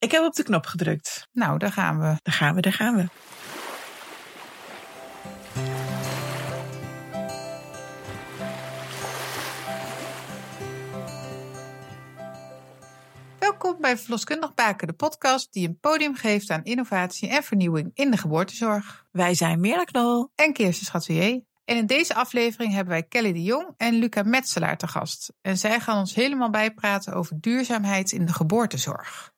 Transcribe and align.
Ik 0.00 0.10
heb 0.10 0.22
op 0.22 0.34
de 0.34 0.42
knop 0.42 0.66
gedrukt. 0.66 1.28
Nou, 1.32 1.58
daar 1.58 1.72
gaan 1.72 1.98
we. 1.98 2.04
Daar 2.22 2.34
gaan 2.34 2.54
we, 2.54 2.60
daar 2.60 2.72
gaan 2.72 2.96
we. 2.96 3.06
Welkom 13.38 13.80
bij 13.80 13.98
Verloskundig 13.98 14.54
Baken, 14.54 14.86
de 14.86 14.92
podcast 14.92 15.52
die 15.52 15.68
een 15.68 15.78
podium 15.80 16.14
geeft 16.14 16.50
aan 16.50 16.64
innovatie 16.64 17.28
en 17.28 17.42
vernieuwing 17.42 17.90
in 17.94 18.10
de 18.10 18.16
geboortezorg. 18.16 19.06
Wij 19.12 19.34
zijn 19.34 19.60
Mirla 19.60 19.84
Knol. 19.84 20.30
En 20.34 20.52
Kirsten 20.52 20.86
Schatelier. 20.86 21.42
En 21.64 21.76
in 21.76 21.86
deze 21.86 22.14
aflevering 22.14 22.72
hebben 22.72 22.92
wij 22.92 23.02
Kelly 23.02 23.32
de 23.32 23.42
Jong 23.42 23.74
en 23.76 23.94
Luca 23.94 24.22
Metselaar 24.22 24.76
te 24.76 24.88
gast. 24.88 25.32
En 25.40 25.58
zij 25.58 25.80
gaan 25.80 25.98
ons 25.98 26.14
helemaal 26.14 26.50
bijpraten 26.50 27.12
over 27.12 27.40
duurzaamheid 27.40 28.12
in 28.12 28.26
de 28.26 28.32
geboortezorg. 28.32 29.36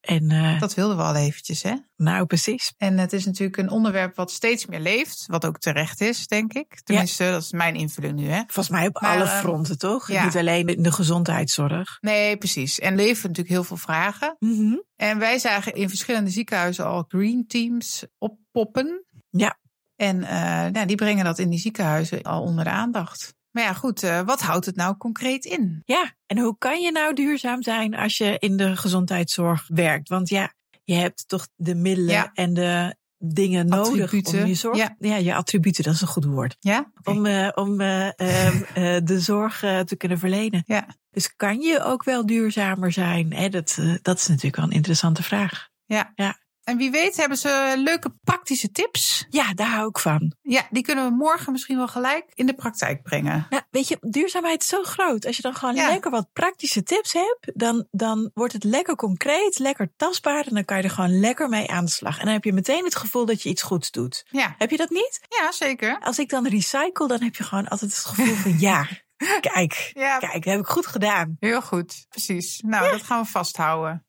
En 0.00 0.32
uh, 0.32 0.60
Dat 0.60 0.74
wilden 0.74 0.96
we 0.96 1.02
al 1.02 1.14
eventjes, 1.14 1.62
hè? 1.62 1.74
nou 1.96 2.26
precies. 2.26 2.74
En 2.76 2.98
het 2.98 3.12
is 3.12 3.24
natuurlijk 3.24 3.56
een 3.56 3.70
onderwerp 3.70 4.16
wat 4.16 4.30
steeds 4.30 4.66
meer 4.66 4.80
leeft, 4.80 5.24
wat 5.26 5.44
ook 5.46 5.58
terecht 5.58 6.00
is, 6.00 6.26
denk 6.26 6.52
ik. 6.52 6.80
Tenminste, 6.82 7.30
dat 7.30 7.42
is 7.42 7.52
mijn 7.52 7.74
invulling 7.74 8.14
nu, 8.14 8.28
hè? 8.28 8.42
Volgens 8.46 8.68
mij 8.68 8.86
op 8.86 9.00
Maar, 9.00 9.14
alle 9.14 9.24
eh, 9.24 9.38
fronten, 9.38 9.78
toch? 9.78 10.10
ja. 10.10 10.24
Niet 10.24 10.36
alleen 10.36 10.66
in 10.66 10.82
de 10.82 10.92
gezondheidszorg. 10.92 11.98
Nee, 12.00 12.36
precies. 12.36 12.78
En 12.78 12.94
leven 12.96 13.28
natuurlijk 13.28 13.54
heel 13.54 13.64
veel 13.64 13.76
vragen. 13.76 14.36
Mhm. 14.38 14.76
En 14.96 15.18
wij 15.18 15.38
zagen 15.38 15.74
in 15.74 15.88
verschillende 15.88 16.30
ziekenhuizen 16.30 16.86
al 16.86 17.04
green 17.08 17.46
teams 17.46 18.06
oppoppen. 18.18 19.04
Ja. 19.30 19.58
En 19.96 20.22
eh, 20.22 20.70
nou, 20.72 20.86
die 20.86 20.96
brengen 20.96 21.24
dat 21.24 21.38
in 21.38 21.50
die 21.50 21.58
ziekenhuizen 21.58 22.22
al 22.22 22.42
onder 22.42 22.64
de 22.64 22.70
aandacht. 22.70 23.34
Maar 23.58 23.66
ja, 23.66 23.72
goed, 23.72 24.02
eh, 24.02 24.20
wat 24.20 24.40
houdt 24.40 24.66
het 24.66 24.76
nou 24.76 24.96
concreet 24.96 25.44
in? 25.44 25.82
Ja, 25.84 26.12
en 26.26 26.38
hoe 26.38 26.58
kan 26.58 26.80
je 26.80 26.92
nou 26.92 27.14
duurzaam 27.14 27.62
zijn 27.62 27.94
als 27.94 28.16
je 28.16 28.36
in 28.38 28.56
de 28.56 28.76
gezondheidszorg 28.76 29.64
werkt? 29.68 30.08
Want 30.08 30.28
ja, 30.28 30.52
je 30.84 30.94
hebt 30.94 31.28
toch 31.28 31.48
de 31.56 31.74
middelen 31.74 32.14
Ja. 32.14 32.30
en 32.34 32.54
de 32.54 32.96
dingen 33.16 33.66
nodig 33.66 34.12
om 34.12 34.46
je 34.46 34.54
zorg. 34.54 34.88
ja. 34.98 35.16
je 35.16 35.34
attributen, 35.34 35.84
dat 35.84 35.94
is 35.94 36.00
een 36.00 36.06
goed 36.06 36.24
woord. 36.24 36.56
Ja? 36.60 36.92
Om, 37.04 37.26
eh, 37.26 37.48
om 37.54 37.80
eh, 37.80 38.06
ehm, 38.06 38.62
eh, 38.74 38.96
de 39.04 39.20
zorg 39.20 39.58
te 39.58 39.96
kunnen 39.96 40.18
verlenen. 40.18 40.62
Ja. 40.66 40.86
Dus 41.10 41.36
kan 41.36 41.60
je 41.60 41.82
ook 41.82 42.04
wel 42.04 42.26
duurzamer 42.26 42.92
zijn? 42.92 43.32
Hè? 43.32 43.48
Dat, 43.48 43.78
dat 44.02 44.18
is 44.18 44.26
natuurlijk 44.26 44.56
wel 44.56 44.64
een 44.64 44.70
interessante 44.70 45.22
vraag. 45.22 45.68
ja. 45.86 46.12
Ja. 46.14 46.46
En 46.68 46.76
wie 46.76 46.90
weet 46.90 47.16
hebben 47.16 47.38
ze 47.38 47.74
leuke 47.76 48.10
praktische 48.24 48.70
tips. 48.70 49.26
Ja, 49.28 49.54
daar 49.54 49.68
hou 49.70 49.88
ik 49.88 49.98
van. 49.98 50.32
Ja, 50.42 50.66
die 50.70 50.82
kunnen 50.82 51.04
we 51.04 51.10
morgen 51.16 51.52
misschien 51.52 51.76
wel 51.76 51.88
gelijk 51.88 52.24
in 52.34 52.46
de 52.46 52.54
praktijk 52.54 53.02
brengen. 53.02 53.46
Nou, 53.50 53.62
weet 53.70 53.88
je, 53.88 53.96
duurzaamheid 54.00 54.62
is 54.62 54.68
zo 54.68 54.82
groot. 54.82 55.26
Als 55.26 55.36
je 55.36 55.42
dan 55.42 55.54
gewoon 55.54 55.74
Ja. 55.74 55.88
lekker 55.88 56.10
wat 56.10 56.32
praktische 56.32 56.82
tips 56.82 57.12
hebt, 57.12 57.50
dan, 57.58 57.86
dan 57.90 58.30
wordt 58.34 58.52
het 58.52 58.64
lekker 58.64 58.96
concreet, 58.96 59.58
lekker 59.58 59.92
tastbaar. 59.96 60.46
En 60.46 60.54
dan 60.54 60.64
kan 60.64 60.76
je 60.76 60.82
er 60.82 60.90
gewoon 60.90 61.20
lekker 61.20 61.48
mee 61.48 61.70
aan 61.70 61.84
de 61.84 61.90
slag. 61.90 62.18
En 62.18 62.24
dan 62.24 62.32
heb 62.34 62.44
je 62.44 62.52
meteen 62.52 62.84
het 62.84 62.96
gevoel 62.96 63.26
dat 63.26 63.42
je 63.42 63.48
iets 63.48 63.62
goeds 63.62 63.90
doet. 63.90 64.24
Ja, 64.30 64.54
Heb 64.58 64.70
je 64.70 64.76
dat 64.76 64.90
niet? 64.90 65.20
ja 65.28 65.52
zeker. 65.52 65.98
Als 66.00 66.18
ik 66.18 66.28
dan 66.28 66.46
recycle, 66.48 67.08
dan 67.08 67.22
heb 67.22 67.34
je 67.34 67.44
gewoon 67.44 67.68
altijd 67.68 67.90
het 67.94 68.04
gevoel 68.04 68.34
van 68.34 68.58
ja, 68.58 68.86
kijk, 69.40 69.90
Ja, 69.94 70.18
kijk, 70.18 70.32
dat 70.44 70.52
heb 70.52 70.60
ik 70.60 70.66
goed 70.66 70.86
gedaan. 70.86 71.36
heel 71.40 71.62
goed. 71.62 72.06
Precies. 72.08 72.60
Nou, 72.66 72.90
dat 72.90 73.02
gaan 73.02 73.22
we 73.22 73.28
vasthouden. 73.28 74.06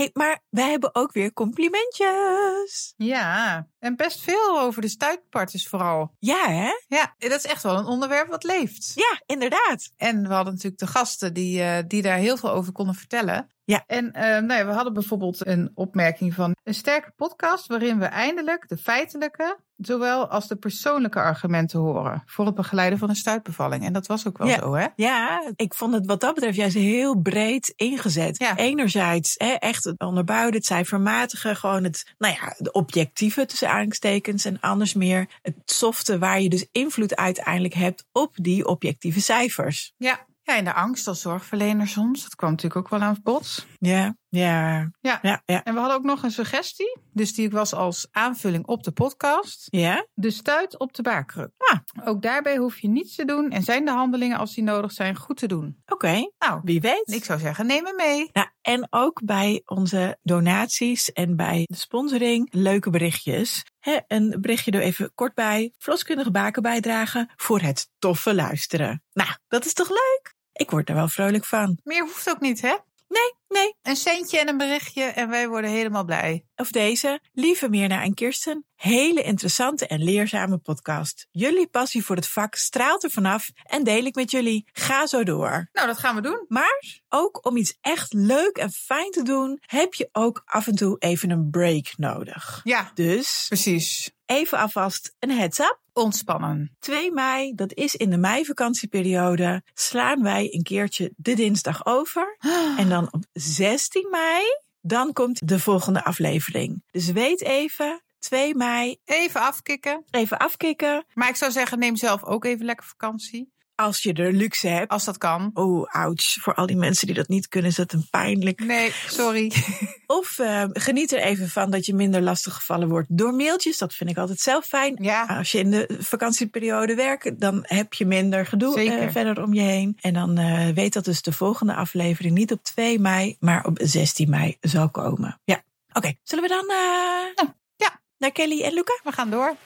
Hey, 0.00 0.10
maar 0.12 0.42
wij 0.50 0.70
hebben 0.70 0.94
ook 0.94 1.12
weer 1.12 1.32
complimentjes. 1.32 2.94
Ja, 2.96 3.66
en 3.78 3.96
best 3.96 4.20
veel 4.20 4.60
over 4.60 4.82
de 4.82 4.88
stuitparters 4.88 5.68
vooral. 5.68 6.14
Ja, 6.18 6.48
hè? 6.48 6.70
Ja, 6.88 7.14
dat 7.18 7.32
is 7.32 7.46
echt 7.46 7.62
wel 7.62 7.78
een 7.78 7.86
onderwerp 7.86 8.28
wat 8.28 8.44
leeft. 8.44 8.92
Ja, 8.94 9.22
inderdaad. 9.26 9.92
En 9.96 10.22
we 10.28 10.34
hadden 10.34 10.52
natuurlijk 10.52 10.80
de 10.80 10.86
gasten 10.86 11.34
die, 11.34 11.62
eh, 11.62 11.84
die 11.86 12.02
daar 12.02 12.18
heel 12.18 12.36
veel 12.36 12.50
over 12.50 12.72
konden 12.72 12.94
vertellen. 12.94 13.50
Ja. 13.70 13.84
En 13.86 14.12
eh, 14.12 14.22
nou 14.22 14.52
ja, 14.52 14.66
we 14.66 14.72
hadden 14.72 14.92
bijvoorbeeld 14.92 15.46
een 15.46 15.70
opmerking 15.74 16.34
van 16.34 16.56
een 16.64 16.74
sterke 16.74 17.12
podcast 17.16 17.66
waarin 17.66 17.98
we 17.98 18.04
eindelijk 18.04 18.68
de 18.68 18.76
feitelijke, 18.76 19.58
zowel 19.76 20.28
als 20.28 20.48
de 20.48 20.56
persoonlijke 20.56 21.20
argumenten 21.20 21.80
horen 21.80 22.22
voor 22.26 22.46
het 22.46 22.54
begeleiden 22.54 22.98
van 22.98 23.08
een 23.08 23.16
stuitbevalling. 23.16 23.84
En 23.84 23.92
dat 23.92 24.06
was 24.06 24.26
ook 24.26 24.38
wel 24.38 24.48
Ja. 24.48 24.58
zo, 24.58 24.74
hè? 24.74 24.86
Ja, 24.96 25.52
ik 25.56 25.74
vond 25.74 25.94
het 25.94 26.06
wat 26.06 26.20
dat 26.20 26.34
betreft 26.34 26.56
juist 26.56 26.74
heel 26.76 27.16
breed 27.20 27.72
ingezet. 27.76 28.38
Ja. 28.38 28.56
Enerzijds 28.56 29.34
hè, 29.38 29.52
echt 29.52 29.84
het 29.84 29.98
onderbouwen, 30.00 30.54
het 30.54 30.66
cijfermatige, 30.66 31.54
gewoon 31.54 31.84
het, 31.84 32.14
nou 32.18 32.34
ja, 32.34 32.54
de 32.58 32.72
objectieve 32.72 33.46
tussen 33.46 33.68
aanhalingstekens. 33.68 34.44
En 34.44 34.60
anders 34.60 34.94
meer 34.94 35.26
het 35.42 35.54
softe 35.64 36.18
waar 36.18 36.40
je 36.40 36.48
dus 36.48 36.66
invloed 36.72 37.16
uiteindelijk 37.16 37.74
hebt 37.74 38.04
op 38.12 38.32
die 38.36 38.66
objectieve 38.66 39.20
cijfers. 39.20 39.92
Ja. 39.96 40.28
Ja, 40.50 40.56
en 40.56 40.64
de 40.64 40.72
angst 40.74 41.06
als 41.06 41.20
zorgverlener 41.20 41.88
soms, 41.88 42.22
dat 42.22 42.34
kwam 42.34 42.50
natuurlijk 42.50 42.80
ook 42.80 42.88
wel 42.88 43.00
aan 43.00 43.14
het 43.14 43.22
bod. 43.22 43.66
Ja, 43.78 44.16
ja, 44.28 44.90
Ja. 45.00 45.18
ja, 45.22 45.42
ja. 45.46 45.62
En 45.64 45.74
we 45.74 45.80
hadden 45.80 45.96
ook 45.98 46.04
nog 46.04 46.22
een 46.22 46.30
suggestie, 46.30 46.98
dus 47.12 47.34
die 47.34 47.50
was 47.50 47.74
als 47.74 48.08
aanvulling 48.10 48.66
op 48.66 48.82
de 48.82 48.90
podcast. 48.92 49.66
Ja, 49.70 50.06
De 50.14 50.30
stuit 50.30 50.78
op 50.78 50.92
de 50.94 51.02
baarkruk. 51.02 51.50
Ah. 51.56 52.06
Ook 52.08 52.22
daarbij 52.22 52.56
hoef 52.56 52.78
je 52.78 52.88
niets 52.88 53.14
te 53.14 53.24
doen 53.24 53.50
en 53.50 53.62
zijn 53.62 53.84
de 53.84 53.90
handelingen 53.90 54.38
als 54.38 54.54
die 54.54 54.64
nodig 54.64 54.92
zijn 54.92 55.16
goed 55.16 55.36
te 55.36 55.46
doen. 55.46 55.82
oké. 55.86 56.30
Nou, 56.38 56.60
Wie 56.64 56.80
weet. 56.80 57.02
ik 57.12 57.24
zou 57.24 57.38
zeggen, 57.38 57.66
neem 57.66 57.84
hem 57.86 57.96
mee. 57.96 58.30
Nou, 58.32 58.48
en 58.62 58.86
ook 58.90 59.20
bij 59.24 59.62
onze 59.64 60.18
donaties 60.22 61.12
en 61.12 61.36
bij 61.36 61.62
de 61.66 61.76
sponsoring 61.76 62.48
leuke 62.50 62.90
berichtjes. 62.90 63.64
Een 64.06 64.36
berichtje 64.40 64.70
er 64.70 64.80
even 64.80 65.12
kort 65.14 65.34
bij. 65.34 65.72
Verloskundige 65.78 66.30
baken 66.30 66.62
bijdragen 66.62 67.32
voor 67.36 67.60
het 67.60 67.88
toffe 67.98 68.34
luisteren. 68.34 69.02
Nou, 69.12 69.30
dat 69.48 69.64
is 69.64 69.72
toch 69.72 69.88
leuk? 69.88 70.38
Ik 70.60 70.70
word 70.70 70.88
er 70.88 70.94
wel 70.94 71.08
vrolijk 71.08 71.44
van. 71.44 71.78
Meer 71.84 72.02
hoeft 72.02 72.30
ook 72.30 72.40
niet, 72.40 72.60
hè? 72.60 72.76
Nee, 73.08 73.34
nee. 73.50 73.74
Een 73.82 73.96
centje 73.96 74.38
en 74.38 74.48
een 74.48 74.56
berichtje 74.56 75.02
en 75.02 75.28
wij 75.28 75.48
worden 75.48 75.70
helemaal 75.70 76.04
blij. 76.04 76.44
Of 76.56 76.70
deze, 76.70 77.20
lieve 77.32 77.68
Mirna 77.68 78.02
en 78.02 78.14
Kirsten. 78.14 78.64
Hele 78.74 79.22
interessante 79.22 79.86
en 79.86 80.02
leerzame 80.04 80.58
podcast. 80.58 81.26
Jullie 81.30 81.66
passie 81.68 82.04
voor 82.04 82.16
het 82.16 82.28
vak 82.28 82.54
straalt 82.54 83.04
er 83.04 83.10
vanaf 83.10 83.50
en 83.62 83.84
deel 83.84 84.04
ik 84.04 84.14
met 84.14 84.30
jullie. 84.30 84.68
Ga 84.72 85.06
zo 85.06 85.22
door. 85.24 85.68
Nou, 85.72 85.86
dat 85.86 85.98
gaan 85.98 86.14
we 86.14 86.20
doen. 86.20 86.44
Maar 86.48 87.00
ook 87.08 87.46
om 87.46 87.56
iets 87.56 87.76
echt 87.80 88.12
leuk 88.12 88.56
en 88.56 88.70
fijn 88.70 89.10
te 89.10 89.22
doen, 89.22 89.58
heb 89.60 89.94
je 89.94 90.08
ook 90.12 90.42
af 90.44 90.66
en 90.66 90.74
toe 90.74 90.98
even 90.98 91.30
een 91.30 91.50
break 91.50 91.92
nodig. 91.96 92.60
Ja, 92.64 92.90
Dus 92.94 93.44
precies. 93.48 94.10
even 94.26 94.58
alvast 94.58 95.14
een 95.18 95.30
heads 95.30 95.58
up. 95.58 95.78
Ontspannen. 95.92 96.76
2 96.78 97.12
mei, 97.12 97.54
dat 97.54 97.74
is 97.74 97.94
in 97.94 98.10
de 98.10 98.16
meivakantieperiode, 98.16 99.62
slaan 99.74 100.22
wij 100.22 100.48
een 100.54 100.62
keertje 100.62 101.12
de 101.16 101.34
dinsdag 101.34 101.86
over. 101.86 102.36
En 102.78 102.88
dan 102.88 103.08
op 103.12 103.24
16 103.40 104.08
mei, 104.10 104.42
dan 104.80 105.12
komt 105.12 105.48
de 105.48 105.58
volgende 105.58 106.04
aflevering. 106.04 106.82
Dus 106.90 107.10
weet 107.10 107.42
even, 107.42 108.02
2 108.18 108.54
mei, 108.54 108.96
Even 109.04 109.40
afkicken. 109.40 110.04
even 110.10 110.38
afkicken. 110.38 111.04
Maar 111.14 111.28
ik 111.28 111.36
zou 111.36 111.52
zeggen, 111.52 111.78
neem 111.78 111.96
zelf 111.96 112.24
ook 112.24 112.44
even 112.44 112.64
lekker 112.64 112.86
vakantie. 112.86 113.52
Als 113.80 114.02
je 114.02 114.12
de 114.12 114.32
luxe 114.32 114.68
hebt. 114.68 114.90
Als 114.90 115.04
dat 115.04 115.18
kan. 115.18 115.50
Oh, 115.54 115.88
ouch. 115.88 116.22
Voor 116.40 116.54
al 116.54 116.66
die 116.66 116.76
mensen 116.76 117.06
die 117.06 117.16
dat 117.16 117.28
niet 117.28 117.48
kunnen, 117.48 117.70
is 117.70 117.76
dat 117.76 117.92
een 117.92 118.06
pijnlijk. 118.10 118.64
Nee, 118.64 118.92
sorry. 119.06 119.52
Of 120.06 120.38
eh, 120.38 120.64
geniet 120.72 121.12
er 121.12 121.20
even 121.20 121.48
van 121.48 121.70
dat 121.70 121.86
je 121.86 121.94
minder 121.94 122.22
lastig 122.22 122.54
gevallen 122.54 122.88
wordt 122.88 123.16
door 123.16 123.34
mailtjes. 123.34 123.78
Dat 123.78 123.94
vind 123.94 124.10
ik 124.10 124.18
altijd 124.18 124.40
zelf 124.40 124.66
fijn. 124.66 124.96
Ja, 125.00 125.24
Als 125.24 125.52
je 125.52 125.58
in 125.58 125.70
de 125.70 125.98
vakantieperiode 125.98 126.94
werkt, 126.94 127.40
dan 127.40 127.58
heb 127.62 127.94
je 127.94 128.06
minder 128.06 128.46
gedoe 128.46 128.80
eh, 128.80 129.10
verder 129.10 129.42
om 129.42 129.54
je 129.54 129.60
heen. 129.60 129.96
En 130.00 130.14
dan 130.14 130.38
eh, 130.38 130.68
weet 130.68 130.92
dat 130.92 131.04
dus 131.04 131.22
de 131.22 131.32
volgende 131.32 131.74
aflevering 131.74 132.34
niet 132.34 132.52
op 132.52 132.62
2 132.62 132.98
mei, 132.98 133.36
maar 133.40 133.64
op 133.64 133.78
16 133.82 134.30
mei 134.30 134.56
zal 134.60 134.90
komen. 134.90 135.40
Ja, 135.44 135.62
oké. 135.92 136.14
Zullen 136.22 136.44
we 136.44 136.50
dan 136.50 136.68
eh, 136.68 137.48
ja. 137.76 138.00
naar 138.18 138.32
Kelly 138.32 138.62
en 138.62 138.72
Luca? 138.72 139.00
we 139.02 139.12
gaan 139.12 139.30
door. 139.30 139.56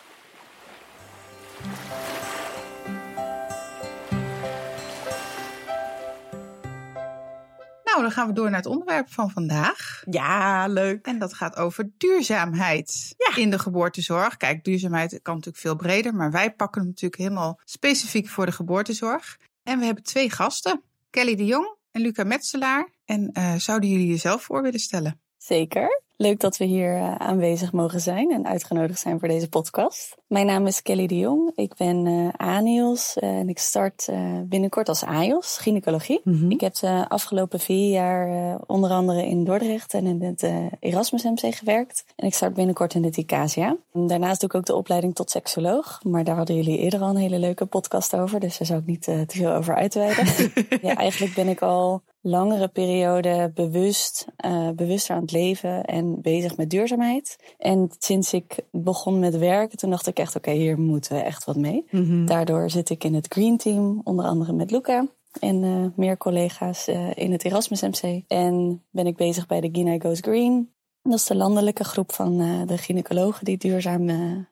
Nou, 7.94 8.06
dan 8.06 8.14
gaan 8.14 8.26
we 8.26 8.32
door 8.34 8.50
naar 8.50 8.60
het 8.60 8.66
onderwerp 8.66 9.12
van 9.12 9.30
vandaag. 9.30 10.02
Ja, 10.10 10.66
leuk. 10.66 11.06
En 11.06 11.18
dat 11.18 11.34
gaat 11.34 11.56
over 11.56 11.90
duurzaamheid 11.98 13.14
Ja. 13.16 13.36
in 13.36 13.50
de 13.50 13.58
geboortezorg. 13.58 14.36
Kijk, 14.36 14.64
duurzaamheid 14.64 15.18
kan 15.22 15.34
natuurlijk 15.34 15.62
veel 15.62 15.76
breder, 15.76 16.14
maar 16.14 16.30
wij 16.30 16.52
pakken 16.52 16.80
hem 16.80 16.90
natuurlijk 16.90 17.20
helemaal 17.22 17.60
specifiek 17.64 18.28
voor 18.28 18.46
de 18.46 18.52
geboortezorg. 18.52 19.38
En 19.62 19.78
we 19.78 19.84
hebben 19.84 20.04
twee 20.04 20.30
gasten, 20.30 20.82
Kelly 21.10 21.34
de 21.36 21.44
Jong 21.44 21.76
en 21.90 22.00
Luca 22.00 22.24
Metselaar. 22.24 22.88
En 23.04 23.30
eh, 23.32 23.54
zouden 23.54 23.88
jullie 23.90 24.06
jezelf 24.08 24.42
voor 24.42 24.62
willen 24.62 24.80
stellen? 24.80 25.20
Zeker. 25.36 26.02
Leuk 26.16 26.40
dat 26.40 26.56
we 26.56 26.64
hier 26.64 26.96
eh, 26.96 27.14
aanwezig 27.14 27.72
mogen 27.72 28.00
zijn 28.00 28.30
en 28.30 28.46
uitgenodigd 28.46 29.00
zijn 29.00 29.18
voor 29.18 29.28
deze 29.28 29.48
podcast. 29.48 30.16
Mijn 30.26 30.46
naam 30.46 30.66
is 30.66 30.82
Kelly 30.82 31.06
de 31.06 31.18
Jong. 31.18 31.52
Ik 31.54 31.74
ben 31.76 32.06
eh 32.06 32.46
ANIOS 32.48 33.16
eh, 33.16 33.38
en 33.38 33.48
ik 33.48 33.58
start 33.58 34.08
binnenkort 34.44 34.88
als 34.88 35.04
AIOS, 35.04 35.56
gynaecologie. 35.56 36.20
Mhm. 36.24 36.50
Ik 36.50 36.60
heb 36.60 36.74
de 36.74 37.08
afgelopen 37.08 37.60
vier 37.60 37.90
jaar 37.90 38.58
onder 38.66 38.90
andere 38.90 39.26
in 39.26 39.44
Dordrecht 39.44 39.94
en 39.94 40.06
in 40.06 40.22
het 40.22 40.42
Erasmus 40.80 41.22
MC 41.22 41.54
gewerkt. 41.54 42.04
En 42.16 42.26
ik 42.26 42.34
start 42.34 42.54
binnenkort 42.54 42.94
in 42.94 43.04
het 43.04 43.16
ICASIA. 43.16 43.76
En 43.92 44.06
Daarnaast 44.06 44.40
doe 44.40 44.48
ik 44.48 44.54
ook 44.54 44.66
de 44.66 44.74
opleiding 44.74 45.14
tot 45.14 45.30
seksoloog. 45.30 46.00
Maar 46.02 46.24
daar 46.24 46.36
hadden 46.36 46.56
jullie 46.56 46.78
eerder 46.78 47.00
al 47.00 47.08
een 47.08 47.16
hele 47.16 47.38
leuke 47.38 47.66
podcast 47.66 48.16
over. 48.16 48.40
Dus 48.40 48.58
daar 48.58 48.66
zou 48.66 48.80
ik 48.80 48.86
niet 48.86 49.02
te 49.02 49.24
veel 49.26 49.52
over 49.52 49.74
uitweiden. 49.74 50.26
ja, 50.88 50.96
eigenlijk 50.96 51.34
ben 51.34 51.48
ik 51.48 51.62
al 51.62 52.02
langere 52.26 52.68
periode 52.68 53.50
bewust, 53.54 54.26
uh, 54.46 54.70
bewuster 54.70 55.14
aan 55.14 55.20
het 55.20 55.32
leven 55.32 55.84
en 55.84 56.13
bezig 56.20 56.56
met 56.56 56.70
duurzaamheid. 56.70 57.54
En 57.58 57.90
sinds 57.98 58.32
ik 58.32 58.56
begon 58.70 59.18
met 59.18 59.38
werken, 59.38 59.78
toen 59.78 59.90
dacht 59.90 60.06
ik 60.06 60.18
echt, 60.18 60.36
oké, 60.36 60.50
hier 60.50 60.78
moeten 60.78 61.16
we 61.16 61.22
echt 61.22 61.44
wat 61.44 61.56
mee. 61.56 61.84
Mhm. 61.90 62.26
Daardoor 62.26 62.70
zit 62.70 62.90
ik 62.90 63.04
in 63.04 63.14
het 63.14 63.26
Green 63.32 63.56
Team, 63.56 64.00
onder 64.04 64.24
andere 64.24 64.52
met 64.52 64.70
Luca 64.70 65.06
en 65.40 65.62
uh, 65.62 65.86
meer 65.96 66.16
collega's 66.16 66.88
uh, 66.88 67.10
in 67.14 67.32
het 67.32 67.44
Erasmus 67.44 67.80
MC. 67.80 68.22
En 68.28 68.82
ben 68.90 69.06
ik 69.06 69.16
bezig 69.16 69.46
bij 69.46 69.60
de 69.60 69.68
Guinea 69.72 69.98
Goes 69.98 70.20
Green. 70.20 70.72
Dat 71.02 71.14
is 71.14 71.26
de 71.26 71.34
landelijke 71.34 71.84
groep 71.84 72.12
van 72.12 72.40
uh, 72.40 72.66
de 72.66 72.78
gynaecologen 72.78 73.44
die 73.44 73.56
duurzaam 73.56 74.06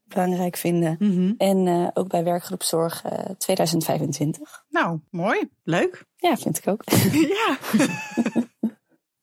belangrijk 0.04 0.56
vinden. 0.56 0.96
Mhm. 0.98 1.32
En 1.36 1.90
ook 1.94 2.08
bij 2.08 2.24
werkgroep 2.24 2.62
Zorg 2.62 3.04
2025. 3.38 4.64
Nou, 4.68 4.98
mooi. 5.10 5.48
Leuk. 5.64 6.04
Ja, 6.16 6.36
vind 6.36 6.58
ik 6.58 6.68
ook. 6.68 6.82
ja. 7.46 7.58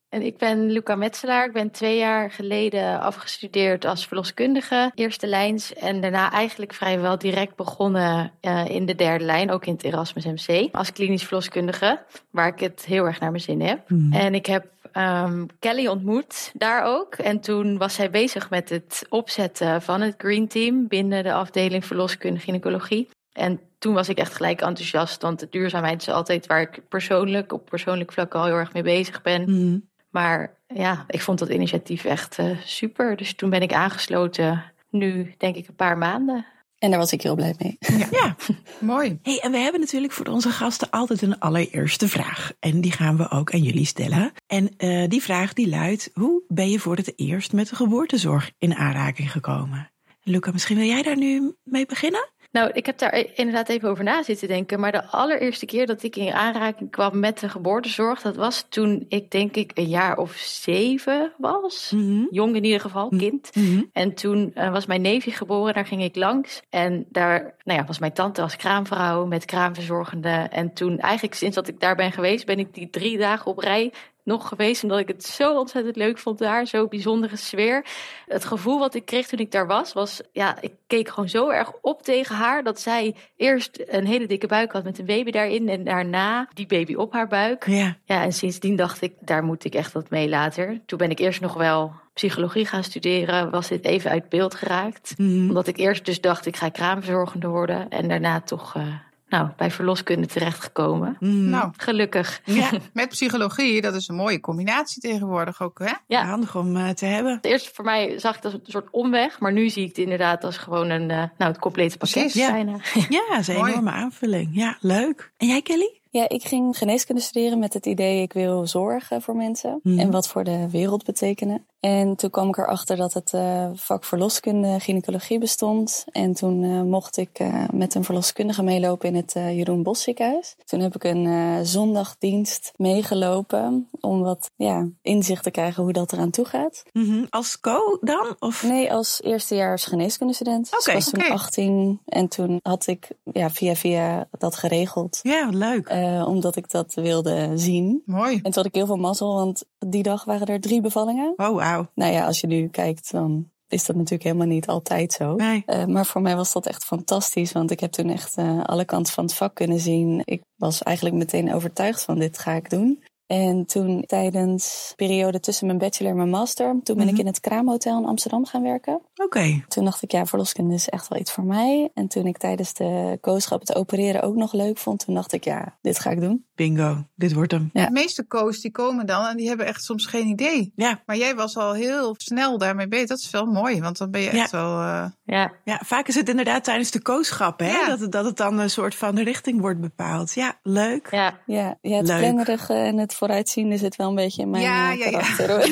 En 0.09 0.21
ik 0.21 0.37
ben 0.37 0.71
Luca 0.71 0.95
Metselaar. 0.95 1.45
Ik 1.45 1.53
ben 1.53 1.71
twee 1.71 1.97
jaar 1.97 2.31
geleden 2.31 2.99
afgestudeerd 2.99 3.85
als 3.85 4.07
verloskundige, 4.07 4.91
eerste 4.95 5.27
lijns. 5.27 5.73
En 5.73 6.01
daarna 6.01 6.31
eigenlijk 6.31 6.73
vrijwel 6.73 7.17
direct 7.17 7.55
begonnen 7.55 8.31
uh, 8.41 8.65
in 8.69 8.85
de 8.85 8.95
derde 8.95 9.25
lijn, 9.25 9.51
ook 9.51 9.65
in 9.65 9.73
het 9.73 9.83
Erasmus 9.83 10.25
MC, 10.25 10.75
als 10.75 10.91
klinisch 10.91 11.23
verloskundige, 11.23 12.01
waar 12.31 12.47
ik 12.47 12.59
het 12.59 12.85
heel 12.85 13.05
erg 13.05 13.19
naar 13.19 13.31
mijn 13.31 13.43
zin 13.43 13.61
heb. 13.61 13.89
Mhm. 13.89 14.13
En 14.13 14.35
ik 14.35 14.45
heb 14.45 14.65
um, 14.93 15.47
Kelly 15.59 15.87
ontmoet 15.87 16.51
daar 16.53 16.83
ook. 16.83 17.15
En 17.15 17.39
toen 17.39 17.77
was 17.77 17.93
zij 17.93 18.09
bezig 18.09 18.49
met 18.49 18.69
het 18.69 19.05
opzetten 19.09 19.81
van 19.81 20.01
het 20.01 20.13
Green 20.17 20.47
Team 20.47 20.87
binnen 20.87 21.23
de 21.23 21.33
afdeling 21.33 21.85
verloskunde 21.85 22.39
gynaecologie. 22.39 23.09
En 23.33 23.59
toen 23.79 23.93
was 23.93 24.09
ik 24.09 24.17
echt 24.17 24.35
gelijk 24.35 24.61
enthousiast, 24.61 25.21
want 25.21 25.39
de 25.39 25.47
duurzaamheid 25.49 26.01
is 26.01 26.09
altijd 26.09 26.47
waar 26.47 26.61
ik 26.61 26.81
persoonlijk, 26.89 27.53
op 27.53 27.65
persoonlijk 27.65 28.11
vlak 28.11 28.35
al 28.35 28.45
heel 28.45 28.55
erg 28.55 28.73
mee 28.73 28.83
bezig 28.83 29.21
ben. 29.21 29.41
Mhm. 29.41 29.77
Maar 30.09 30.57
ja, 30.67 31.05
ik 31.07 31.21
vond 31.21 31.39
dat 31.39 31.49
initiatief 31.49 32.03
echt 32.03 32.37
uh, 32.39 32.57
super. 32.63 33.17
Dus 33.17 33.33
toen 33.33 33.49
ben 33.49 33.61
ik 33.61 33.73
aangesloten, 33.73 34.63
nu 34.89 35.33
denk 35.37 35.55
ik 35.55 35.67
een 35.67 35.75
paar 35.75 35.97
maanden. 35.97 36.45
En 36.79 36.89
daar 36.89 36.99
was 36.99 37.11
ik 37.11 37.21
heel 37.21 37.35
blij 37.35 37.55
mee. 37.59 37.77
Ja, 37.79 38.07
ja. 38.21 38.35
mooi. 38.79 39.19
Hey, 39.23 39.39
en 39.39 39.51
we 39.51 39.57
hebben 39.57 39.81
natuurlijk 39.81 40.13
voor 40.13 40.25
onze 40.25 40.49
gasten 40.49 40.89
altijd 40.89 41.21
een 41.21 41.39
allereerste 41.39 42.07
vraag. 42.07 42.51
En 42.59 42.81
die 42.81 42.91
gaan 42.91 43.17
we 43.17 43.29
ook 43.29 43.53
aan 43.53 43.63
jullie 43.63 43.85
stellen. 43.85 44.31
En 44.47 44.69
uh, 44.77 45.07
die 45.07 45.21
vraag 45.21 45.53
die 45.53 45.69
luidt, 45.69 46.09
hoe 46.13 46.43
ben 46.47 46.69
je 46.69 46.79
voor 46.79 46.95
het 46.95 47.13
eerst 47.15 47.53
met 47.53 47.69
de 47.69 47.75
geboortezorg 47.75 48.51
in 48.57 48.75
aanraking 48.75 49.31
gekomen? 49.31 49.91
Luca, 50.23 50.51
misschien 50.51 50.77
wil 50.77 50.85
jij 50.85 51.01
daar 51.01 51.17
nu 51.17 51.55
mee 51.63 51.85
beginnen? 51.85 52.29
Nou, 52.51 52.69
ik 52.73 52.85
heb 52.85 52.97
daar 52.97 53.25
inderdaad 53.33 53.69
even 53.69 53.89
over 53.89 54.03
na 54.03 54.23
zitten 54.23 54.47
denken. 54.47 54.79
Maar 54.79 54.91
de 54.91 55.05
allereerste 55.05 55.65
keer 55.65 55.85
dat 55.85 56.03
ik 56.03 56.15
in 56.15 56.33
aanraking 56.33 56.91
kwam 56.91 57.19
met 57.19 57.39
de 57.39 57.49
geboortezorg, 57.49 58.21
dat 58.21 58.35
was 58.35 58.65
toen 58.69 59.05
ik 59.09 59.31
denk 59.31 59.55
ik 59.55 59.71
een 59.73 59.87
jaar 59.87 60.17
of 60.17 60.35
zeven 60.35 61.33
was. 61.37 61.91
Mm 61.95 61.99
-hmm. 61.99 62.27
Jong 62.31 62.55
in 62.55 62.63
ieder 62.63 62.79
geval, 62.79 63.09
kind. 63.17 63.55
Mm 63.55 63.65
-hmm. 63.65 63.89
En 63.93 64.13
toen 64.13 64.51
uh, 64.55 64.71
was 64.71 64.85
mijn 64.85 65.01
neefje 65.01 65.31
geboren, 65.31 65.73
daar 65.73 65.85
ging 65.85 66.03
ik 66.03 66.15
langs. 66.15 66.61
En 66.69 67.05
daar 67.09 67.55
nou 67.63 67.79
ja, 67.79 67.85
was 67.85 67.99
mijn 67.99 68.13
tante 68.13 68.41
als 68.41 68.55
kraamvrouw 68.55 69.25
met 69.25 69.45
kraamverzorgende. 69.45 70.47
En 70.51 70.73
toen 70.73 70.99
eigenlijk 70.99 71.35
sinds 71.35 71.55
dat 71.55 71.67
ik 71.67 71.79
daar 71.79 71.95
ben 71.95 72.11
geweest, 72.11 72.45
ben 72.45 72.59
ik 72.59 72.73
die 72.73 72.89
drie 72.89 73.17
dagen 73.17 73.51
op 73.51 73.57
rij 73.57 73.91
nog 74.29 74.47
geweest. 74.47 74.83
Omdat 74.83 74.99
ik 74.99 75.07
het 75.07 75.23
zo 75.23 75.57
ontzettend 75.57 75.95
leuk 75.95 76.17
vond 76.17 76.37
daar. 76.37 76.67
Zo'n 76.67 76.87
bijzondere 76.89 77.35
sfeer. 77.35 77.85
Het 78.27 78.45
gevoel 78.45 78.79
wat 78.79 78.95
ik 78.95 79.05
kreeg 79.05 79.27
toen 79.27 79.39
ik 79.39 79.51
daar 79.51 79.67
was, 79.67 79.93
was... 79.93 80.21
Ja, 80.31 80.61
ik 80.61 80.73
keek 80.87 81.09
gewoon 81.09 81.29
zo 81.29 81.49
erg 81.49 81.71
op 81.81 82.01
tegen 82.01 82.35
haar. 82.35 82.63
Dat 82.63 82.79
zij 82.79 83.15
eerst 83.37 83.83
een 83.85 84.05
hele 84.05 84.27
dikke 84.27 84.47
buik 84.47 84.71
had 84.71 84.83
met 84.83 84.99
een 84.99 85.05
baby 85.05 85.31
daarin. 85.31 85.69
En 85.69 85.83
daarna 85.83 86.47
die 86.53 86.67
baby 86.67 86.95
op 86.95 87.13
haar 87.13 87.27
buik. 87.27 87.65
Ja. 87.65 87.95
Ja, 88.05 88.23
en 88.23 88.33
sindsdien 88.33 88.75
dacht 88.75 89.01
ik, 89.01 89.13
daar 89.19 89.43
moet 89.43 89.65
ik 89.65 89.75
echt 89.75 89.91
wat 89.91 90.09
mee 90.09 90.29
later. 90.29 90.79
Toen 90.85 90.97
ben 90.97 91.09
ik 91.09 91.19
eerst 91.19 91.41
nog 91.41 91.53
wel 91.53 91.93
psychologie 92.13 92.65
gaan 92.65 92.83
studeren. 92.83 93.49
Was 93.49 93.67
dit 93.67 93.85
even 93.85 94.11
uit 94.11 94.29
beeld 94.29 94.55
geraakt. 94.55 95.13
Mm 95.17 95.27
-hmm. 95.27 95.47
Omdat 95.47 95.67
ik 95.67 95.77
eerst 95.77 96.05
dus 96.05 96.21
dacht, 96.21 96.45
ik 96.45 96.55
ga 96.55 96.69
kraamverzorgende 96.69 97.47
worden. 97.47 97.89
En 97.89 98.07
daarna 98.07 98.41
toch... 98.41 98.75
Uh, 98.75 98.83
nou, 99.29 99.49
bij 99.57 99.71
verloskunde 99.71 100.27
terechtgekomen. 100.27 101.17
Mm. 101.19 101.49
Nou, 101.49 101.71
Gelukkig. 101.77 102.41
Ja. 102.43 102.69
met 102.93 103.09
psychologie, 103.09 103.81
dat 103.81 103.95
is 103.95 104.07
een 104.07 104.15
mooie 104.15 104.39
combinatie 104.39 105.01
tegenwoordig 105.01 105.61
ook, 105.61 105.79
hè? 105.79 105.91
Ja. 106.07 106.25
Handig 106.25 106.55
om 106.55 106.75
uh, 106.75 106.89
te 106.89 107.05
hebben. 107.05 107.39
Eerst 107.41 107.71
voor 107.73 107.85
mij 107.85 108.19
zag 108.19 108.35
ik 108.35 108.41
dat 108.41 108.53
als 108.53 108.61
een 108.65 108.71
soort 108.71 108.87
omweg, 108.91 109.39
maar 109.39 109.53
nu 109.53 109.69
zie 109.69 109.81
ik 109.81 109.87
het 109.87 109.97
inderdaad 109.97 110.43
als 110.43 110.57
gewoon 110.57 110.89
een, 110.89 111.09
uh, 111.09 111.17
nou, 111.37 111.51
het 111.51 111.59
complete 111.59 111.97
pakket 111.97 112.21
Precies, 112.21 112.41
ja. 112.41 112.51
bijna. 112.51 112.77
Ja, 113.09 113.23
dat 113.29 113.39
is 113.39 113.47
een 113.47 113.55
Mooi. 113.55 113.71
enorme 113.71 113.91
aanvulling. 113.91 114.49
Ja, 114.51 114.77
leuk. 114.79 115.31
En 115.37 115.47
jij, 115.47 115.61
Kelly? 115.61 115.98
Ja, 116.11 116.29
ik 116.29 116.43
ging 116.43 116.77
geneeskunde 116.77 117.21
studeren 117.21 117.59
met 117.59 117.73
het 117.73 117.85
idee 117.85 118.21
ik 118.21 118.33
wil 118.33 118.67
zorgen 118.67 119.21
voor 119.21 119.35
mensen 119.35 119.79
Mhm. 119.83 119.99
en 119.99 120.11
wat 120.11 120.27
voor 120.27 120.43
de 120.43 120.69
wereld 120.69 121.03
betekenen. 121.03 121.65
En 121.79 122.15
toen 122.15 122.29
kwam 122.29 122.47
ik 122.47 122.57
erachter 122.57 122.97
dat 122.97 123.13
het 123.13 123.31
uh, 123.35 123.69
vak 123.73 124.03
verloskunde 124.03 124.79
gynaecologie 124.79 125.39
bestond. 125.39 126.05
En 126.11 126.33
toen 126.33 126.63
uh, 126.63 126.81
mocht 126.81 127.17
ik 127.17 127.39
uh, 127.39 127.63
met 127.73 127.95
een 127.95 128.03
verloskundige 128.03 128.63
meelopen 128.63 129.07
in 129.07 129.15
het 129.15 129.33
Jeroen 129.33 129.83
Bos 129.83 130.01
ziekenhuis. 130.01 130.55
Toen 130.65 130.79
heb 130.79 130.95
ik 130.95 131.03
een 131.03 131.65
zondagdienst 131.65 132.71
meegelopen 132.75 133.89
om 133.99 134.21
wat 134.21 134.51
ja, 134.55 134.87
inzicht 135.01 135.43
te 135.43 135.51
krijgen 135.51 135.83
hoe 135.83 135.93
dat 135.93 136.13
eraan 136.13 136.29
toe 136.29 136.45
gaat. 136.45 136.83
Mm 136.93 137.05
-hmm. 137.05 137.27
Als 137.29 137.59
co 137.59 137.97
dan? 138.01 138.35
Of? 138.39 138.63
Nee, 138.63 138.93
als 138.93 139.21
eerstejaars 139.23 139.85
geneeskundestudent. 139.85 140.67
Oké, 140.67 140.75
dus 140.77 140.87
ik 140.87 140.93
was 140.93 141.09
toen 141.09 141.21
oké. 141.21 141.31
18 141.31 141.99
en 142.05 142.27
toen 142.27 142.59
had 142.63 142.87
ik 142.87 143.07
ja, 143.33 143.49
via 143.49 143.75
via 143.75 144.27
dat 144.37 144.55
geregeld. 144.55 145.19
Ja, 145.21 145.49
leuk. 145.51 145.87
Uh, 145.99 146.27
omdat 146.27 146.55
ik 146.55 146.69
dat 146.69 146.93
wilde 146.93 147.51
zien. 147.55 148.01
Mooi. 148.05 148.35
En 148.35 148.41
toen 148.41 148.53
had 148.53 148.65
ik 148.65 148.75
heel 148.75 148.85
veel 148.85 148.97
mazzel, 148.97 149.33
want 149.33 149.63
die 149.77 150.03
dag 150.03 150.23
waren 150.23 150.47
er 150.47 150.61
drie 150.61 150.81
bevallingen. 150.81 151.33
Oh, 151.35 151.55
wauw. 151.55 151.89
Nou 151.93 152.13
ja, 152.13 152.25
als 152.25 152.41
je 152.41 152.47
nu 152.47 152.67
kijkt, 152.67 153.11
dan 153.11 153.49
is 153.67 153.85
dat 153.85 153.95
natuurlijk 153.95 154.23
helemaal 154.23 154.47
niet 154.47 154.67
altijd 154.67 155.13
zo. 155.13 155.35
Nee. 155.35 155.63
Uh, 155.65 155.85
maar 155.85 156.05
voor 156.05 156.21
mij 156.21 156.35
was 156.35 156.53
dat 156.53 156.65
echt 156.65 156.83
fantastisch, 156.83 157.51
want 157.51 157.71
ik 157.71 157.79
heb 157.79 157.91
toen 157.91 158.09
echt 158.09 158.37
uh, 158.37 158.63
alle 158.63 158.85
kanten 158.85 159.13
van 159.13 159.23
het 159.23 159.33
vak 159.33 159.55
kunnen 159.55 159.79
zien. 159.79 160.21
Ik 160.25 160.41
was 160.55 160.83
eigenlijk 160.83 161.15
meteen 161.15 161.53
overtuigd 161.53 162.03
van 162.03 162.19
dit 162.19 162.39
ga 162.39 162.53
ik 162.53 162.69
doen. 162.69 163.03
En 163.29 163.65
toen 163.65 164.03
tijdens 164.07 164.85
de 164.89 164.95
periode 164.95 165.39
tussen 165.39 165.65
mijn 165.65 165.77
bachelor 165.77 166.11
en 166.11 166.17
mijn 166.17 166.29
master, 166.29 166.79
toen 166.83 166.95
ben 166.95 167.05
Mhm. 167.05 167.13
ik 167.13 167.19
in 167.19 167.25
het 167.25 167.39
Kraamhotel 167.39 167.97
in 167.99 168.05
Amsterdam 168.05 168.45
gaan 168.45 168.61
werken. 168.63 168.93
Oké. 168.93 169.23
Okay. 169.23 169.63
Toen 169.67 169.83
dacht 169.85 170.01
ik, 170.01 170.11
ja, 170.11 170.25
verloskunde 170.25 170.73
is 170.73 170.89
echt 170.89 171.07
wel 171.07 171.19
iets 171.19 171.31
voor 171.31 171.43
mij. 171.43 171.91
En 171.93 172.07
toen 172.07 172.25
ik 172.25 172.37
tijdens 172.37 172.73
de 172.73 173.17
kooschap 173.21 173.59
het 173.59 173.75
opereren 173.75 174.21
ook 174.21 174.35
nog 174.35 174.53
leuk 174.53 174.77
vond, 174.77 175.05
toen 175.05 175.15
dacht 175.15 175.33
ik, 175.33 175.43
ja, 175.43 175.77
dit 175.81 175.99
ga 175.99 176.09
ik 176.09 176.19
doen. 176.21 176.45
Bingo, 176.55 177.03
dit 177.15 177.33
wordt 177.33 177.51
hem. 177.51 177.69
Ja. 177.73 177.85
De 177.85 177.91
meeste 177.91 178.27
coaches 178.27 178.61
die 178.61 178.71
komen 178.71 179.05
dan 179.05 179.25
en 179.25 179.37
die 179.37 179.47
hebben 179.47 179.65
echt 179.65 179.83
soms 179.83 180.05
geen 180.05 180.27
idee. 180.27 180.71
Ja. 180.75 181.01
Maar 181.05 181.17
jij 181.17 181.35
was 181.35 181.57
al 181.57 181.73
heel 181.73 182.15
snel 182.17 182.57
daarmee 182.57 182.87
bezig. 182.87 183.07
Dat 183.07 183.19
is 183.19 183.29
wel 183.29 183.45
mooi, 183.45 183.81
want 183.81 183.97
dan 183.97 184.11
ben 184.11 184.21
je 184.21 184.31
Ja. 184.35 184.41
echt 184.41 184.51
wel... 184.51 184.79
Uh... 184.81 185.05
Ja. 185.23 185.51
Ja, 185.63 185.81
vaak 185.85 186.07
is 186.07 186.15
het 186.15 186.29
inderdaad 186.29 186.63
tijdens 186.63 186.91
de 186.91 187.01
kooschap, 187.01 187.59
hè? 187.59 187.71
Ja. 187.71 187.87
Dat, 187.87 187.99
het, 187.99 188.11
dat 188.11 188.25
het 188.25 188.37
dan 188.37 188.59
een 188.59 188.69
soort 188.69 188.95
van 188.95 189.15
de 189.15 189.23
richting 189.23 189.61
wordt 189.61 189.81
bepaald. 189.81 190.33
Ja, 190.33 190.59
leuk. 190.63 191.07
Ja. 191.11 191.37
Ja, 191.45 191.77
ja 191.81 191.97
het 191.97 192.07
Leuk. 192.07 192.19
plannerige 192.19 192.73
en 192.73 192.97
het 192.97 193.13
vooruitziende 193.19 193.77
zit 193.77 193.95
wel 193.95 194.09
een 194.09 194.15
beetje 194.15 194.41
in 194.41 194.49
mijn 194.49 194.63
Ja, 194.63 194.91
eh, 194.91 194.97
ja, 194.99 195.05
ja. 195.05 195.11
karakter. 195.11 195.49
hoor. 195.51 195.69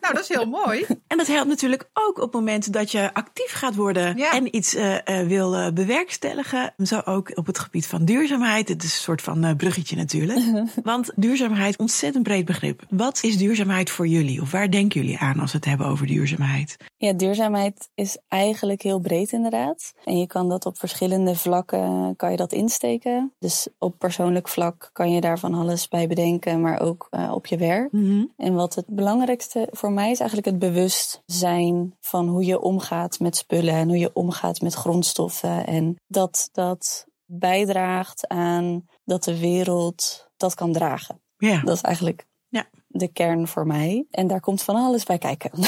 Nou, 0.00 0.14
dat 0.14 0.22
is 0.22 0.28
heel 0.28 0.46
mooi. 0.46 0.86
En 1.06 1.16
dat 1.16 1.26
helpt 1.26 1.48
natuurlijk 1.48 1.88
ook 1.92 2.16
op 2.16 2.22
het 2.22 2.32
moment 2.32 2.72
dat 2.72 2.90
je 2.90 3.14
actief 3.14 3.52
gaat 3.52 3.74
worden 3.74 4.16
Ja. 4.16 4.32
en 4.32 4.56
iets 4.56 4.74
eh, 4.74 5.20
eh, 5.20 5.26
wil 5.26 5.54
eh, 5.56 5.72
bewerkstelligen. 5.72 6.74
Zo 6.84 7.00
ook 7.04 7.30
op 7.34 7.46
het 7.46 7.58
gebied 7.58 7.86
van 7.86 8.04
duurzaamheid. 8.04 8.68
Het 8.68 8.82
is 8.82 8.92
een 8.94 9.00
soort 9.00 9.22
van 9.22 9.44
eh, 9.44 9.56
bruggetje 9.56 9.96
natuurlijk. 9.96 10.40
Want 10.82 11.10
duurzaamheid, 11.16 11.76
ontzettend 11.78 12.22
breed 12.24 12.44
begrip. 12.44 12.82
Wat 12.90 13.22
is 13.22 13.36
duurzaamheid 13.38 13.90
voor 13.90 14.06
jullie? 14.06 14.40
Of 14.40 14.50
waar 14.50 14.70
denken 14.70 15.00
jullie 15.00 15.18
aan 15.18 15.40
als 15.40 15.50
we 15.52 15.56
het 15.56 15.66
hebben 15.66 15.86
over 15.86 16.06
duurzaamheid? 16.06 16.76
Ja, 16.96 17.12
duurzaamheid 17.12 17.88
is 17.94 18.18
eigenlijk 18.28 18.82
heel 18.82 18.98
breed 18.98 19.32
inderdaad. 19.32 19.92
En 20.04 20.18
je 20.18 20.26
kan 20.26 20.48
dat 20.48 20.66
op 20.66 20.78
verschillende 20.78 21.34
vlakken 21.34 22.14
kan 22.16 22.30
je 22.30 22.36
dat 22.36 22.52
insteken. 22.52 23.32
Dus 23.38 23.68
op 23.78 23.98
persoonlijk 23.98 24.48
vlak 24.48 24.90
kan 24.92 25.10
je 25.12 25.20
daar 25.20 25.38
van 25.38 25.54
alles 25.54 25.88
bij 25.88 26.06
bedenken, 26.06 26.55
maar 26.60 26.80
ook 26.80 27.06
eh, 27.10 27.32
op 27.34 27.46
je 27.46 27.56
werk. 27.56 27.92
En 28.36 28.54
wat 28.54 28.74
het 28.74 28.86
belangrijkste 28.88 29.68
voor 29.70 29.92
mij 29.92 30.10
is 30.10 30.20
eigenlijk 30.20 30.48
het 30.50 30.58
bewustzijn 30.58 31.96
van 32.00 32.28
hoe 32.28 32.44
je 32.44 32.60
omgaat 32.60 33.18
met 33.20 33.36
spullen 33.36 33.74
en 33.74 33.88
hoe 33.88 33.98
je 33.98 34.12
omgaat 34.12 34.60
met 34.60 34.74
grondstoffen. 34.74 35.66
En 35.66 35.96
dat 36.06 36.48
dat 36.52 37.06
bijdraagt 37.24 38.28
aan 38.28 38.86
dat 39.04 39.24
de 39.24 39.38
wereld 39.38 40.28
dat 40.36 40.54
kan 40.54 40.72
dragen. 40.72 41.20
Ja. 41.36 41.60
Dat 41.60 41.76
is 41.76 41.82
eigenlijk 41.82 42.26
Ja. 42.48 42.66
de 42.86 43.08
kern 43.12 43.48
voor 43.48 43.66
mij. 43.66 44.06
En 44.10 44.26
daar 44.26 44.40
komt 44.40 44.62
van 44.62 44.76
alles 44.76 45.04
bij 45.04 45.18
kijken. 45.18 45.50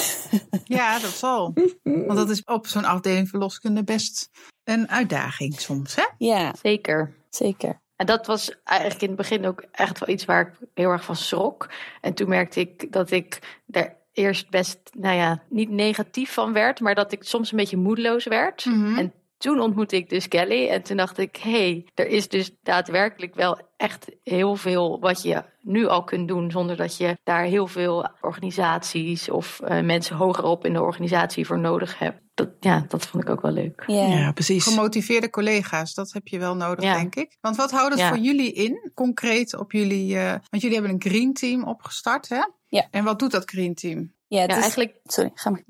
Ja, 0.65 0.99
dat 0.99 1.11
zal. 1.11 1.53
Want 1.83 2.15
dat 2.15 2.31
is 2.31 2.45
op 2.45 2.67
zo'n 2.67 2.85
afdeling 2.85 3.29
verloskunde 3.29 3.85
best 3.85 4.31
een 4.65 4.89
uitdaging 4.89 5.61
soms, 5.61 5.95
hè? 5.95 6.03
ja, 6.19 6.55
Zeker. 6.63 7.15
zeker. 7.31 7.81
En 7.99 8.07
dat 8.07 8.27
was 8.27 8.61
eigenlijk 8.65 9.03
in 9.03 9.09
het 9.09 9.17
begin 9.17 9.47
ook 9.47 9.65
echt 9.73 9.99
wel 9.99 10.09
iets 10.09 10.25
waar 10.25 10.41
ik 10.41 10.69
heel 10.75 10.91
erg 10.91 11.05
van 11.05 11.17
schrok. 11.17 11.69
En 12.01 12.15
toen 12.15 12.29
merkte 12.29 12.61
ik 12.61 12.93
dat 12.93 13.11
ik 13.11 13.39
er 13.71 13.97
eerst 14.13 14.51
best, 14.51 14.79
nou 14.93 15.17
ja, 15.17 15.43
niet 15.49 15.71
negatief 15.71 16.33
van 16.33 16.53
werd, 16.53 16.81
maar 16.81 16.95
dat 16.95 17.13
ik 17.13 17.23
soms 17.23 17.51
een 17.51 17.57
beetje 17.57 17.77
moedeloos 17.77 18.25
werd. 18.25 18.65
Mhm. 18.65 18.99
En 18.99 19.13
toen 19.39 19.61
ontmoette 19.61 19.97
ik 19.97 20.09
dus 20.09 20.29
Kelly 20.29 20.69
en 20.69 20.83
toen 20.83 20.97
dacht 20.97 21.19
ik, 21.19 21.37
hé, 21.37 21.51
hey, 21.51 21.87
er 21.95 22.07
is 22.07 22.29
dus 22.29 22.51
daadwerkelijk 22.63 23.35
wel 23.35 23.61
echt 23.77 24.07
heel 24.23 24.57
veel 24.57 25.01
wat 25.01 25.23
je 25.23 25.45
nu 25.61 25.87
al 25.87 26.05
kunt 26.05 26.29
doen 26.29 26.51
zonder 26.51 26.77
dat 26.77 26.97
je 26.97 27.19
daar 27.25 27.45
heel 27.45 27.67
veel 27.67 28.09
organisaties 28.21 29.31
of 29.31 29.61
uh, 29.63 29.81
mensen 29.81 30.17
hogerop 30.17 30.65
in 30.65 30.73
de 30.73 30.83
organisatie 30.83 31.47
voor 31.47 31.59
nodig 31.59 31.99
hebt. 31.99 32.21
Dat, 32.35 32.51
ja, 32.61 32.85
dat 32.89 33.07
vond 33.07 33.23
ik 33.23 33.31
ook 33.31 33.41
wel 33.41 33.53
leuk. 33.53 33.85
Yeah. 33.87 34.19
Ja, 34.19 34.33
precies. 34.33 34.65
Gemotiveerde 34.65 35.31
collega's, 35.31 35.95
dat 35.95 36.13
heb 36.13 36.29
je 36.29 36.39
wel 36.39 36.57
nodig, 36.57 36.93
denk 36.93 37.15
ik. 37.15 37.37
Want 37.41 37.57
wat 37.57 37.71
houdt 37.71 37.95
het 37.95 38.09
voor 38.09 38.19
jullie 38.19 38.53
in, 38.53 38.91
concreet 38.95 39.57
op 39.57 39.73
jullie, 39.73 40.15
uh, 40.15 40.31
want 40.31 40.63
jullie 40.63 40.77
hebben 40.77 40.95
een 40.95 41.11
green 41.11 41.33
team 41.33 41.65
opgestart, 41.65 42.29
hè? 42.29 42.43
Ja. 42.67 42.87
En 42.91 43.05
wat 43.05 43.19
doet 43.19 43.31
dat 43.31 43.51
green 43.51 43.75
team? 43.75 44.13
Ja, 44.27 44.41
ja 44.41 44.47
eigenlijk. 44.47 45.01
Sorry, 45.05 45.31
ga 45.35 45.51
maar. 45.51 45.63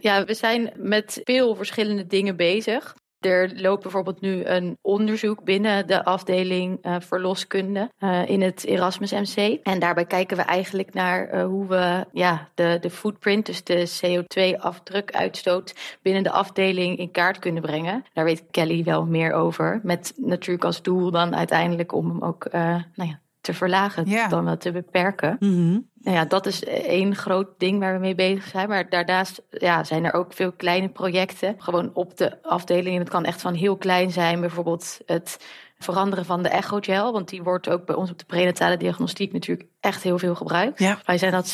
Ja, 0.00 0.24
we 0.24 0.34
zijn 0.34 0.72
met 0.76 1.20
veel 1.24 1.54
verschillende 1.54 2.06
dingen 2.06 2.36
bezig. 2.36 2.94
Er 3.20 3.60
loopt 3.60 3.82
bijvoorbeeld 3.82 4.20
nu 4.20 4.44
een 4.44 4.78
onderzoek 4.82 5.44
binnen 5.44 5.86
de 5.86 6.04
afdeling 6.04 6.86
uh, 6.86 6.96
verloskunde 6.98 7.90
uh, 7.98 8.28
in 8.28 8.42
het 8.42 8.64
Erasmus 8.64 9.10
MC. 9.10 9.58
En 9.62 9.78
daarbij 9.78 10.04
kijken 10.04 10.36
we 10.36 10.42
eigenlijk 10.42 10.94
naar 10.94 11.34
uh, 11.34 11.44
hoe 11.44 11.66
we 11.66 12.06
ja, 12.12 12.48
de, 12.54 12.78
de 12.80 12.90
footprint, 12.90 13.46
dus 13.46 13.64
de 13.64 13.90
CO2-afdrukuitstoot, 14.04 15.98
binnen 16.02 16.22
de 16.22 16.30
afdeling 16.30 16.98
in 16.98 17.10
kaart 17.10 17.38
kunnen 17.38 17.62
brengen. 17.62 18.04
Daar 18.12 18.24
weet 18.24 18.44
Kelly 18.50 18.84
wel 18.84 19.06
meer 19.06 19.32
over. 19.32 19.80
Met 19.82 20.12
natuurlijk 20.16 20.64
als 20.64 20.82
doel 20.82 21.10
dan 21.10 21.36
uiteindelijk 21.36 21.92
om 21.92 22.08
hem 22.08 22.22
ook 22.22 22.48
nou 22.50 22.84
ja, 23.10 23.20
te 23.46 23.54
verlagen 23.54 24.08
ja. 24.08 24.28
dan 24.28 24.44
wel 24.44 24.56
te 24.56 24.72
beperken. 24.72 25.36
Mm 25.40 25.54
-hmm. 25.54 25.88
Nou 26.00 26.16
ja, 26.16 26.24
dat 26.24 26.46
is 26.46 26.64
één 26.64 27.14
groot 27.14 27.48
ding 27.58 27.78
waar 27.78 27.94
we 27.94 27.98
mee 27.98 28.14
bezig 28.14 28.44
zijn. 28.44 28.68
Maar 28.68 28.88
daarnaast 28.88 29.42
ja, 29.50 29.84
zijn 29.84 30.04
er 30.04 30.12
ook 30.12 30.32
veel 30.32 30.52
kleine 30.52 30.88
projecten. 30.88 31.54
Gewoon 31.58 31.90
op 31.94 32.16
de 32.16 32.42
afdeling. 32.42 32.94
En 32.94 33.00
het 33.00 33.10
kan 33.10 33.24
echt 33.24 33.40
van 33.40 33.54
heel 33.54 33.76
klein 33.76 34.10
zijn. 34.10 34.40
Bijvoorbeeld 34.40 34.98
het 35.06 35.38
veranderen 35.78 36.24
van 36.24 36.42
de 36.42 36.48
echogel. 36.48 37.12
Want 37.12 37.28
die 37.28 37.42
wordt 37.42 37.68
ook 37.68 37.86
bij 37.86 37.94
ons 37.94 38.10
op 38.10 38.18
de 38.18 38.24
prenatale 38.24 38.76
diagnostiek 38.76 39.32
natuurlijk 39.32 39.68
echt 39.86 40.02
heel 40.02 40.18
veel 40.18 40.34
gebruikt. 40.34 40.78
Ja. 40.78 40.98
Wij 41.04 41.18
zijn 41.18 41.32
dat 41.32 41.46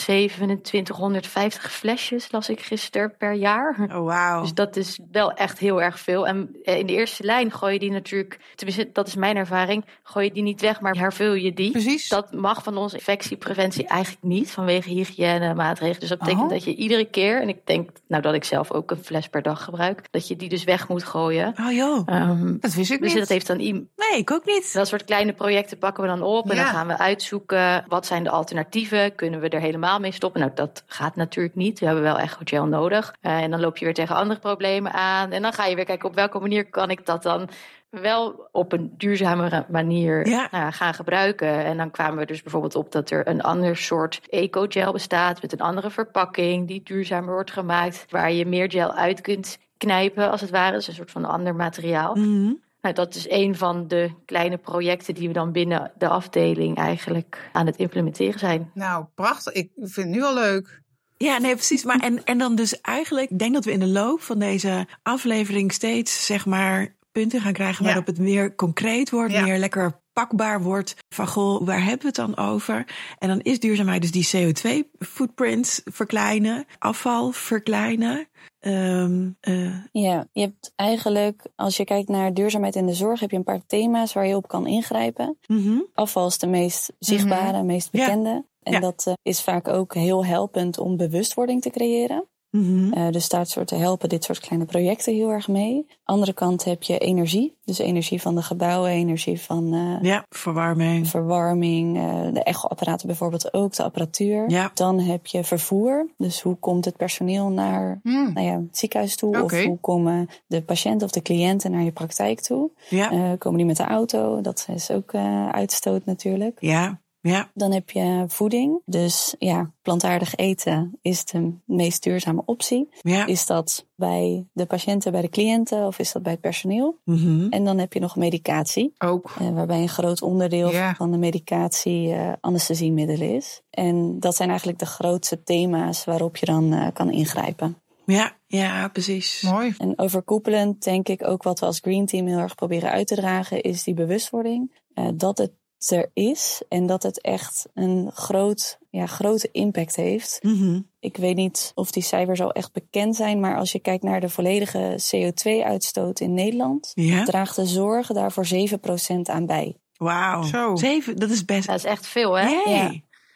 2750 0.62 1.72
flesjes, 1.72 2.32
las 2.32 2.48
ik 2.48 2.60
gisteren, 2.60 3.14
per 3.18 3.32
jaar. 3.32 3.76
Oh, 3.80 3.94
wow. 3.96 4.40
Dus 4.42 4.54
dat 4.54 4.76
is 4.76 4.98
wel 5.12 5.32
echt 5.32 5.58
heel 5.58 5.82
erg 5.82 5.98
veel. 6.00 6.26
En 6.26 6.56
in 6.62 6.86
de 6.86 6.92
eerste 6.92 7.24
lijn 7.24 7.50
gooi 7.50 7.72
je 7.72 7.78
die 7.78 7.90
natuurlijk, 7.90 8.38
tenminste 8.54 8.90
dat 8.92 9.06
is 9.06 9.14
mijn 9.14 9.36
ervaring, 9.36 9.84
gooi 10.02 10.26
je 10.26 10.32
die 10.32 10.42
niet 10.42 10.60
weg, 10.60 10.80
maar 10.80 10.94
hervul 10.94 11.32
je 11.34 11.52
die. 11.52 11.70
Precies. 11.70 12.08
Dat 12.08 12.32
mag 12.32 12.62
van 12.62 12.76
onze 12.76 12.96
infectiepreventie 12.96 13.86
eigenlijk 13.86 14.22
niet, 14.24 14.50
vanwege 14.50 14.88
hygiënemaatregelen. 14.88 16.00
Dus 16.00 16.08
dat 16.08 16.18
betekent 16.18 16.42
Oh. 16.44 16.50
dat 16.50 16.64
je 16.64 16.74
iedere 16.74 17.04
keer, 17.04 17.40
en 17.40 17.48
ik 17.48 17.66
denk 17.66 17.90
nou 18.08 18.22
dat 18.22 18.34
ik 18.34 18.44
zelf 18.44 18.70
ook 18.72 18.90
een 18.90 19.04
fles 19.04 19.28
per 19.28 19.42
dag 19.42 19.64
gebruik, 19.64 20.02
dat 20.10 20.28
je 20.28 20.36
die 20.36 20.48
dus 20.48 20.64
weg 20.64 20.88
moet 20.88 21.04
gooien. 21.04 21.54
Oh 21.60 21.72
joh. 21.72 22.08
Um, 22.08 22.56
Dat 22.60 22.74
wist 22.74 22.90
ik 22.90 23.00
dus 23.00 23.08
niet. 23.10 23.18
dat 23.18 23.28
heeft 23.28 23.46
dan 23.46 23.58
iemand. 23.60 23.86
Nee, 23.96 24.18
ik 24.20 24.30
ook 24.30 24.44
niet. 24.44 24.72
Dat 24.72 24.88
soort 24.88 25.04
kleine 25.04 25.32
projecten 25.32 25.78
pakken 25.78 26.02
we 26.02 26.08
dan 26.08 26.22
op 26.22 26.50
en 26.50 26.56
Ja. 26.56 26.62
dan 26.62 26.72
gaan 26.72 26.86
we 26.86 26.98
uitzoeken 26.98 27.84
wat 27.88 28.06
zijn 28.06 28.21
de 28.22 28.30
alternatieven. 28.30 29.14
Kunnen 29.14 29.40
we 29.40 29.48
er 29.48 29.60
helemaal 29.60 29.98
mee 29.98 30.12
stoppen? 30.12 30.40
Nou, 30.40 30.52
dat 30.54 30.84
gaat 30.86 31.16
natuurlijk 31.16 31.54
niet. 31.54 31.78
We 31.78 31.86
hebben 31.86 32.04
wel 32.04 32.18
echt 32.18 32.38
gel 32.44 32.66
nodig. 32.66 33.14
Uh, 33.22 33.42
en 33.42 33.50
dan 33.50 33.60
loop 33.60 33.76
je 33.76 33.84
weer 33.84 33.94
tegen 33.94 34.16
andere 34.16 34.40
problemen 34.40 34.92
aan. 34.92 35.30
En 35.30 35.42
dan 35.42 35.52
ga 35.52 35.64
je 35.66 35.74
weer 35.74 35.84
kijken 35.84 36.08
op 36.08 36.14
welke 36.14 36.38
manier 36.38 36.70
kan 36.70 36.90
ik 36.90 37.06
dat 37.06 37.22
dan 37.22 37.48
wel 37.90 38.48
op 38.52 38.72
een 38.72 38.94
duurzamere 38.96 39.64
manier 39.68 40.28
Ja. 40.28 40.48
nou, 40.50 40.72
gaan 40.72 40.94
gebruiken. 40.94 41.64
En 41.64 41.76
dan 41.76 41.90
kwamen 41.90 42.18
we 42.18 42.26
dus 42.26 42.42
bijvoorbeeld 42.42 42.74
op 42.74 42.92
dat 42.92 43.10
er 43.10 43.28
een 43.28 43.42
ander 43.42 43.76
soort 43.76 44.20
eco-gel 44.28 44.92
bestaat 44.92 45.42
met 45.42 45.52
een 45.52 45.60
andere 45.60 45.90
verpakking 45.90 46.68
die 46.68 46.82
duurzamer 46.84 47.32
wordt 47.32 47.50
gemaakt, 47.50 48.06
waar 48.10 48.32
je 48.32 48.46
meer 48.46 48.70
gel 48.70 48.92
uit 48.92 49.20
kunt 49.20 49.58
knijpen 49.76 50.30
als 50.30 50.40
het 50.40 50.50
ware. 50.50 50.72
Dus 50.76 50.88
een 50.88 50.94
soort 50.94 51.10
van 51.10 51.24
ander 51.24 51.54
materiaal. 51.54 52.14
Mhm. 52.14 52.52
Nou, 52.82 52.94
dat 52.94 53.14
is 53.14 53.30
een 53.30 53.56
van 53.56 53.88
de 53.88 54.10
kleine 54.24 54.56
projecten 54.58 55.14
die 55.14 55.28
we 55.28 55.34
dan 55.34 55.52
binnen 55.52 55.92
de 55.98 56.08
afdeling 56.08 56.76
eigenlijk 56.76 57.48
aan 57.52 57.66
het 57.66 57.76
implementeren 57.76 58.38
zijn. 58.38 58.70
Nou, 58.74 59.04
prachtig. 59.14 59.52
Ik 59.52 59.70
vind 59.76 59.94
het 59.96 60.06
nu 60.06 60.22
al 60.22 60.34
leuk. 60.34 60.80
Ja, 61.16 61.38
nee, 61.38 61.54
precies. 61.54 61.84
Maar 61.84 62.00
en, 62.00 62.24
en 62.24 62.38
dan 62.38 62.54
dus 62.54 62.80
eigenlijk, 62.80 63.30
ik 63.30 63.38
denk 63.38 63.54
dat 63.54 63.64
we 63.64 63.72
in 63.72 63.80
de 63.80 63.86
loop 63.86 64.20
van 64.20 64.38
deze 64.38 64.86
aflevering 65.02 65.72
steeds, 65.72 66.26
zeg 66.26 66.46
maar, 66.46 66.94
punten 67.12 67.40
gaan 67.40 67.52
krijgen 67.52 67.84
Ja. 67.84 67.88
waarop 67.90 68.06
het 68.06 68.18
meer 68.18 68.54
concreet 68.54 69.10
wordt, 69.10 69.32
Ja. 69.32 69.42
meer 69.42 69.58
lekker 69.58 70.00
pakbaar 70.12 70.62
wordt. 70.62 70.94
Van 71.14 71.26
goh, 71.28 71.66
waar 71.66 71.80
hebben 71.84 72.00
we 72.00 72.06
het 72.06 72.14
dan 72.34 72.36
over? 72.36 72.86
En 73.18 73.28
dan 73.28 73.40
is 73.40 73.60
duurzaamheid 73.60 74.02
dus 74.02 74.10
die 74.32 74.46
CO2-footprint 74.46 75.80
verkleinen, 75.84 76.64
afval 76.78 77.30
verkleinen. 77.32 78.28
Ehm, 78.58 79.30
eh, 79.40 79.74
Ja, 79.92 80.26
je 80.32 80.40
hebt 80.40 80.72
eigenlijk, 80.76 81.46
als 81.56 81.76
je 81.76 81.84
kijkt 81.84 82.08
naar 82.08 82.34
duurzaamheid 82.34 82.76
in 82.76 82.86
de 82.86 82.94
zorg, 82.94 83.20
heb 83.20 83.30
je 83.30 83.36
een 83.36 83.42
paar 83.44 83.66
thema's 83.66 84.12
waar 84.12 84.26
je 84.26 84.36
op 84.36 84.48
kan 84.48 84.66
ingrijpen. 84.66 85.38
mhm. 85.46 85.78
Afval 85.94 86.26
is 86.26 86.38
de 86.38 86.46
meest 86.46 86.92
zichtbare, 86.98 87.62
meest 87.62 87.88
Ja. 87.92 88.04
bekende. 88.04 88.44
En 88.62 88.72
Ja. 88.72 88.80
dat 88.80 89.04
eh, 89.06 89.12
is 89.22 89.42
vaak 89.42 89.68
ook 89.68 89.94
heel 89.94 90.24
helpend 90.26 90.78
om 90.78 90.96
bewustwording 90.96 91.62
te 91.62 91.70
creëren. 91.70 92.26
Mhm. 92.52 92.92
Eh, 92.92 93.08
dus 93.10 93.28
daar 93.28 93.46
soorten 93.46 93.78
helpen 93.78 94.08
dit 94.08 94.24
soort 94.24 94.38
kleine 94.40 94.64
projecten 94.64 95.14
heel 95.14 95.30
erg 95.30 95.48
mee. 95.48 95.86
Andere 96.04 96.32
kant 96.32 96.64
heb 96.64 96.82
je 96.82 96.98
energie. 96.98 97.56
Dus 97.64 97.78
energie 97.78 98.20
van 98.22 98.34
de 98.34 98.42
gebouwen, 98.42 98.90
energie 98.90 99.40
van 99.40 99.72
eh, 99.74 100.02
Ja, 100.02 100.24
verwarming. 100.28 101.08
verwarming, 101.08 101.96
eh, 101.96 102.32
de 102.32 102.42
echoapparaten 102.42 103.06
bijvoorbeeld 103.06 103.54
ook, 103.54 103.74
de 103.76 103.82
apparatuur. 103.82 104.50
Ja. 104.50 104.70
Dan 104.74 105.00
heb 105.00 105.26
je 105.26 105.44
vervoer. 105.44 106.10
Dus 106.16 106.40
hoe 106.40 106.56
komt 106.56 106.84
het 106.84 106.96
personeel 106.96 107.48
naar 107.48 108.00
Hmm. 108.02 108.32
nou 108.32 108.46
ja, 108.46 108.52
het 108.52 108.78
ziekenhuis 108.78 109.16
toe? 109.16 109.42
Of 109.42 109.64
hoe 109.64 109.78
komen 109.80 110.28
de 110.46 110.62
patiënten 110.62 111.06
of 111.06 111.12
de 111.12 111.22
cliënten 111.22 111.70
naar 111.70 111.82
je 111.82 111.92
praktijk 111.92 112.40
toe? 112.40 112.70
Ja, 112.88 113.36
komen 113.38 113.58
die 113.58 113.66
met 113.66 113.76
de 113.76 113.84
auto? 113.84 114.40
Dat 114.40 114.66
is 114.74 114.90
ook 114.90 115.14
uitstoot 115.50 116.04
natuurlijk. 116.04 116.56
ja, 116.60 117.00
ja. 117.22 117.50
Dan 117.54 117.72
heb 117.72 117.90
je 117.90 118.24
voeding. 118.28 118.80
Dus 118.84 119.34
ja, 119.38 119.70
plantaardig 119.82 120.34
eten 120.36 120.98
is 121.02 121.24
de 121.24 121.54
meest 121.66 122.02
duurzame 122.02 122.42
optie. 122.44 122.88
ja. 123.00 123.26
Is 123.26 123.46
dat 123.46 123.86
bij 123.96 124.46
de 124.52 124.66
patiënten, 124.66 125.12
bij 125.12 125.20
de 125.20 125.28
cliënten 125.28 125.86
of 125.86 125.98
is 125.98 126.12
dat 126.12 126.22
bij 126.22 126.32
het 126.32 126.40
personeel? 126.40 126.98
Mhm. 127.04 127.46
En 127.50 127.64
dan 127.64 127.78
heb 127.78 127.92
je 127.92 128.00
nog 128.00 128.16
medicatie. 128.16 128.92
Ook. 128.98 129.30
Eh, 129.38 129.50
waarbij 129.54 129.80
een 129.82 129.88
groot 129.88 130.22
onderdeel 130.22 130.70
Ja. 130.70 130.94
van 130.94 131.10
de 131.10 131.18
medicatie 131.18 132.12
eh 132.12 132.32
anesthesiemiddelen 132.40 133.34
is. 133.34 133.62
En 133.70 134.20
dat 134.20 134.36
zijn 134.36 134.48
eigenlijk 134.48 134.78
de 134.78 134.86
grootste 134.86 135.42
thema's 135.42 136.04
waarop 136.04 136.36
je 136.36 136.46
dan 136.46 136.72
eh, 136.72 136.86
kan 136.92 137.10
ingrijpen. 137.10 137.76
Ja, 138.06 138.36
ja, 138.46 138.88
precies. 138.88 139.42
Mooi. 139.42 139.74
En 139.78 139.98
overkoepelend 139.98 140.82
denk 140.84 141.08
ik 141.08 141.26
ook 141.26 141.42
wat 141.42 141.60
we 141.60 141.66
als 141.66 141.78
Green 141.78 142.06
Team 142.06 142.26
heel 142.26 142.38
erg 142.38 142.54
proberen 142.54 142.90
uit 142.90 143.06
te 143.06 143.14
dragen, 143.14 143.62
is 143.62 143.82
die 143.82 143.94
bewustwording. 143.94 144.80
eh, 144.94 145.08
dat 145.14 145.38
het 145.38 145.52
er 145.90 146.10
is 146.14 146.62
en 146.68 146.86
dat 146.86 147.02
het 147.02 147.20
echt 147.20 147.66
een 147.74 148.10
groot, 148.14 148.78
ja, 148.90 149.06
grote 149.06 149.48
impact 149.52 149.96
heeft. 149.96 150.38
Mhm. 150.42 150.80
Ik 151.00 151.16
weet 151.16 151.36
niet 151.36 151.72
of 151.74 151.90
die 151.90 152.02
cijfers 152.02 152.40
al 152.40 152.52
echt 152.52 152.72
bekend 152.72 153.16
zijn, 153.16 153.40
maar 153.40 153.56
als 153.56 153.72
je 153.72 153.78
kijkt 153.78 154.02
naar 154.02 154.20
de 154.20 154.28
volledige 154.28 154.98
CO2-uitstoot 155.10 156.20
in 156.20 156.34
Nederland, 156.34 156.92
Ja, 156.94 157.24
draagt 157.24 157.56
de 157.56 157.66
zorg 157.66 158.06
daar 158.06 158.32
voor 158.32 158.46
7% 158.46 159.28
aan 159.30 159.46
bij. 159.46 159.76
wauw. 159.96 160.76
Zeven, 160.76 161.16
dat 161.16 161.30
is 161.30 161.44
best. 161.44 161.66
Dat 161.66 161.76
is 161.76 161.84
echt 161.84 162.06
veel, 162.06 162.38
hè? 162.38 162.46
Hey. 162.64 162.72
Ja. 162.74 162.92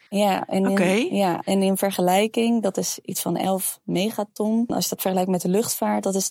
Ja, 0.09 0.45
en 0.47 0.65
in, 0.79 1.15
ja, 1.15 1.41
en 1.43 1.61
in 1.61 1.77
vergelijking, 1.77 2.63
dat 2.63 2.77
is 2.77 2.99
iets 3.05 3.21
van 3.21 3.37
11 3.37 3.79
megaton. 3.83 4.63
Als 4.67 4.83
je 4.83 4.89
dat 4.89 5.01
vergelijkt 5.01 5.29
met 5.31 5.41
de 5.41 5.49
luchtvaart, 5.49 6.03
dat 6.03 6.15
is 6.15 6.29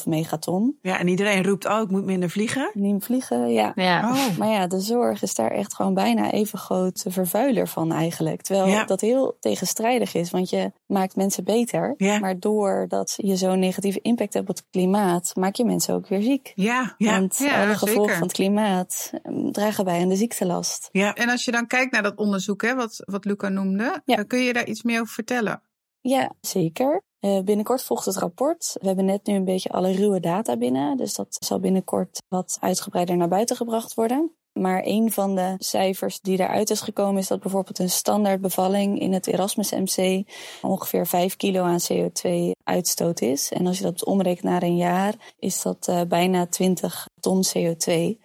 12,5 0.00 0.04
megaton. 0.08 0.78
Ja, 0.82 0.98
en 0.98 1.08
iedereen 1.08 1.44
roept 1.44 1.66
ook, 1.68 1.90
moet 1.90 2.04
minder 2.04 2.30
vliegen. 2.30 2.70
Niet 2.74 3.04
vliegen, 3.04 3.48
ja. 3.52 3.72
Ja. 3.74 4.10
Oh. 4.10 4.38
Maar 4.38 4.48
ja, 4.48 4.66
de 4.66 4.80
zorg 4.80 5.22
is 5.22 5.34
daar 5.34 5.50
echt 5.50 5.74
gewoon 5.74 5.94
bijna 5.94 6.30
even 6.30 6.58
groot 6.58 7.04
vervuiler 7.08 7.68
van 7.68 7.92
eigenlijk. 7.92 8.42
Terwijl 8.42 8.66
Ja. 8.68 8.84
dat 8.84 9.00
heel 9.00 9.36
tegenstrijdig 9.40 10.14
is, 10.14 10.30
want 10.30 10.50
je 10.50 10.72
maakt 10.86 11.16
mensen 11.16 11.44
beter. 11.44 11.94
Ja. 11.96 12.18
Maar 12.18 12.38
doordat 12.40 13.14
je 13.16 13.36
zo'n 13.36 13.58
negatieve 13.58 14.00
impact 14.02 14.34
hebt 14.34 14.48
op 14.48 14.56
het 14.56 14.64
klimaat, 14.70 15.32
maak 15.34 15.54
je 15.54 15.64
mensen 15.64 15.94
ook 15.94 16.08
weer 16.08 16.22
ziek. 16.22 16.52
Ja. 16.54 16.94
Ja. 16.98 17.10
Want 17.18 17.38
Ja, 17.38 17.64
alle 17.64 17.74
gevolgen 17.74 17.94
zeker. 18.02 18.14
van 18.14 18.22
het 18.26 18.32
klimaat 18.32 19.10
eh, 19.22 19.32
dragen 19.52 19.84
bij 19.84 20.00
aan 20.00 20.08
de 20.08 20.16
ziektelast. 20.16 20.88
Ja, 20.92 21.14
En 21.14 21.28
als 21.28 21.44
je 21.44 21.50
dan 21.50 21.66
kijkt 21.66 21.92
naar 21.92 22.02
dat 22.02 22.16
onderzoek, 22.16 22.62
hè, 22.62 22.74
wat, 22.74 23.02
wat 23.04 23.24
Luca 23.24 23.48
noemde, 23.48 24.02
Ja. 24.04 24.16
eh, 24.16 24.24
kun 24.26 24.38
je 24.40 24.52
daar 24.52 24.66
iets 24.66 24.82
meer 24.82 25.00
over 25.00 25.14
vertellen? 25.14 25.62
Ja, 26.00 26.32
zeker. 26.40 27.02
Eh, 27.18 27.40
binnenkort 27.40 27.82
volgt 27.82 28.04
het 28.04 28.16
rapport. 28.16 28.76
We 28.80 28.86
hebben 28.86 29.04
net 29.04 29.26
nu 29.26 29.34
een 29.34 29.44
beetje 29.44 29.68
alle 29.70 29.92
ruwe 29.92 30.20
data 30.20 30.56
binnen. 30.56 30.96
Dus 30.96 31.14
dat 31.14 31.36
zal 31.44 31.60
binnenkort 31.60 32.18
wat 32.28 32.56
uitgebreider 32.60 33.16
naar 33.16 33.28
buiten 33.28 33.56
gebracht 33.56 33.94
worden. 33.94 34.32
Maar 34.52 34.82
een 34.84 35.12
van 35.12 35.34
de 35.34 35.54
cijfers 35.58 36.20
die 36.20 36.36
daaruit 36.36 36.70
is 36.70 36.80
gekomen 36.80 37.20
is 37.20 37.26
dat 37.28 37.40
bijvoorbeeld 37.40 37.78
een 37.78 37.90
standaard 37.90 38.40
bevalling 38.40 39.00
in 39.00 39.12
het 39.12 39.26
Erasmus 39.26 39.70
MC 39.70 40.26
ongeveer 40.62 41.06
5 41.06 41.36
kilo 41.36 41.62
aan 41.62 41.78
CO2 41.92 42.50
uitstoot 42.64 43.20
is. 43.20 43.52
En 43.52 43.66
als 43.66 43.78
je 43.78 43.84
dat 43.84 44.04
omrekent 44.04 44.44
naar 44.44 44.62
een 44.62 44.76
jaar, 44.76 45.14
is 45.38 45.62
dat 45.62 45.88
eh, 45.88 46.00
bijna 46.08 46.46
20 46.46 47.06
ton 47.20 47.42
CO2. 47.52 48.18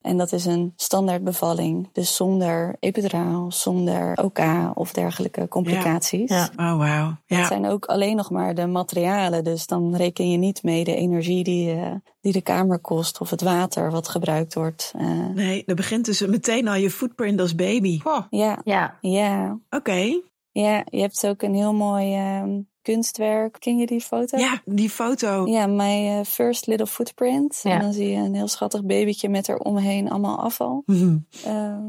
En 0.00 0.16
dat 0.16 0.32
is 0.32 0.44
een 0.44 0.72
standaard 0.76 1.24
bevalling. 1.24 1.88
Dus 1.92 2.16
zonder 2.16 2.76
epiduraal, 2.80 3.52
zonder 3.52 4.18
OK 4.22 4.38
of 4.74 4.92
dergelijke 4.92 5.48
complicaties. 5.48 6.30
Ja. 6.30 6.50
Oh, 6.56 6.78
wauw. 6.78 7.16
Ja. 7.26 7.36
Het 7.36 7.46
zijn 7.46 7.66
ook 7.66 7.84
alleen 7.84 8.16
nog 8.16 8.30
maar 8.30 8.54
de 8.54 8.66
materialen. 8.66 9.44
Dus 9.44 9.66
dan 9.66 9.96
reken 9.96 10.30
je 10.30 10.36
niet 10.36 10.62
mee 10.62 10.84
de 10.84 10.94
energie 10.94 11.44
die, 11.44 11.74
uh, 11.74 11.94
die 12.20 12.32
de 12.32 12.40
kamer 12.40 12.78
kost 12.78 13.20
of 13.20 13.30
het 13.30 13.42
water 13.42 13.90
wat 13.90 14.08
gebruikt 14.08 14.54
wordt. 14.54 14.92
Uh, 14.96 15.26
nee, 15.34 15.62
dan 15.66 15.76
begint 15.76 16.04
dus 16.04 16.26
meteen 16.26 16.68
al 16.68 16.74
je 16.74 16.90
footprint 16.90 17.40
als 17.40 17.54
baby. 17.54 18.00
Oh. 18.04 18.20
Ja, 18.30 18.58
Ja. 18.64 18.98
ja. 19.00 19.50
Oké. 19.50 19.76
Okay. 19.76 20.22
Ja, 20.52 20.84
je 20.90 21.00
hebt 21.00 21.26
ook 21.26 21.42
een 21.42 21.54
heel 21.54 21.74
mooi 21.74 22.16
uh, 22.16 22.58
kunstwerk. 22.82 23.56
Ken 23.58 23.78
je 23.78 23.86
die 23.86 24.00
foto? 24.00 24.38
Ja, 24.38 24.62
die 24.64 24.90
foto. 24.90 25.46
Ja, 25.46 25.66
my 25.66 26.18
uh, 26.18 26.24
first 26.24 26.66
little 26.66 26.86
footprint. 26.86 27.60
Ja. 27.62 27.70
En 27.70 27.80
dan 27.80 27.92
zie 27.92 28.08
je 28.08 28.16
een 28.16 28.34
heel 28.34 28.48
schattig 28.48 28.84
babytje 28.84 29.28
met 29.28 29.48
er 29.48 29.58
omheen 29.58 30.10
allemaal 30.10 30.38
afval. 30.38 30.82
Mm 30.86 31.26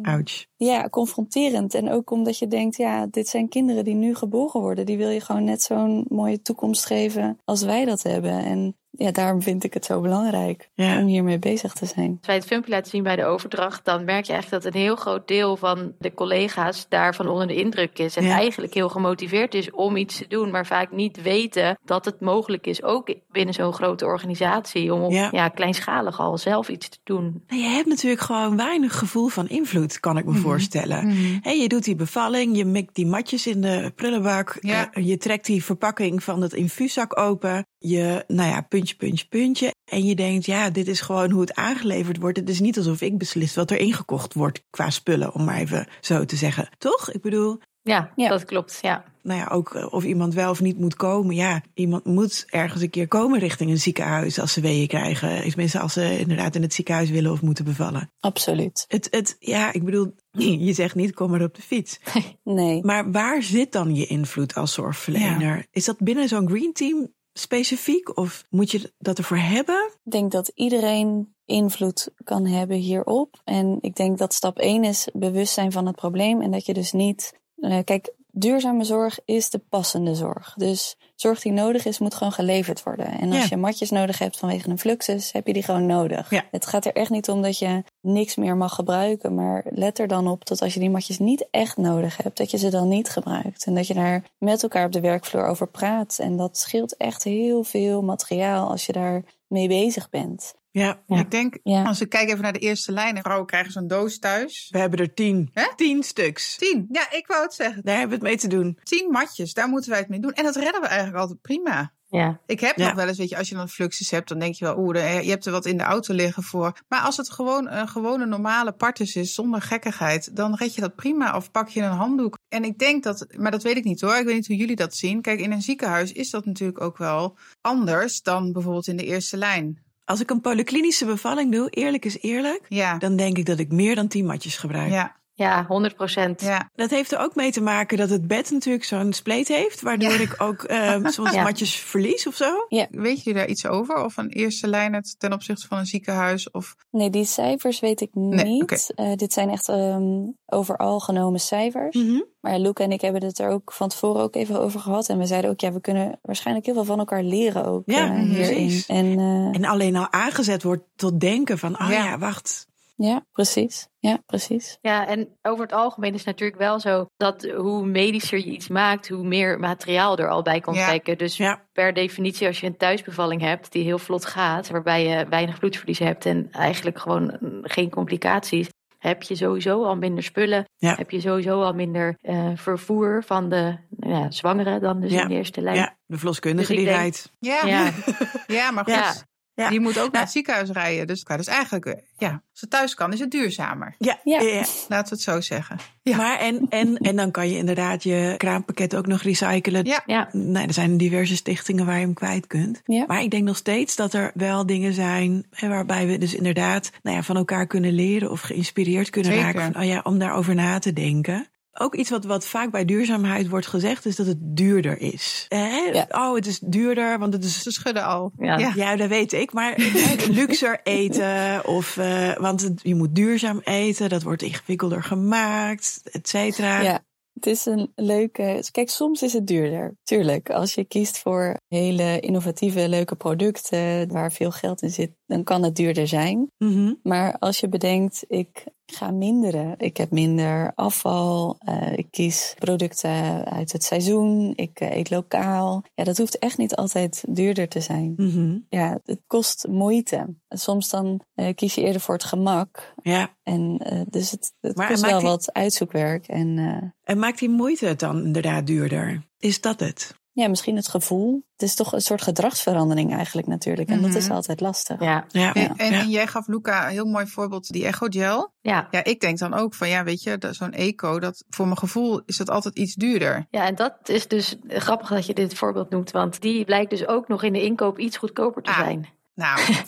Ouch. 0.01 0.45
ja, 0.55 0.89
confronterend. 0.89 1.73
En 1.73 1.89
ook 1.89 2.11
omdat 2.11 2.37
je 2.37 2.47
denkt, 2.47 2.77
ja, 2.77 3.07
dit 3.07 3.27
zijn 3.27 3.49
kinderen 3.49 3.83
die 3.83 3.95
nu 3.95 4.15
geboren 4.15 4.61
worden. 4.61 4.85
Die 4.85 4.97
wil 4.97 5.09
je 5.09 5.21
gewoon 5.21 5.43
net 5.43 5.61
zo'n 5.61 6.05
mooie 6.07 6.41
toekomst 6.41 6.85
geven 6.85 7.39
als 7.45 7.63
wij 7.63 7.85
dat 7.85 8.03
hebben. 8.03 8.43
En 8.43 8.75
ja, 9.01 9.11
daarom 9.11 9.41
vind 9.41 9.63
ik 9.63 9.73
het 9.73 9.85
zo 9.85 10.01
belangrijk 10.01 10.69
Ja. 10.73 10.99
om 10.99 11.05
hiermee 11.05 11.39
bezig 11.39 11.73
te 11.73 11.85
zijn. 11.85 12.09
Als 12.17 12.27
wij 12.27 12.35
het 12.35 12.45
filmpje 12.45 12.71
laten 12.71 12.89
zien 12.91 13.03
bij 13.03 13.15
de 13.15 13.25
overdracht, 13.25 13.85
dan 13.85 14.03
merk 14.05 14.25
je 14.25 14.33
eigenlijk 14.33 14.63
dat 14.63 14.73
een 14.73 14.79
heel 14.81 14.95
groot 14.95 15.27
deel 15.27 15.57
van 15.57 15.93
de 15.99 16.13
collega's 16.13 16.85
daarvan 16.89 17.27
onder 17.27 17.47
de 17.47 17.55
indruk 17.55 17.99
is. 17.99 18.15
En 18.15 18.23
Ja. 18.23 18.33
eigenlijk 18.35 18.73
heel 18.73 18.89
gemotiveerd 18.89 19.53
is 19.53 19.71
om 19.71 19.95
iets 19.95 20.17
te 20.17 20.25
doen, 20.27 20.51
maar 20.51 20.65
vaak 20.65 20.91
niet 20.91 21.21
weten 21.21 21.79
dat 21.85 22.05
het 22.05 22.19
mogelijk 22.21 22.67
is, 22.67 22.83
ook 22.83 23.13
binnen 23.31 23.53
zo'n 23.53 23.73
grote 23.73 24.05
organisatie, 24.05 24.93
om 24.93 25.01
op, 25.01 25.11
Ja. 25.11 25.27
ja. 25.31 25.49
kleinschalig 25.49 26.19
al 26.19 26.37
zelf 26.37 26.69
iets 26.69 26.89
te 26.89 26.97
doen. 27.03 27.43
Nou, 27.47 27.61
Je 27.61 27.67
hebt 27.67 27.87
natuurlijk 27.87 28.21
gewoon 28.21 28.57
weinig 28.57 28.97
gevoel 28.97 29.27
van 29.27 29.49
invloed, 29.49 29.99
kan 29.99 30.17
ik 30.17 30.25
me 30.25 30.31
Mhm. 30.31 30.41
voorstellen. 30.41 31.07
Hé, 31.41 31.51
je 31.51 31.67
doet 31.67 31.83
die 31.83 31.95
bevalling, 31.95 32.57
je 32.57 32.65
mikt 32.65 32.95
die 32.95 33.05
matjes 33.05 33.47
in 33.47 33.61
de 33.61 33.91
prullenbak. 33.95 34.57
Ja. 34.59 34.91
eh, 34.91 35.07
je 35.07 35.17
trekt 35.17 35.45
die 35.45 35.63
verpakking 35.63 36.23
van 36.23 36.41
het 36.41 36.53
infuuszak 36.53 37.19
open. 37.19 37.65
Je, 37.77 38.23
nou 38.27 38.49
ja, 38.49 38.61
puntje, 38.61 38.90
puntje, 38.95 39.25
puntje. 39.27 39.73
En 39.91 40.05
je 40.05 40.15
denkt, 40.15 40.45
ja, 40.45 40.69
dit 40.69 40.87
is 40.87 41.01
gewoon 41.01 41.31
hoe 41.31 41.41
het 41.41 41.55
aangeleverd 41.55 42.17
wordt. 42.17 42.37
Het 42.37 42.49
is 42.49 42.59
niet 42.59 42.77
alsof 42.77 43.01
ik 43.01 43.17
beslis 43.17 43.55
wat 43.55 43.71
er 43.71 43.77
ingekocht 43.77 44.33
wordt 44.33 44.63
qua 44.69 44.89
spullen, 44.89 45.33
om 45.33 45.43
maar 45.43 45.57
even 45.59 45.87
zo 46.01 46.25
te 46.25 46.35
zeggen. 46.35 46.69
Toch? 46.77 47.11
Ik 47.11 47.21
bedoel, 47.21 47.59
Ja, 47.83 48.11
Ja. 48.15 48.29
dat 48.29 48.45
klopt. 48.45 48.79
Ja. 48.81 49.03
nou 49.23 49.39
ja, 49.39 49.47
ook 49.47 49.73
eh, 49.75 49.93
of 49.93 50.03
iemand 50.03 50.33
wel 50.33 50.49
of 50.49 50.61
niet 50.61 50.79
moet 50.79 50.95
komen. 50.95 51.35
Ja, 51.35 51.61
iemand 51.73 52.05
moet 52.05 52.45
ergens 52.49 52.81
een 52.81 52.89
keer 52.89 53.07
komen 53.07 53.39
richting 53.39 53.69
een 53.69 53.79
ziekenhuis 53.79 54.39
als 54.39 54.53
ze 54.53 54.61
weeën 54.61 54.87
krijgen. 54.87 55.41
Tenminste, 55.49 55.79
als 55.79 55.93
ze 55.93 56.19
inderdaad 56.19 56.55
in 56.55 56.61
het 56.61 56.73
ziekenhuis 56.73 57.09
willen 57.09 57.31
of 57.31 57.41
moeten 57.41 57.65
bevallen. 57.65 58.11
Absoluut. 58.19 58.85
Het, 58.87 59.07
het, 59.11 59.35
ja, 59.39 59.73
ik 59.73 59.83
bedoel, 59.83 60.13
je 60.67 60.73
zegt 60.73 60.95
niet, 60.95 61.13
kom 61.13 61.29
maar 61.31 61.41
op 61.43 61.55
de 61.55 61.61
fiets. 61.61 61.99
Nee. 62.43 62.83
Maar 62.83 63.11
waar 63.11 63.43
zit 63.43 63.71
dan 63.71 63.95
je 63.95 64.05
invloed 64.05 64.55
als 64.55 64.73
zorgverlener? 64.73 65.65
Is 65.71 65.85
dat 65.85 65.97
binnen 65.97 66.27
zo'n 66.27 66.47
green 66.49 66.73
team 66.73 67.13
specifiek? 67.33 68.17
Of 68.17 68.43
moet 68.49 68.71
je 68.71 68.93
dat 68.97 69.17
ervoor 69.17 69.37
hebben? 69.37 69.91
Ik 70.03 70.11
denk 70.11 70.31
dat 70.31 70.51
iedereen 70.55 71.35
invloed 71.45 72.09
kan 72.23 72.45
hebben 72.45 72.77
hierop. 72.77 73.41
En 73.43 73.77
ik 73.81 73.95
denk 73.95 74.17
dat 74.17 74.33
stap 74.33 74.57
1 74.57 74.83
is 74.83 75.07
bewustzijn 75.13 75.71
van 75.71 75.85
het 75.85 75.95
probleem. 75.95 76.41
En 76.41 76.51
dat 76.51 76.65
je 76.65 76.73
dus 76.73 76.91
niet. 76.91 77.39
Uh, 77.57 77.79
kijk, 77.83 78.13
duurzame 78.31 78.83
zorg 78.83 79.19
is 79.25 79.49
de 79.49 79.57
passende 79.69 80.15
zorg. 80.15 80.53
Dus 80.57 80.95
zorg 81.15 81.41
die 81.41 81.51
nodig 81.51 81.85
is, 81.85 81.99
moet 81.99 82.13
gewoon 82.13 82.31
geleverd 82.33 82.83
worden. 82.83 83.05
En 83.19 83.31
als 83.31 83.41
Ja. 83.41 83.47
je 83.49 83.57
matjes 83.57 83.89
nodig 83.89 84.17
hebt 84.19 84.37
vanwege 84.37 84.69
een 84.69 84.79
fluxus, 84.79 85.31
heb 85.31 85.47
je 85.47 85.53
die 85.53 85.63
gewoon 85.63 85.85
nodig. 85.85 86.29
Ja. 86.29 86.43
Het 86.51 86.65
gaat 86.65 86.85
er 86.85 86.95
echt 86.95 87.09
niet 87.09 87.29
om 87.29 87.41
dat 87.41 87.59
je 87.59 87.83
niks 88.01 88.35
meer 88.35 88.57
mag 88.57 88.75
gebruiken. 88.75 89.35
Maar 89.35 89.65
let 89.69 89.99
er 89.99 90.07
dan 90.07 90.27
op 90.27 90.45
dat 90.45 90.61
als 90.61 90.73
je 90.73 90.79
die 90.79 90.89
matjes 90.89 91.19
niet 91.19 91.47
echt 91.51 91.77
nodig 91.77 92.17
hebt, 92.17 92.37
dat 92.37 92.51
je 92.51 92.57
ze 92.57 92.69
dan 92.69 92.87
niet 92.87 93.09
gebruikt. 93.09 93.65
En 93.65 93.75
dat 93.75 93.87
je 93.87 93.93
daar 93.93 94.23
met 94.37 94.63
elkaar 94.63 94.85
op 94.85 94.91
de 94.91 95.01
werkvloer 95.01 95.45
over 95.45 95.67
praat. 95.67 96.19
En 96.19 96.37
dat 96.37 96.57
scheelt 96.57 96.97
echt 96.97 97.23
heel 97.23 97.63
veel 97.63 98.01
materiaal 98.01 98.69
als 98.69 98.85
je 98.85 98.91
daar 98.93 99.23
mee 99.47 99.67
bezig 99.67 100.09
bent. 100.09 100.53
Ja, 100.71 101.01
Ja. 101.07 101.19
Ik 101.19 101.31
denk, 101.31 101.57
Ja. 101.63 101.83
als 101.83 102.01
ik 102.01 102.09
kijk 102.09 102.29
even 102.29 102.41
naar 102.41 102.53
de 102.53 102.59
eerste 102.59 102.91
lijn. 102.91 103.15
en 103.15 103.21
Vrouwen 103.21 103.47
krijgen 103.47 103.71
zo'n 103.71 103.87
doos 103.87 104.19
thuis. 104.19 104.67
we 104.71 104.77
hebben 104.79 104.99
er 104.99 105.13
tien. 105.13 105.49
Hè? 105.53 105.63
Tien 105.75 106.03
stuks. 106.03 106.55
Tien. 106.57 106.85
Ja, 106.91 107.11
ik 107.11 107.27
wou 107.27 107.43
het 107.43 107.53
zeggen. 107.53 107.83
Daar 107.83 107.97
hebben 107.97 108.19
we 108.19 108.25
het 108.25 108.33
mee 108.33 108.49
te 108.49 108.55
doen. 108.57 108.77
Tien 108.83 109.09
matjes, 109.11 109.53
daar 109.53 109.67
moeten 109.69 109.89
wij 109.89 109.99
het 109.99 110.09
mee 110.09 110.19
doen. 110.19 110.31
En 110.33 110.43
dat 110.43 110.55
redden 110.55 110.81
we 110.81 110.87
eigenlijk 110.87 111.17
altijd 111.19 111.41
prima. 111.41 111.93
Ja. 112.07 112.39
Ik 112.45 112.59
heb 112.59 112.77
Ja. 112.77 112.85
nog 112.85 112.95
wel 112.95 113.07
eens, 113.07 113.17
weet 113.17 113.29
je, 113.29 113.37
als 113.37 113.49
je 113.49 113.55
dan 113.55 113.69
fluxus 113.69 114.11
hebt, 114.11 114.27
dan 114.29 114.39
denk 114.39 114.53
je 114.55 114.65
wel, 114.65 114.77
oeh, 114.77 115.23
je 115.23 115.29
hebt 115.29 115.45
er 115.45 115.51
wat 115.51 115.65
in 115.65 115.77
de 115.77 115.83
auto 115.83 116.13
liggen 116.13 116.43
voor. 116.43 116.79
Maar 116.87 117.01
als 117.01 117.17
het 117.17 117.31
gewoon 117.31 117.69
een 117.69 117.87
gewone 117.87 118.25
normale 118.25 118.71
partus 118.71 119.15
is, 119.15 119.33
zonder 119.33 119.61
gekkigheid, 119.61 120.35
dan 120.35 120.55
red 120.55 120.75
je 120.75 120.81
dat 120.81 120.95
prima. 120.95 121.35
Of 121.35 121.51
pak 121.51 121.69
je 121.69 121.81
een 121.81 121.91
handdoek. 121.91 122.37
En 122.49 122.63
ik 122.63 122.77
denk 122.77 123.03
dat, 123.03 123.25
maar 123.37 123.51
dat 123.51 123.63
weet 123.63 123.77
ik 123.77 123.83
niet 123.83 124.01
hoor, 124.01 124.15
ik 124.15 124.25
weet 124.25 124.35
niet 124.35 124.47
hoe 124.47 124.55
jullie 124.55 124.75
dat 124.75 124.95
zien. 124.95 125.21
Kijk, 125.21 125.39
in 125.39 125.51
een 125.51 125.61
ziekenhuis 125.61 126.11
is 126.11 126.29
dat 126.29 126.45
natuurlijk 126.45 126.81
ook 126.81 126.97
wel 126.97 127.37
anders 127.61 128.21
dan 128.21 128.51
bijvoorbeeld 128.51 128.87
in 128.87 128.97
de 128.97 129.05
eerste 129.05 129.37
lijn. 129.37 129.79
Als 130.05 130.19
ik 130.19 130.29
een 130.29 130.41
polyklinische 130.41 131.05
bevalling 131.05 131.51
doe, 131.51 131.69
eerlijk 131.69 132.05
is 132.05 132.21
eerlijk, 132.21 132.65
Ja, 132.69 132.97
dan 132.97 133.15
denk 133.15 133.37
ik 133.37 133.45
dat 133.45 133.59
ik 133.59 133.71
meer 133.71 133.95
dan 133.95 134.07
tien 134.07 134.25
matjes 134.25 134.57
gebruik. 134.57 134.91
ja, 134.91 135.15
Ja, 135.41 135.65
100 135.67 135.95
procent. 135.95 136.41
ja. 136.41 136.69
Dat 136.75 136.89
heeft 136.89 137.11
er 137.11 137.19
ook 137.19 137.35
mee 137.35 137.51
te 137.51 137.61
maken 137.61 137.97
dat 137.97 138.09
het 138.09 138.27
bed 138.27 138.51
natuurlijk 138.51 138.83
zo'n 138.83 139.13
spleet 139.13 139.47
heeft, 139.47 139.81
waardoor 139.81 140.11
Ja. 140.11 140.19
ik 140.19 140.35
ook 140.37 140.63
eh, 140.63 140.95
soms 141.05 141.31
Ja. 141.31 141.43
matjes 141.43 141.75
verlies 141.75 142.27
of 142.27 142.35
zo. 142.35 142.53
Weet 142.91 143.23
je 143.23 143.33
daar 143.33 143.47
iets 143.47 143.65
over? 143.67 144.03
Of 144.03 144.17
een 144.17 144.29
eerste 144.29 144.67
lijn 144.67 144.93
het 144.93 145.15
ten 145.19 145.33
opzichte 145.33 145.67
van 145.67 145.77
een 145.77 145.85
ziekenhuis? 145.85 146.51
Of... 146.51 146.75
Nee, 146.91 147.09
die 147.09 147.25
cijfers 147.25 147.79
weet 147.79 148.01
ik 148.01 148.09
Nee, 148.13 148.45
niet. 148.45 148.61
oké. 148.63 148.77
Eh, 148.95 149.15
dit 149.15 149.33
zijn 149.33 149.49
echt 149.49 149.67
um, 149.67 150.37
overal 150.45 150.99
genomen 150.99 151.39
cijfers. 151.39 151.95
Mhm. 151.95 152.21
Maar 152.41 152.59
Luca 152.59 152.83
en 152.83 152.91
ik 152.91 153.01
hebben 153.01 153.23
het 153.23 153.39
er 153.39 153.49
ook 153.49 153.71
van 153.73 153.89
tevoren 153.89 154.21
ook 154.21 154.35
even 154.35 154.59
over 154.59 154.79
gehad. 154.79 155.09
En 155.09 155.17
we 155.17 155.25
zeiden 155.25 155.49
ook, 155.49 155.59
ja, 155.59 155.71
we 155.71 155.81
kunnen 155.81 156.19
waarschijnlijk 156.21 156.65
heel 156.65 156.75
veel 156.75 156.85
van 156.85 156.99
elkaar 156.99 157.23
leren 157.23 157.65
ook 157.65 157.83
Ja, 157.85 158.05
eh, 158.05 158.19
hierin. 158.19 158.33
precies. 158.55 158.85
En 158.85 159.05
uh, 159.05 159.55
En 159.55 159.65
alleen 159.65 159.95
al 159.95 160.11
aangezet 160.11 160.63
wordt 160.63 160.83
tot 160.95 161.19
denken 161.19 161.57
van, 161.57 161.73
oh 161.81 161.89
ja, 161.89 162.03
Ja. 162.05 162.17
wacht. 162.17 162.67
Ja, 163.03 163.25
precies. 163.31 163.87
Ja, 163.99 164.17
precies. 164.25 164.77
Ja, 164.81 165.07
en 165.07 165.37
over 165.41 165.63
het 165.63 165.73
algemeen 165.73 166.11
is 166.13 166.17
het 166.17 166.27
natuurlijk 166.27 166.59
wel 166.59 166.79
zo 166.79 167.05
dat 167.17 167.43
hoe 167.57 167.85
medischer 167.85 168.37
je 168.37 168.45
iets 168.51 168.67
maakt, 168.67 169.07
hoe 169.09 169.23
meer 169.27 169.59
materiaal 169.59 170.17
er 170.17 170.29
al 170.29 170.41
bij 170.41 170.59
komt 170.59 170.75
Ja. 170.77 170.85
kijken. 170.87 171.17
Dus 171.17 171.37
Ja. 171.37 171.67
per 171.71 171.93
definitie, 171.93 172.47
als 172.47 172.59
je 172.59 172.67
een 172.67 172.77
thuisbevalling 172.77 173.41
hebt 173.41 173.71
die 173.71 173.83
heel 173.83 173.97
vlot 173.99 174.25
gaat, 174.25 174.69
waarbij 174.69 175.07
je 175.07 175.25
weinig 175.29 175.59
bloedverlies 175.59 175.99
hebt 175.99 176.25
en 176.25 176.47
eigenlijk 176.51 176.99
gewoon 176.99 177.37
mm, 177.39 177.59
geen 177.61 177.89
complicaties, 177.89 178.67
heb 178.97 179.23
je 179.23 179.35
sowieso 179.35 179.83
al 179.83 179.95
minder 179.95 180.23
spullen. 180.23 180.65
Ja. 180.77 180.95
Heb 180.95 181.09
je 181.11 181.19
sowieso 181.19 181.61
al 181.61 181.73
minder 181.73 182.17
eh, 182.21 182.49
vervoer 182.55 183.23
van 183.25 183.49
de 183.49 183.77
nou 183.89 184.13
ja, 184.13 184.31
zwangeren 184.31 184.81
dan 184.81 184.99
dus 184.99 185.11
Ja. 185.11 185.21
in 185.21 185.27
de 185.27 185.33
eerste 185.33 185.61
lijn. 185.61 185.75
Ja, 185.77 185.97
de 186.05 186.17
verloskundige 186.17 186.67
Dus 186.67 186.77
die 186.77 186.85
denk- 186.85 186.97
rijdt. 186.99 187.31
Ja. 187.39 187.65
Ja. 187.65 187.89
ja, 188.57 188.71
maar 188.71 188.83
goed. 188.83 189.25
Ja. 189.61 189.69
Die 189.69 189.79
moet 189.79 189.97
ook 189.97 190.03
naar 190.03 190.11
Nou. 190.11 190.23
het 190.23 190.31
ziekenhuis 190.31 190.69
rijden. 190.69 191.07
Dus, 191.07 191.23
dus 191.23 191.47
eigenlijk, 191.47 191.85
eh, 191.85 191.93
ja, 192.17 192.29
als 192.51 192.61
het 192.61 192.69
thuis 192.69 192.93
kan, 192.93 193.13
is 193.13 193.19
het 193.19 193.31
duurzamer. 193.31 193.95
Ja, 193.97 194.19
Ja. 194.23 194.41
ja. 194.41 194.47
ja. 194.47 194.63
Laten 194.87 195.09
we 195.09 195.15
het 195.15 195.21
zo 195.21 195.41
zeggen. 195.41 195.77
Ja. 196.03 196.17
Maar 196.17 196.39
en, 196.39 196.65
en, 196.69 196.97
en 196.97 197.15
dan 197.15 197.31
kan 197.31 197.49
je 197.49 197.57
inderdaad 197.57 198.03
je 198.03 198.33
kraampakket 198.37 198.95
ook 198.95 199.07
nog 199.07 199.21
recyclen. 199.21 199.85
Ja. 199.85 200.03
Ja. 200.05 200.29
Nee, 200.31 200.67
er 200.67 200.73
zijn 200.73 200.97
diverse 200.97 201.35
stichtingen 201.35 201.85
waar 201.85 201.95
je 201.95 202.01
hem 202.05 202.13
kwijt 202.13 202.47
kunt. 202.47 202.81
Ja. 202.85 203.03
Maar 203.07 203.21
ik 203.21 203.31
denk 203.31 203.43
nog 203.43 203.57
steeds 203.57 203.95
dat 203.95 204.13
er 204.13 204.31
wel 204.33 204.65
dingen 204.65 204.93
zijn 204.93 205.45
hè, 205.51 205.67
waarbij 205.67 206.07
we 206.07 206.17
dus 206.17 206.35
inderdaad 206.35 206.91
nou 207.03 207.15
ja, 207.15 207.23
van 207.23 207.35
elkaar 207.37 207.67
kunnen 207.67 207.93
leren 207.93 208.31
of 208.31 208.41
geïnspireerd 208.41 209.09
kunnen 209.09 209.31
Zeker. 209.31 209.45
raken. 209.45 209.73
Van, 209.73 209.81
oh 209.81 209.87
ja, 209.87 209.99
om 210.03 210.19
daarover 210.19 210.55
na 210.55 210.79
te 210.79 210.93
denken. 210.93 211.47
Ook 211.73 211.95
iets 211.95 212.09
wat, 212.09 212.25
wat 212.25 212.45
vaak 212.45 212.71
bij 212.71 212.85
duurzaamheid 212.85 213.49
wordt 213.49 213.67
gezegd, 213.67 214.05
is 214.05 214.15
dat 214.15 214.25
het 214.25 214.37
duurder 214.39 215.01
is. 215.01 215.45
Eh? 215.49 215.93
Ja. 215.93 216.05
Oh, 216.09 216.35
het 216.35 216.45
is 216.45 216.59
duurder, 216.59 217.19
want 217.19 217.33
het 217.33 217.43
is 217.43 217.61
Ze 217.61 217.71
schudden 217.71 218.03
al. 218.05 218.31
Ja. 218.37 218.57
Ja. 218.57 218.71
ja, 218.75 218.95
dat 218.95 219.09
weet 219.09 219.33
ik. 219.33 219.53
Maar 219.53 219.75
luxer 220.31 220.79
eten. 220.83 221.67
Of, 221.67 221.97
eh, 221.97 222.37
want 222.37 222.61
het- 222.61 222.79
je 222.83 222.95
moet 222.95 223.15
duurzaam 223.15 223.59
eten. 223.63 224.09
Dat 224.09 224.23
wordt 224.23 224.41
ingewikkelder 224.41 225.03
gemaakt, 225.03 226.01
et 226.11 226.27
cetera. 226.29 226.81
Ja, 226.81 226.99
het 227.33 227.45
is 227.45 227.65
een 227.65 227.91
leuke. 227.95 228.63
Kijk, 228.71 228.89
soms 228.89 229.21
is 229.21 229.33
het 229.33 229.47
duurder. 229.47 229.95
Tuurlijk, 230.03 230.49
als 230.49 230.73
je 230.73 230.83
kiest 230.83 231.17
voor 231.17 231.57
hele 231.67 232.19
innovatieve, 232.19 232.89
leuke 232.89 233.15
producten 233.15 234.11
waar 234.11 234.31
veel 234.31 234.51
geld 234.51 234.81
in 234.81 234.89
zit, 234.89 235.11
dan 235.25 235.43
kan 235.43 235.63
het 235.63 235.75
duurder 235.75 236.07
zijn. 236.07 236.47
Mhm. 236.57 236.93
Maar 237.03 237.35
als 237.39 237.59
je 237.59 237.69
bedenkt, 237.69 238.23
ik 238.27 238.63
ga 238.93 239.11
minderen. 239.11 239.73
Ik 239.77 239.97
heb 239.97 240.11
minder 240.11 240.71
afval. 240.75 241.55
eh, 241.59 241.97
ik 241.97 242.07
kies 242.11 242.53
producten 242.59 243.45
uit 243.45 243.71
het 243.71 243.83
seizoen. 243.83 244.53
Ik 244.55 244.79
eh, 244.79 244.95
eet 244.95 245.09
lokaal. 245.09 245.83
Ja, 245.93 246.03
dat 246.03 246.17
hoeft 246.17 246.39
echt 246.39 246.57
niet 246.57 246.75
altijd 246.75 247.23
duurder 247.29 247.67
te 247.67 247.79
zijn. 247.79 248.13
Mhm. 248.17 248.57
Ja, 248.69 248.99
het 249.05 249.21
kost 249.27 249.67
moeite. 249.67 250.35
Soms 250.49 250.89
dan 250.89 251.21
eh, 251.33 251.55
kies 251.55 251.75
je 251.75 251.81
eerder 251.81 252.01
voor 252.01 252.13
het 252.15 252.23
gemak. 252.23 252.93
Ja. 253.01 253.29
En 253.43 253.77
dus 254.09 254.31
het, 254.31 254.53
het 254.61 254.75
Maar 254.75 254.87
kost 254.87 255.01
wel 255.01 255.19
die- 255.19 255.27
wat 255.27 255.53
uitzoekwerk. 255.53 256.27
En 256.27 256.57
En 257.03 257.19
maakt 257.19 257.39
die 257.39 257.49
moeite 257.49 257.85
het 257.85 257.99
dan 257.99 258.23
inderdaad 258.25 258.67
duurder? 258.67 259.23
Is 259.37 259.61
dat 259.61 259.79
het? 259.79 260.19
Ja, 260.33 260.47
misschien 260.47 260.75
het 260.75 260.87
gevoel. 260.87 261.43
Het 261.51 261.61
is 261.69 261.75
toch 261.75 261.93
een 261.93 262.01
soort 262.01 262.21
gedragsverandering 262.21 263.13
eigenlijk 263.15 263.47
natuurlijk. 263.47 263.89
En 263.89 264.01
dat 264.01 264.15
is 264.15 264.25
Mhm. 264.25 264.33
altijd 264.35 264.59
lastig. 264.61 264.99
Ja, 264.99 265.25
Ja, 265.27 265.53
En, 265.53 265.75
en, 265.77 265.91
ja. 265.91 265.99
en 266.01 266.09
jij 266.09 266.27
gaf 266.27 266.47
Luca 266.47 266.83
een 266.85 266.91
heel 266.91 267.05
mooi 267.05 267.27
voorbeeld, 267.27 267.67
die 267.71 267.85
Echo 267.85 268.05
Gel. 268.09 268.53
ja. 268.61 268.87
Ja, 268.91 269.03
ik 269.03 269.19
denk 269.19 269.37
dan 269.37 269.53
ook 269.53 269.73
van, 269.75 269.89
ja, 269.89 270.03
weet 270.03 270.23
je, 270.23 270.37
dat- 270.37 270.55
zo'n 270.55 270.71
eco, 270.73 271.19
dat 271.19 271.43
voor 271.49 271.65
mijn 271.65 271.77
gevoel 271.77 272.21
is 272.25 272.37
dat 272.37 272.49
altijd 272.49 272.77
iets 272.77 272.93
duurder. 272.95 273.47
Ja, 273.49 273.65
en 273.65 273.75
dat 273.75 273.97
is 274.03 274.27
dus 274.27 274.55
grappig 274.67 275.09
dat 275.09 275.25
je 275.25 275.33
dit 275.33 275.53
voorbeeld 275.53 275.89
noemt, 275.89 276.11
want 276.11 276.41
die 276.41 276.65
blijkt 276.65 276.89
dus 276.89 277.07
ook 277.07 277.27
nog 277.27 277.43
in 277.43 277.53
de 277.53 277.63
inkoop 277.63 277.99
iets 277.99 278.17
goedkoper 278.17 278.61
te 278.63 278.71
Ah. 278.71 278.77
zijn. 278.79 279.07
Nou, 279.41 279.59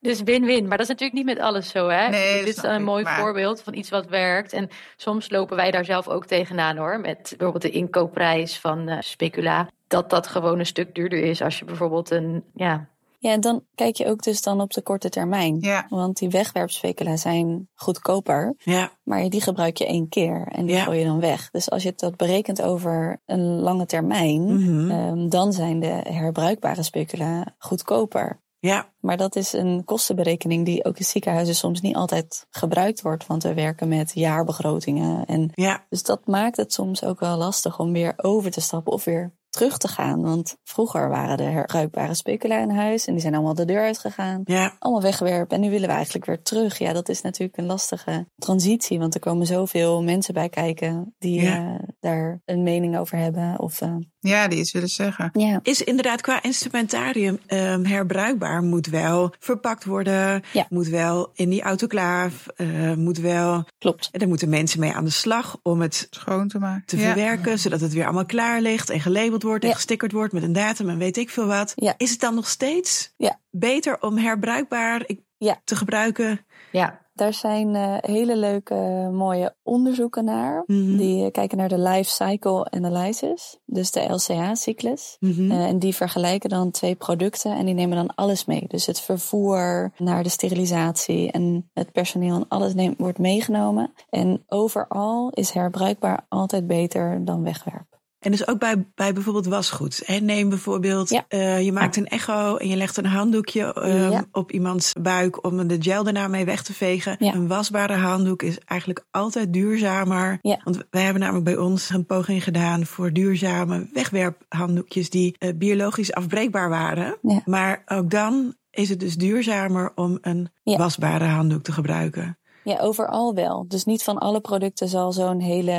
Dus 0.00 0.22
win-win. 0.22 0.60
Maar 0.68 0.76
dat 0.78 0.80
is 0.86 0.92
natuurlijk 0.92 1.12
niet 1.26 1.36
met 1.36 1.44
alles 1.44 1.68
zo, 1.68 1.88
hè? 1.88 2.08
Nee, 2.08 2.44
Dit 2.44 2.56
is 2.56 2.62
een 2.62 2.84
mooi 2.84 3.04
maar- 3.04 3.18
voorbeeld 3.20 3.62
van 3.62 3.74
iets 3.74 3.90
wat 3.90 4.06
werkt. 4.06 4.52
En 4.52 4.68
soms 4.96 5.30
lopen 5.30 5.56
wij 5.56 5.70
daar 5.70 5.84
zelf 5.84 6.08
ook 6.08 6.26
tegenaan, 6.26 6.76
hoor. 6.76 7.00
Met 7.00 7.34
bijvoorbeeld 7.36 7.62
de 7.62 7.70
inkoopprijs 7.78 8.58
van 8.58 8.88
eh, 8.88 8.96
specula. 9.00 9.68
Dat 9.86 10.10
dat 10.10 10.26
gewoon 10.26 10.58
een 10.58 10.66
stuk 10.66 10.94
duurder 10.94 11.18
is 11.24 11.42
als 11.42 11.58
je 11.58 11.64
bijvoorbeeld 11.64 12.10
een, 12.10 12.44
ja, 12.54 12.86
Ja, 13.18 13.32
en 13.32 13.40
dan 13.40 13.64
kijk 13.74 13.96
je 13.96 14.06
ook 14.06 14.22
dus 14.22 14.42
dan 14.42 14.60
op 14.60 14.72
de 14.72 14.82
korte 14.82 15.08
termijn. 15.08 15.56
ja. 15.60 15.86
Want 15.88 16.16
die 16.18 16.28
wegwerpspecula 16.30 17.16
zijn 17.16 17.68
goedkoper, 17.74 18.54
ja, 18.58 18.90
maar 19.02 19.28
die 19.28 19.40
gebruik 19.40 19.76
je 19.76 19.86
één 19.86 20.08
keer 20.08 20.46
en 20.50 20.66
die 20.66 20.74
Ja. 20.76 20.82
gooi 20.82 20.98
je 20.98 21.04
dan 21.04 21.20
weg. 21.20 21.50
Dus 21.50 21.70
als 21.70 21.82
je 21.82 21.92
dat 21.96 22.16
berekent 22.16 22.62
over 22.62 23.20
een 23.26 23.60
lange 23.60 23.86
termijn, 23.86 24.42
Mhm. 24.54 24.90
ehm, 24.90 25.28
dan 25.28 25.52
zijn 25.52 25.80
de 25.80 26.00
herbruikbare 26.08 26.82
specula 26.82 27.54
goedkoper. 27.58 28.40
Ja, 28.64 28.90
Maar 29.00 29.16
dat 29.16 29.36
is 29.36 29.52
een 29.52 29.84
kostenberekening 29.84 30.64
die 30.64 30.84
ook 30.84 30.98
in 30.98 31.04
ziekenhuizen 31.04 31.54
soms 31.54 31.80
niet 31.80 31.96
altijd 31.96 32.46
gebruikt 32.50 33.02
wordt. 33.02 33.26
Want 33.26 33.42
we 33.42 33.54
werken 33.54 33.88
met 33.88 34.10
jaarbegrotingen. 34.14 35.24
En 35.26 35.50
ja, 35.54 35.84
dus 35.88 36.02
dat 36.02 36.26
maakt 36.26 36.56
het 36.56 36.72
soms 36.72 37.04
ook 37.04 37.20
wel 37.20 37.36
lastig 37.36 37.78
om 37.78 37.92
weer 37.92 38.12
over 38.16 38.50
te 38.50 38.60
stappen 38.60 38.92
of 38.92 39.04
weer 39.04 39.32
terug 39.50 39.78
te 39.78 39.88
gaan. 39.88 40.22
Want 40.22 40.56
vroeger 40.64 41.08
waren 41.08 41.36
de 41.36 41.42
herbruikbare 41.42 42.14
specula 42.14 42.58
in 42.58 42.70
huis 42.70 43.06
en 43.06 43.12
die 43.12 43.22
zijn 43.22 43.34
allemaal 43.34 43.54
de 43.54 43.64
deur 43.64 43.82
uitgegaan. 43.82 44.40
ja. 44.44 44.76
Allemaal 44.78 45.02
wegwerpen 45.02 45.56
en 45.56 45.62
nu 45.62 45.70
willen 45.70 45.88
we 45.88 45.94
eigenlijk 45.94 46.24
weer 46.24 46.42
terug. 46.42 46.78
Ja, 46.78 46.92
dat 46.92 47.08
is 47.08 47.20
natuurlijk 47.22 47.58
een 47.58 47.66
lastige 47.66 48.26
transitie. 48.36 48.98
Want 48.98 49.14
er 49.14 49.20
komen 49.20 49.46
zoveel 49.46 50.02
mensen 50.02 50.34
bij 50.34 50.48
kijken 50.48 51.14
die 51.18 51.40
Ja. 51.40 51.56
eh, 51.74 51.88
daar 52.00 52.40
een 52.44 52.62
mening 52.62 52.98
over 52.98 53.18
hebben. 53.18 53.58
Of, 53.58 53.80
eh, 53.80 53.94
Ja, 54.24 54.48
die 54.48 54.58
iets 54.58 54.72
willen 54.72 54.88
zeggen. 54.88 55.30
ja. 55.32 55.60
Is 55.62 55.82
inderdaad 55.82 56.20
qua 56.20 56.42
instrumentarium 56.42 57.38
ehm, 57.46 57.84
herbruikbaar. 57.84 58.62
Moet 58.62 58.86
wel 58.86 59.34
verpakt 59.38 59.84
worden. 59.84 60.42
Ja. 60.52 60.66
Moet 60.68 60.88
wel 60.88 61.30
in 61.34 61.50
die 61.50 61.62
autoclaaf. 61.62 62.46
eh, 62.56 62.92
moet 62.94 63.18
wel. 63.18 63.64
Klopt. 63.78 64.08
En 64.12 64.18
daar 64.18 64.28
moeten 64.28 64.48
mensen 64.48 64.80
mee 64.80 64.92
aan 64.92 65.04
de 65.04 65.10
slag 65.10 65.58
om 65.62 65.80
het 65.80 66.06
Schoon 66.10 66.48
te 66.48 66.58
maken. 66.58 66.86
te 66.86 66.96
Ja. 66.96 67.02
verwerken. 67.02 67.58
Zodat 67.58 67.80
het 67.80 67.92
weer 67.92 68.04
allemaal 68.04 68.26
klaar 68.26 68.60
ligt 68.60 68.90
en 68.90 69.00
gelabeld 69.00 69.42
wordt 69.42 69.64
en 69.64 69.74
gestickerd 69.74 70.12
wordt 70.12 70.32
met 70.32 70.42
een 70.42 70.52
datum 70.52 70.88
en 70.88 70.98
weet 70.98 71.16
ik 71.16 71.30
veel 71.30 71.46
wat. 71.46 71.72
Ja. 71.74 71.94
Is 71.96 72.10
het 72.10 72.20
dan 72.20 72.34
nog 72.34 72.48
steeds 72.48 73.12
Ja. 73.16 73.38
beter 73.50 74.00
om 74.02 74.16
herbruikbaar 74.18 75.02
ik- 75.06 75.20
Ja. 75.38 75.60
te 75.64 75.76
gebruiken? 75.76 76.40
ja, 76.72 77.00
Daar 77.14 77.34
zijn 77.34 77.74
eh, 77.74 77.96
hele 78.00 78.36
leuke, 78.36 79.08
mooie 79.12 79.54
onderzoeken 79.62 80.24
naar. 80.24 80.62
Mhm. 80.66 80.96
Die 80.96 81.24
eh, 81.24 81.30
kijken 81.30 81.58
naar 81.58 81.68
de 81.68 81.78
life 81.78 82.10
cycle 82.10 82.70
analysis, 82.70 83.58
dus 83.64 83.90
de 83.90 84.00
LCA-cyclus. 84.00 85.16
Mhm. 85.20 85.50
Eh, 85.50 85.66
en 85.66 85.78
die 85.78 85.94
vergelijken 85.94 86.50
dan 86.50 86.70
twee 86.70 86.94
producten 86.94 87.56
en 87.56 87.64
die 87.64 87.74
nemen 87.74 87.96
dan 87.96 88.14
alles 88.14 88.44
mee. 88.44 88.64
Dus 88.68 88.86
het 88.86 89.00
vervoer 89.00 89.92
naar 89.98 90.22
de 90.22 90.28
sterilisatie 90.28 91.30
en 91.30 91.70
het 91.72 91.92
personeel 91.92 92.36
en 92.36 92.48
alles 92.48 92.74
neemt, 92.74 92.98
wordt 92.98 93.18
meegenomen. 93.18 93.92
En 94.08 94.44
overal 94.46 95.30
is 95.30 95.50
herbruikbaar 95.50 96.26
altijd 96.28 96.66
beter 96.66 97.24
dan 97.24 97.42
wegwerp. 97.42 97.91
En 98.22 98.30
dus 98.30 98.46
ook 98.48 98.58
bij, 98.58 98.86
bij 98.94 99.12
bijvoorbeeld 99.12 99.46
wasgoed. 99.46 100.02
Hè? 100.04 100.16
Neem 100.18 100.48
bijvoorbeeld, 100.48 101.08
Ja. 101.08 101.24
eh, 101.28 101.62
je 101.62 101.72
maakt 101.72 101.96
een 101.96 102.06
echo 102.06 102.56
en 102.56 102.68
je 102.68 102.76
legt 102.76 102.96
een 102.96 103.06
handdoekje 103.06 103.72
ehm, 103.74 104.10
Ja. 104.10 104.24
op 104.32 104.52
iemands 104.52 104.92
buik 105.00 105.44
om 105.44 105.68
de 105.68 105.76
gel 105.80 106.04
daarna 106.04 106.28
mee 106.28 106.44
weg 106.44 106.62
te 106.62 106.72
vegen. 106.74 107.16
Ja. 107.18 107.34
Een 107.34 107.46
wasbare 107.48 107.94
handdoek 107.96 108.42
is 108.42 108.58
eigenlijk 108.64 109.04
altijd 109.10 109.52
duurzamer. 109.52 110.38
Want 110.64 110.82
wij 110.90 111.02
hebben 111.02 111.22
namelijk 111.22 111.44
bij 111.44 111.56
ons 111.56 111.90
een 111.90 112.06
poging 112.06 112.44
gedaan 112.44 112.86
voor 112.86 113.12
duurzame 113.12 113.88
wegwerphanddoekjes 113.92 115.10
die 115.10 115.34
eh, 115.38 115.50
biologisch 115.54 116.12
afbreekbaar 116.12 116.68
waren. 116.68 117.16
Maar 117.44 117.82
ook 117.86 118.10
dan 118.10 118.54
is 118.70 118.88
het 118.88 119.00
dus 119.00 119.14
duurzamer 119.14 119.92
om 119.94 120.18
een 120.20 120.48
wasbare 120.62 121.24
handdoek 121.24 121.62
te 121.62 121.72
gebruiken. 121.72 122.38
Ja, 122.64 122.78
overal 122.80 123.34
wel. 123.34 123.64
Dus 123.68 123.84
niet 123.84 124.02
van 124.02 124.18
alle 124.18 124.40
producten 124.40 124.88
zal 124.88 125.12
zo'n 125.12 125.40
hele 125.40 125.72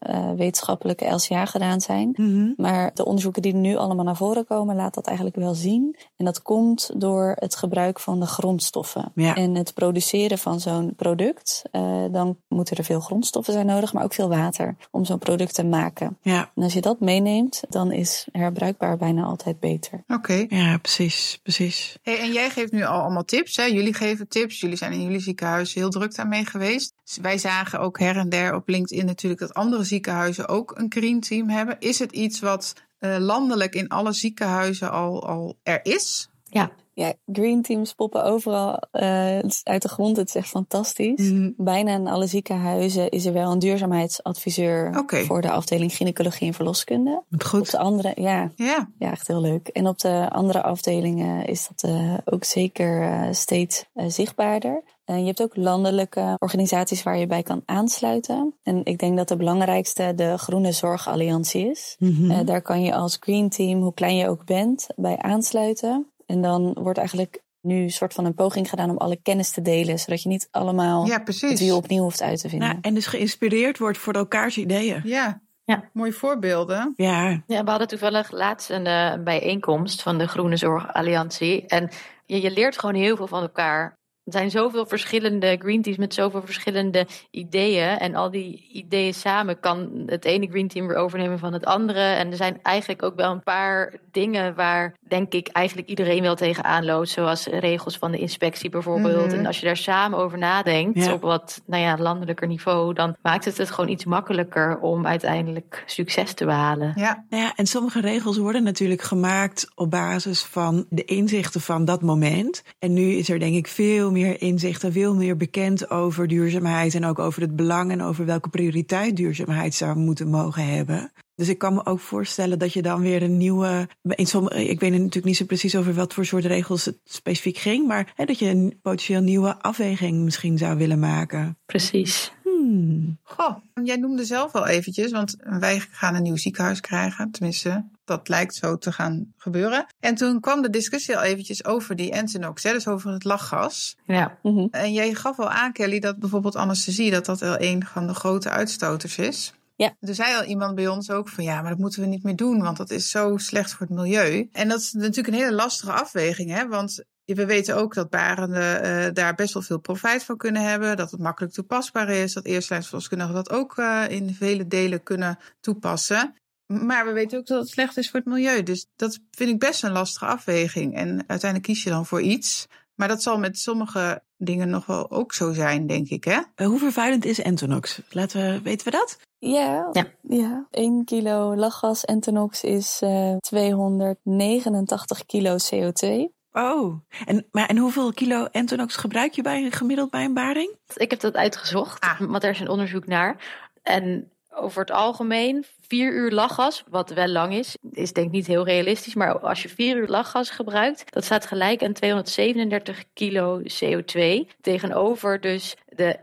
eh, 0.00 0.30
wetenschappelijke 0.36 1.06
LCA 1.06 1.44
gedaan 1.46 1.80
zijn. 1.80 2.10
Mhm. 2.16 2.52
Maar 2.56 2.90
de 2.94 3.04
onderzoeken 3.04 3.42
die 3.42 3.54
nu 3.54 3.76
allemaal 3.76 4.04
naar 4.04 4.16
voren 4.16 4.46
komen, 4.46 4.76
laat 4.76 4.94
dat 4.94 5.06
eigenlijk 5.06 5.36
wel 5.36 5.54
zien. 5.54 5.96
En 6.16 6.24
dat 6.24 6.42
komt 6.42 6.90
door 6.96 7.32
het 7.38 7.56
gebruik 7.56 8.00
van 8.00 8.20
de 8.20 8.26
grondstoffen. 8.26 9.12
Ja. 9.14 9.34
En 9.34 9.54
het 9.54 9.74
produceren 9.74 10.38
van 10.38 10.60
zo'n 10.60 10.94
product. 10.96 11.62
eh, 11.70 12.04
dan 12.12 12.36
moeten 12.48 12.76
er 12.76 12.84
veel 12.84 13.00
grondstoffen 13.00 13.52
zijn 13.52 13.66
nodig, 13.66 13.92
maar 13.92 14.04
ook 14.04 14.14
veel 14.14 14.28
water 14.28 14.76
om 14.90 15.04
zo'n 15.04 15.18
product 15.18 15.54
te 15.54 15.64
maken. 15.64 16.18
Ja. 16.22 16.50
En 16.54 16.62
als 16.62 16.72
je 16.72 16.80
dat 16.80 17.00
meeneemt, 17.00 17.62
dan 17.68 17.92
is 17.92 18.28
herbruikbaar 18.32 18.96
bijna 18.96 19.22
altijd 19.24 19.60
beter. 19.60 20.04
Oké. 20.08 20.46
ja, 20.48 20.78
precies, 20.78 21.40
precies. 21.42 21.98
Hey, 22.02 22.18
en 22.18 22.32
jij 22.32 22.50
geeft 22.50 22.72
nu 22.72 22.84
al 22.84 23.00
allemaal 23.00 23.24
tips. 23.24 23.56
Hè? 23.56 23.64
Jullie 23.64 23.94
geven 23.94 24.28
tips. 24.28 24.60
Jullie 24.60 24.76
zijn 24.76 24.92
in 24.92 25.02
jullie 25.02 25.20
ziekenhuis 25.20 25.74
heel 25.74 25.90
druk 25.90 26.14
daarmee 26.16 26.28
geweest. 26.34 26.94
Dus 27.04 27.16
wij 27.16 27.38
zagen 27.38 27.80
ook 27.80 27.98
her 27.98 28.16
en 28.16 28.28
der 28.28 28.54
op 28.54 28.68
LinkedIn 28.68 29.06
natuurlijk 29.06 29.40
dat 29.40 29.54
andere 29.54 29.84
ziekenhuizen 29.84 30.48
ook 30.48 30.72
een 30.78 30.86
green 30.88 31.20
team 31.20 31.48
hebben. 31.48 31.76
Is 31.78 31.98
het 31.98 32.12
iets 32.12 32.40
wat 32.40 32.74
eh, 32.98 33.16
landelijk 33.18 33.74
in 33.74 33.88
alle 33.88 34.12
ziekenhuizen 34.12 34.90
al, 34.90 35.26
al 35.26 35.56
er 35.62 35.80
is? 35.82 36.28
ja. 36.48 36.70
Ja, 36.94 37.12
green 37.32 37.62
teams 37.62 37.92
poppen 37.92 38.24
overal 38.24 38.78
eh, 38.90 39.38
uit 39.62 39.82
de 39.82 39.88
grond. 39.88 40.16
Het 40.16 40.28
is 40.28 40.34
echt 40.34 40.48
fantastisch. 40.48 41.30
Mhm. 41.30 41.50
Bijna 41.56 41.94
in 41.94 42.06
alle 42.06 42.26
ziekenhuizen 42.26 43.10
is 43.10 43.26
er 43.26 43.32
wel 43.32 43.50
een 43.52 43.58
duurzaamheidsadviseur 43.58 45.04
voor 45.26 45.40
de 45.40 45.50
afdeling 45.50 45.92
gynaecologie 45.94 46.46
en 46.46 46.54
verloskunde. 46.54 47.10
Wat 47.10 47.40
Op 47.40 47.42
goed. 47.46 47.70
de 47.70 47.78
andere, 47.78 48.12
ja, 48.14 48.50
Ja. 48.56 48.90
ja, 48.98 49.10
echt 49.10 49.26
heel 49.26 49.40
leuk. 49.40 49.68
En 49.68 49.86
op 49.86 49.98
de 49.98 50.28
andere 50.30 50.62
afdelingen 50.62 51.44
is 51.46 51.68
dat 51.68 51.90
eh, 51.90 52.14
ook 52.24 52.44
zeker 52.44 53.02
eh, 53.02 53.28
steeds 53.32 53.84
zichtbaarder. 54.06 54.82
En 55.10 55.20
je 55.20 55.26
hebt 55.26 55.42
ook 55.42 55.56
landelijke 55.56 56.36
organisaties 56.38 57.02
waar 57.02 57.18
je 57.18 57.26
bij 57.26 57.42
kan 57.42 57.62
aansluiten. 57.64 58.54
En 58.62 58.84
ik 58.84 58.98
denk 58.98 59.16
dat 59.16 59.28
de 59.28 59.36
belangrijkste 59.36 60.12
de 60.16 60.38
Groene 60.38 60.72
Zorgalliantie 60.72 61.70
is. 61.70 61.96
Mhm. 61.98 62.30
Eh, 62.30 62.46
daar 62.46 62.62
kan 62.62 62.82
je 62.82 62.94
als 62.94 63.16
green 63.20 63.48
team, 63.48 63.80
hoe 63.80 63.94
klein 63.94 64.16
je 64.16 64.28
ook 64.28 64.44
bent, 64.44 64.86
bij 64.96 65.18
aansluiten. 65.18 66.06
En 66.26 66.42
dan 66.42 66.76
wordt 66.80 66.98
eigenlijk 66.98 67.42
nu 67.60 67.82
een 67.82 67.90
soort 67.90 68.14
van 68.14 68.24
een 68.24 68.34
poging 68.34 68.68
gedaan 68.68 68.90
om 68.90 68.96
alle 68.96 69.16
kennis 69.16 69.50
te 69.50 69.62
delen, 69.62 69.98
zodat 69.98 70.22
je 70.22 70.28
niet 70.28 70.48
allemaal 70.50 71.06
ja, 71.06 71.14
het 71.14 71.24
precies. 71.24 71.60
wiel 71.60 71.76
opnieuw 71.76 72.02
hoeft 72.02 72.22
uit 72.22 72.40
te 72.40 72.48
vinden. 72.48 72.68
Nou, 72.68 72.78
en 72.80 72.94
dus 72.94 73.06
geïnspireerd 73.06 73.78
wordt 73.78 73.98
voor 73.98 74.14
elkaars 74.14 74.56
ideeën. 74.56 75.00
Ja. 75.04 75.40
Ja. 75.64 75.84
Mooie 75.92 76.12
voorbeelden. 76.12 76.92
Ja, 76.96 77.42
Ja, 77.46 77.64
we 77.64 77.70
hadden 77.70 77.88
toevallig 77.88 78.30
laatst 78.30 78.70
een 78.70 78.86
eh, 78.86 79.12
bijeenkomst 79.24 80.02
van 80.02 80.18
de 80.18 80.28
Groene 80.28 80.56
Zorgalliantie. 80.56 81.66
En 81.66 81.90
je, 82.26 82.40
je 82.40 82.50
leert 82.50 82.78
gewoon 82.78 82.94
heel 82.94 83.16
veel 83.16 83.26
van 83.26 83.42
elkaar. 83.42 83.98
Er 84.32 84.38
zijn 84.38 84.50
zoveel 84.50 84.86
verschillende 84.86 85.56
green 85.58 85.82
teams 85.82 85.98
met 85.98 86.14
zoveel 86.14 86.42
verschillende 86.44 87.06
ideeën. 87.30 87.98
En 87.98 88.14
al 88.14 88.30
die 88.30 88.68
ideeën 88.72 89.14
samen 89.14 89.60
kan 89.60 90.02
het 90.06 90.24
ene 90.24 90.46
green 90.50 90.68
team 90.68 90.86
weer 90.86 90.96
overnemen 90.96 91.38
van 91.38 91.52
het 91.52 91.64
andere. 91.64 92.00
En 92.00 92.30
er 92.30 92.36
zijn 92.36 92.58
eigenlijk 92.62 93.02
ook 93.02 93.16
wel 93.16 93.30
een 93.30 93.42
paar 93.42 93.94
dingen 94.10 94.54
waar, 94.54 94.94
denk 95.08 95.32
ik, 95.32 95.48
eigenlijk 95.48 95.88
iedereen 95.88 96.22
wel 96.22 96.34
tegenaan 96.34 96.84
loopt. 96.84 97.08
Zoals 97.08 97.46
regels 97.46 97.98
van 97.98 98.10
de 98.10 98.18
inspectie 98.18 98.70
bijvoorbeeld. 98.70 99.26
Mhm. 99.26 99.38
En 99.38 99.46
als 99.46 99.60
je 99.60 99.66
daar 99.66 99.76
samen 99.76 100.18
over 100.18 100.38
nadenkt 100.38 101.04
Ja. 101.04 101.12
op 101.12 101.20
wat 101.20 101.62
nou 101.66 101.82
ja, 101.82 101.96
landelijker 101.98 102.46
niveau, 102.46 102.94
dan 102.94 103.16
maakt 103.22 103.44
het 103.44 103.58
het 103.58 103.70
gewoon 103.70 103.90
iets 103.90 104.04
makkelijker 104.04 104.78
om 104.78 105.06
uiteindelijk 105.06 105.82
succes 105.86 106.32
te 106.32 106.44
behalen. 106.44 106.92
Ja. 106.96 107.24
Nou 107.30 107.42
ja, 107.42 107.52
en 107.56 107.66
sommige 107.66 108.00
regels 108.00 108.36
worden 108.36 108.62
natuurlijk 108.62 109.02
gemaakt 109.02 109.70
op 109.74 109.90
basis 109.90 110.42
van 110.42 110.86
de 110.88 111.04
inzichten 111.04 111.60
van 111.60 111.84
dat 111.84 112.02
moment. 112.02 112.62
En 112.78 112.92
nu 112.92 113.02
is 113.12 113.28
er 113.28 113.38
denk 113.38 113.54
ik 113.54 113.66
veel 113.66 114.10
meer 114.10 114.19
inzicht 114.26 114.84
en 114.84 114.92
veel 114.92 115.14
meer 115.14 115.36
bekend 115.36 115.90
over 115.90 116.28
duurzaamheid 116.28 116.94
en 116.94 117.04
ook 117.04 117.18
over 117.18 117.42
het 117.42 117.56
belang 117.56 117.90
en 117.90 118.02
over 118.02 118.24
welke 118.24 118.48
prioriteit 118.48 119.16
duurzaamheid 119.16 119.74
zou 119.74 119.96
moeten 119.96 120.28
mogen 120.28 120.66
hebben. 120.66 121.12
Dus 121.34 121.48
ik 121.48 121.58
kan 121.58 121.74
me 121.74 121.86
ook 121.86 122.00
voorstellen 122.00 122.58
dat 122.58 122.72
je 122.72 122.82
dan 122.82 123.00
weer 123.00 123.22
een 123.22 123.36
nieuwe. 123.36 123.88
In 124.02 124.26
sommige, 124.26 124.68
ik 124.68 124.80
weet 124.80 124.90
natuurlijk 124.90 125.24
niet 125.24 125.36
zo 125.36 125.44
precies 125.44 125.76
over 125.76 125.94
wat 125.94 126.14
voor 126.14 126.24
soort 126.24 126.44
regels 126.44 126.84
het 126.84 126.98
specifiek 127.04 127.56
ging, 127.56 127.86
maar 127.86 128.12
hè, 128.14 128.24
dat 128.24 128.38
je 128.38 128.46
een 128.46 128.78
potentieel 128.82 129.20
nieuwe 129.20 129.62
afweging 129.62 130.24
misschien 130.24 130.58
zou 130.58 130.78
willen 130.78 130.98
maken. 130.98 131.58
Precies. 131.66 132.32
Hmm. 132.60 133.18
Goh, 133.22 133.56
jij 133.84 133.96
noemde 133.96 134.24
zelf 134.24 134.54
al 134.54 134.66
eventjes, 134.66 135.10
want 135.10 135.36
wij 135.38 135.80
gaan 135.90 136.14
een 136.14 136.22
nieuw 136.22 136.36
ziekenhuis 136.36 136.80
krijgen. 136.80 137.30
Tenminste, 137.30 137.84
dat 138.04 138.28
lijkt 138.28 138.54
zo 138.54 138.78
te 138.78 138.92
gaan 138.92 139.32
gebeuren. 139.36 139.86
En 140.00 140.14
toen 140.14 140.40
kwam 140.40 140.62
de 140.62 140.70
discussie 140.70 141.16
al 141.16 141.22
eventjes 141.22 141.64
over 141.64 141.96
die 141.96 142.10
Entonox, 142.10 142.62
dus 142.62 142.88
over 142.88 143.12
het 143.12 143.24
lachgas. 143.24 143.96
Ja. 144.06 144.38
Mhm. 144.42 144.66
En 144.70 144.92
jij 144.92 145.14
gaf 145.14 145.38
al 145.38 145.50
aan, 145.50 145.72
Kelly, 145.72 146.00
dat 146.00 146.18
bijvoorbeeld 146.18 146.56
anesthesie, 146.56 147.10
dat 147.10 147.24
dat 147.24 147.40
wel 147.40 147.60
een 147.60 147.84
van 147.84 148.06
de 148.06 148.14
grote 148.14 148.50
uitstoters 148.50 149.18
is. 149.18 149.54
Ja. 149.76 149.96
Er 150.00 150.14
zei 150.14 150.36
al 150.36 150.44
iemand 150.44 150.74
bij 150.74 150.88
ons 150.88 151.10
ook 151.10 151.28
van 151.28 151.44
ja, 151.44 151.60
maar 151.60 151.70
dat 151.70 151.78
moeten 151.78 152.00
we 152.00 152.06
niet 152.06 152.22
meer 152.22 152.36
doen, 152.36 152.62
want 152.62 152.76
dat 152.76 152.90
is 152.90 153.10
zo 153.10 153.36
slecht 153.36 153.72
voor 153.72 153.86
het 153.86 153.96
milieu. 153.96 154.48
En 154.52 154.68
dat 154.68 154.80
is 154.80 154.92
natuurlijk 154.92 155.28
een 155.28 155.42
hele 155.42 155.54
lastige 155.54 155.92
afweging, 155.92 156.50
hè? 156.50 156.68
Want 156.68 157.04
we 157.24 157.46
weten 157.46 157.76
ook 157.76 157.94
dat 157.94 158.10
barenden 158.10 158.84
uh, 158.84 159.12
daar 159.12 159.34
best 159.34 159.54
wel 159.54 159.62
veel 159.62 159.80
profijt 159.80 160.24
van 160.24 160.36
kunnen 160.36 160.62
hebben. 160.62 160.96
Dat 160.96 161.10
het 161.10 161.20
makkelijk 161.20 161.52
toepasbaar 161.52 162.08
is. 162.08 162.32
Dat 162.32 162.44
eerstlijnsverloskundigen 162.44 163.34
dat 163.34 163.50
ook 163.50 163.76
uh, 163.76 164.04
in 164.08 164.34
vele 164.34 164.66
delen 164.66 165.02
kunnen 165.02 165.38
toepassen. 165.60 166.34
Maar 166.66 167.06
we 167.06 167.12
weten 167.12 167.38
ook 167.38 167.46
dat 167.46 167.60
het 167.60 167.68
slecht 167.68 167.96
is 167.96 168.10
voor 168.10 168.20
het 168.20 168.28
milieu. 168.28 168.62
Dus 168.62 168.86
dat 168.96 169.18
vind 169.30 169.50
ik 169.50 169.58
best 169.58 169.82
een 169.82 169.92
lastige 169.92 170.26
afweging. 170.26 170.94
En 170.94 171.08
uiteindelijk 171.08 171.62
kies 171.62 171.82
je 171.82 171.90
dan 171.90 172.06
voor 172.06 172.20
iets. 172.20 172.66
Maar 172.94 173.08
dat 173.08 173.22
zal 173.22 173.38
met 173.38 173.58
sommige 173.58 174.22
dingen 174.36 174.68
nog 174.68 174.86
wel 174.86 175.10
ook 175.10 175.32
zo 175.32 175.52
zijn, 175.52 175.86
denk 175.86 176.08
ik. 176.08 176.24
Hè? 176.24 176.40
Uh, 176.56 176.66
hoe 176.66 176.78
vervuilend 176.78 177.24
is 177.24 177.40
Entonox? 177.40 178.00
Laten 178.10 178.40
we, 178.40 178.62
weten 178.62 178.84
we 178.84 178.90
dat? 178.90 179.18
Ja, 179.38 179.88
ja. 179.92 180.06
ja. 180.22 180.66
1 180.70 181.04
kilo 181.04 181.56
lachgas 181.56 182.04
Entonox 182.04 182.62
is 182.62 183.00
uh, 183.04 183.36
289 183.36 185.26
kilo 185.26 185.56
CO2. 185.56 186.38
Oh, 186.52 187.00
en, 187.26 187.46
maar, 187.50 187.66
en 187.66 187.76
hoeveel 187.76 188.12
kilo 188.12 188.44
Entonox 188.44 188.96
gebruik 188.96 189.32
je 189.32 189.42
bij, 189.42 189.70
gemiddeld 189.70 190.10
bij 190.10 190.24
een 190.24 190.34
baring? 190.34 190.76
Ik 190.94 191.10
heb 191.10 191.20
dat 191.20 191.34
uitgezocht, 191.34 192.00
ah. 192.00 192.20
want 192.20 192.44
er 192.44 192.50
is 192.50 192.60
een 192.60 192.68
onderzoek 192.68 193.06
naar. 193.06 193.36
En 193.82 194.30
over 194.54 194.80
het 194.80 194.90
algemeen, 194.90 195.64
vier 195.88 196.12
uur 196.12 196.30
lachgas, 196.30 196.84
wat 196.88 197.10
wel 197.10 197.28
lang 197.28 197.54
is, 197.54 197.76
is 197.92 198.12
denk 198.12 198.26
ik 198.26 198.32
niet 198.32 198.46
heel 198.46 198.64
realistisch. 198.64 199.14
Maar 199.14 199.38
als 199.38 199.62
je 199.62 199.68
vier 199.68 199.96
uur 199.96 200.08
lachgas 200.08 200.50
gebruikt, 200.50 201.12
dat 201.12 201.24
staat 201.24 201.46
gelijk 201.46 201.82
aan 201.82 201.92
237 201.92 203.04
kilo 203.14 203.62
CO2. 203.62 204.48
Tegenover 204.60 205.40
dus 205.40 205.76
de 205.88 206.18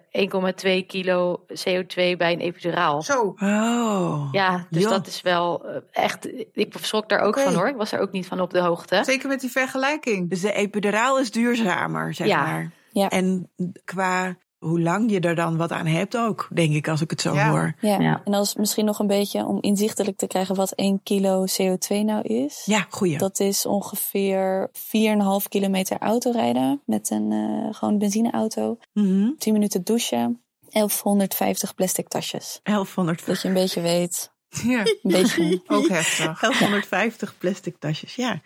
1,2 0.81 0.85
kilo 0.87 1.45
CO2 1.49 2.17
bij 2.17 2.31
een 2.31 2.39
epiduraal. 2.39 3.01
Zo. 3.01 3.35
Oh. 3.39 4.27
Ja, 4.31 4.67
dus 4.69 4.83
dat 4.83 5.07
is 5.07 5.21
wel 5.21 5.65
echt. 5.91 6.27
Ik 6.53 6.73
schrok 6.81 7.09
daar 7.09 7.19
ook 7.19 7.27
okay. 7.27 7.43
van 7.43 7.53
hoor. 7.53 7.67
Ik 7.67 7.75
was 7.75 7.91
er 7.91 7.99
ook 7.99 8.11
niet 8.11 8.27
van 8.27 8.41
op 8.41 8.51
de 8.51 8.61
hoogte. 8.61 9.01
Zeker 9.03 9.27
met 9.27 9.39
die 9.39 9.51
vergelijking. 9.51 10.29
Dus 10.29 10.41
de 10.41 10.53
epiduraal 10.53 11.19
is 11.19 11.31
duurzamer, 11.31 12.13
zeg 12.13 12.27
ja. 12.27 12.41
maar. 12.41 12.71
Ja. 12.91 13.09
En 13.09 13.49
qua 13.83 14.37
hoe 14.57 14.81
lang 14.81 15.11
je 15.11 15.19
er 15.19 15.35
dan 15.35 15.57
wat 15.57 15.71
aan 15.71 15.85
hebt 15.85 16.17
ook, 16.17 16.47
denk 16.53 16.73
ik, 16.73 16.87
als 16.87 17.01
ik 17.01 17.09
het 17.09 17.21
zo 17.21 17.33
ja. 17.33 17.49
hoor. 17.49 17.75
Ja. 17.81 17.99
ja. 17.99 18.21
en 18.25 18.33
als 18.33 18.55
misschien 18.55 18.85
nog 18.85 18.99
een 18.99 19.07
beetje 19.07 19.45
om 19.45 19.61
inzichtelijk 19.61 20.17
te 20.17 20.27
krijgen 20.27 20.55
wat 20.55 20.71
1 20.71 21.03
kilo 21.03 21.45
CO2 21.45 21.87
nou 21.87 22.21
is. 22.21 22.61
Ja, 22.65 22.85
goeie. 22.89 23.17
Dat 23.17 23.39
is 23.39 23.65
ongeveer 23.65 24.69
4,5 24.73 25.47
kilometer 25.49 25.97
autorijden 25.97 26.81
met 26.85 27.09
een 27.09 27.31
uh, 27.31 27.73
gewoon 27.73 27.97
benzineauto. 27.97 28.77
Mm 28.93 29.05
-hmm. 29.05 29.35
10 29.37 29.53
minuten 29.53 29.83
douchen. 29.83 30.41
1150 30.69 31.75
plastic 31.75 32.07
tasjes. 32.07 32.59
1150. 32.63 33.25
Dat 33.25 33.41
je 33.41 33.47
een 33.47 33.53
beetje 33.53 33.81
weet. 33.81 34.35
Ja. 34.63 34.79
Een 34.79 34.99
beetje. 35.01 35.61
ook 35.67 35.87
heftig. 35.87 36.39
1150 36.39 37.37
plastic 37.37 37.77
tasjes, 37.79 38.15
ja. 38.15 38.41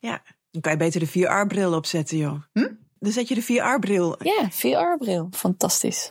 Ja, 0.00 0.22
dan 0.50 0.60
kan 0.60 0.72
je 0.72 0.78
beter 0.78 1.00
de 1.00 1.08
4R-bril 1.08 1.74
opzetten, 1.74 2.16
joh. 2.16 2.42
Hm? 2.52 2.68
Dan 3.06 3.14
zet 3.14 3.28
je 3.28 3.34
de 3.34 3.42
VR-bril. 3.42 4.16
Ja, 4.18 4.48
VR-bril. 4.50 5.28
Fantastisch. 5.30 6.10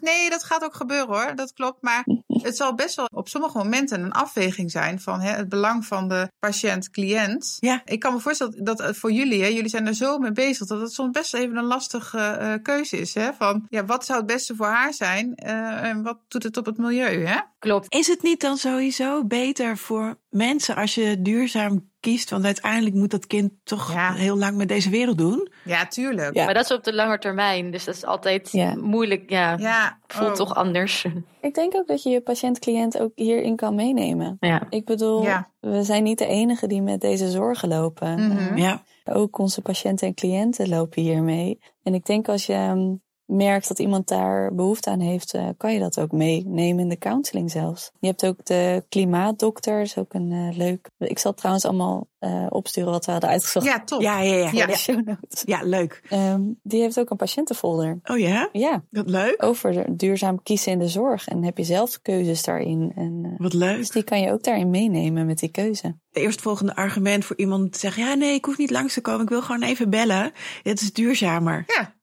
Nee, 0.00 0.30
dat 0.30 0.44
gaat 0.44 0.64
ook 0.64 0.74
gebeuren 0.74 1.06
hoor. 1.14 1.34
Dat 1.34 1.52
klopt. 1.52 1.82
Maar 1.82 2.06
het 2.42 2.56
zal 2.56 2.74
best 2.74 2.94
wel 2.94 3.08
op 3.14 3.28
sommige 3.28 3.58
momenten 3.58 4.02
een 4.02 4.12
afweging 4.12 4.70
zijn 4.70 5.00
van 5.00 5.20
hè, 5.20 5.30
het 5.30 5.48
belang 5.48 5.86
van 5.86 6.08
de 6.08 6.28
patiënt-cliënt. 6.38 7.56
Ja. 7.60 7.82
Ik 7.84 8.00
kan 8.00 8.12
me 8.12 8.20
voorstellen 8.20 8.64
dat 8.64 8.78
het 8.78 8.96
voor 8.96 9.12
jullie, 9.12 9.42
hè, 9.42 9.46
jullie 9.48 9.68
zijn 9.68 9.86
er 9.86 9.94
zo 9.94 10.18
mee 10.18 10.32
bezig, 10.32 10.66
dat 10.66 10.80
het 10.80 10.92
soms 10.92 11.10
best 11.10 11.34
even 11.34 11.56
een 11.56 11.64
lastige 11.64 12.38
uh, 12.40 12.52
keuze 12.62 12.98
is. 12.98 13.14
Hè? 13.14 13.32
Van 13.32 13.66
ja, 13.68 13.84
wat 13.84 14.04
zou 14.04 14.18
het 14.18 14.26
beste 14.26 14.54
voor 14.56 14.66
haar 14.66 14.94
zijn 14.94 15.32
uh, 15.46 15.82
en 15.84 16.02
wat 16.02 16.18
doet 16.28 16.42
het 16.42 16.56
op 16.56 16.66
het 16.66 16.78
milieu? 16.78 17.24
Hè? 17.26 17.38
Klopt. 17.58 17.94
Is 17.94 18.06
het 18.06 18.22
niet 18.22 18.40
dan 18.40 18.56
sowieso 18.56 19.24
beter 19.24 19.76
voor 19.78 20.18
mensen 20.28 20.76
als 20.76 20.94
je 20.94 21.22
duurzaam 21.22 21.90
kiest? 22.00 22.30
Want 22.30 22.44
uiteindelijk 22.44 22.94
moet 22.94 23.10
dat 23.10 23.26
kind 23.26 23.52
toch 23.64 23.92
Ja. 23.92 24.12
heel 24.12 24.38
lang 24.38 24.56
met 24.56 24.68
deze 24.68 24.90
wereld 24.90 25.18
doen. 25.18 25.48
Ja, 25.64 25.86
tuurlijk. 25.86 26.34
Ja. 26.34 26.44
Maar 26.44 26.54
dat 26.54 26.64
is 26.64 26.76
op 26.76 26.84
de 26.84 26.94
lange 26.94 27.18
termijn. 27.18 27.70
Dus 27.70 27.84
dat 27.84 27.94
is 27.94 28.04
altijd 28.04 28.52
Ja. 28.52 28.74
moeilijk. 28.76 29.30
Ja, 29.30 29.56
Ja, 29.58 29.98
voelt 30.06 30.30
oh. 30.30 30.34
toch 30.36 30.54
anders. 30.54 31.04
Ik 31.46 31.54
denk 31.54 31.74
ook 31.74 31.86
dat 31.86 32.02
je 32.02 32.10
je 32.10 32.20
patiënt-cliënt 32.20 32.98
ook 32.98 33.12
hierin 33.14 33.56
kan 33.56 33.74
meenemen. 33.74 34.36
Ja. 34.40 34.66
Ik 34.70 34.84
bedoel, 34.84 35.22
Ja. 35.22 35.50
we 35.60 35.82
zijn 35.82 36.02
niet 36.02 36.18
de 36.18 36.26
enige 36.26 36.66
die 36.66 36.82
met 36.82 37.00
deze 37.00 37.30
zorgen 37.30 37.68
lopen. 37.68 38.26
Mhm. 38.28 38.56
Ja, 38.56 38.82
ook 39.04 39.38
onze 39.38 39.62
patiënten 39.62 40.06
en 40.06 40.14
cliënten 40.14 40.68
lopen 40.68 41.02
hiermee. 41.02 41.58
En 41.82 41.94
ik 41.94 42.06
denk 42.06 42.28
als 42.28 42.46
je 42.46 42.52
ehm, 42.52 42.94
merkt 43.26 43.68
dat 43.68 43.78
iemand 43.78 44.08
daar 44.08 44.54
behoefte 44.54 44.90
aan 44.90 45.00
heeft, 45.00 45.34
eh, 45.34 45.48
kan 45.56 45.72
je 45.72 45.78
dat 45.78 46.00
ook 46.00 46.12
meenemen 46.12 46.82
in 46.82 46.88
de 46.88 46.98
counseling 46.98 47.50
zelfs. 47.50 47.90
Je 48.00 48.06
hebt 48.06 48.26
ook 48.26 48.44
de 48.44 48.84
klimaatdokter, 48.88 49.80
is 49.80 49.98
ook 49.98 50.14
een 50.14 50.32
eh, 50.32 50.56
leuk. 50.56 50.90
Ik 50.98 51.18
zal 51.18 51.34
trouwens 51.34 51.64
allemaal 51.64 52.06
eh, 52.18 52.46
opsturen 52.48 52.90
wat 52.90 53.04
we 53.06 53.12
hadden 53.12 53.30
uitgezocht 53.30 53.66
Ja, 53.66 53.84
top. 53.84 54.00
ja, 54.00 54.20
ja. 54.20 54.34
ja. 54.34 54.48
voor 54.48 54.58
Ja. 54.58 54.66
de 54.66 54.76
show 54.76 55.06
notes. 55.06 55.42
Ja, 55.44 55.60
leuk. 55.62 56.02
Ehm, 56.08 56.40
die 56.62 56.80
heeft 56.80 56.98
ook 56.98 57.10
een 57.10 57.16
patiëntenfolder. 57.16 57.98
Oh 58.04 58.18
ja? 58.18 58.48
Ja, 58.52 58.82
Wat 58.90 59.08
leuk. 59.10 59.42
over 59.44 59.96
duurzaam 59.96 60.42
kiezen 60.42 60.72
in 60.72 60.78
de 60.78 60.88
zorg. 60.88 61.28
En 61.28 61.42
heb 61.42 61.58
je 61.58 61.64
zelf 61.64 62.02
keuzes 62.02 62.42
daarin. 62.44 62.92
En, 62.96 63.20
eh, 63.24 63.30
Wat 63.38 63.50
dus 63.50 63.60
leuk. 63.60 63.92
die 63.92 64.02
kan 64.02 64.20
je 64.20 64.32
ook 64.32 64.42
daarin 64.42 64.70
meenemen 64.70 65.26
met 65.26 65.38
die 65.38 65.48
keuze. 65.50 65.86
Het 65.86 66.22
eerstvolgende 66.24 66.76
argument 66.76 67.24
voor 67.24 67.36
iemand 67.36 67.72
te 67.72 67.78
zeggen... 67.78 68.02
ja, 68.04 68.14
nee, 68.14 68.34
ik 68.34 68.44
hoef 68.44 68.58
niet 68.58 68.70
langs 68.70 68.94
te 68.94 69.00
komen. 69.00 69.22
Ik 69.22 69.28
wil 69.28 69.42
gewoon 69.42 69.62
even 69.62 69.90
bellen. 69.90 70.32
Het 70.62 70.80
is 70.80 70.92
duurzamer. 70.92 71.64
Ja. 71.66 71.94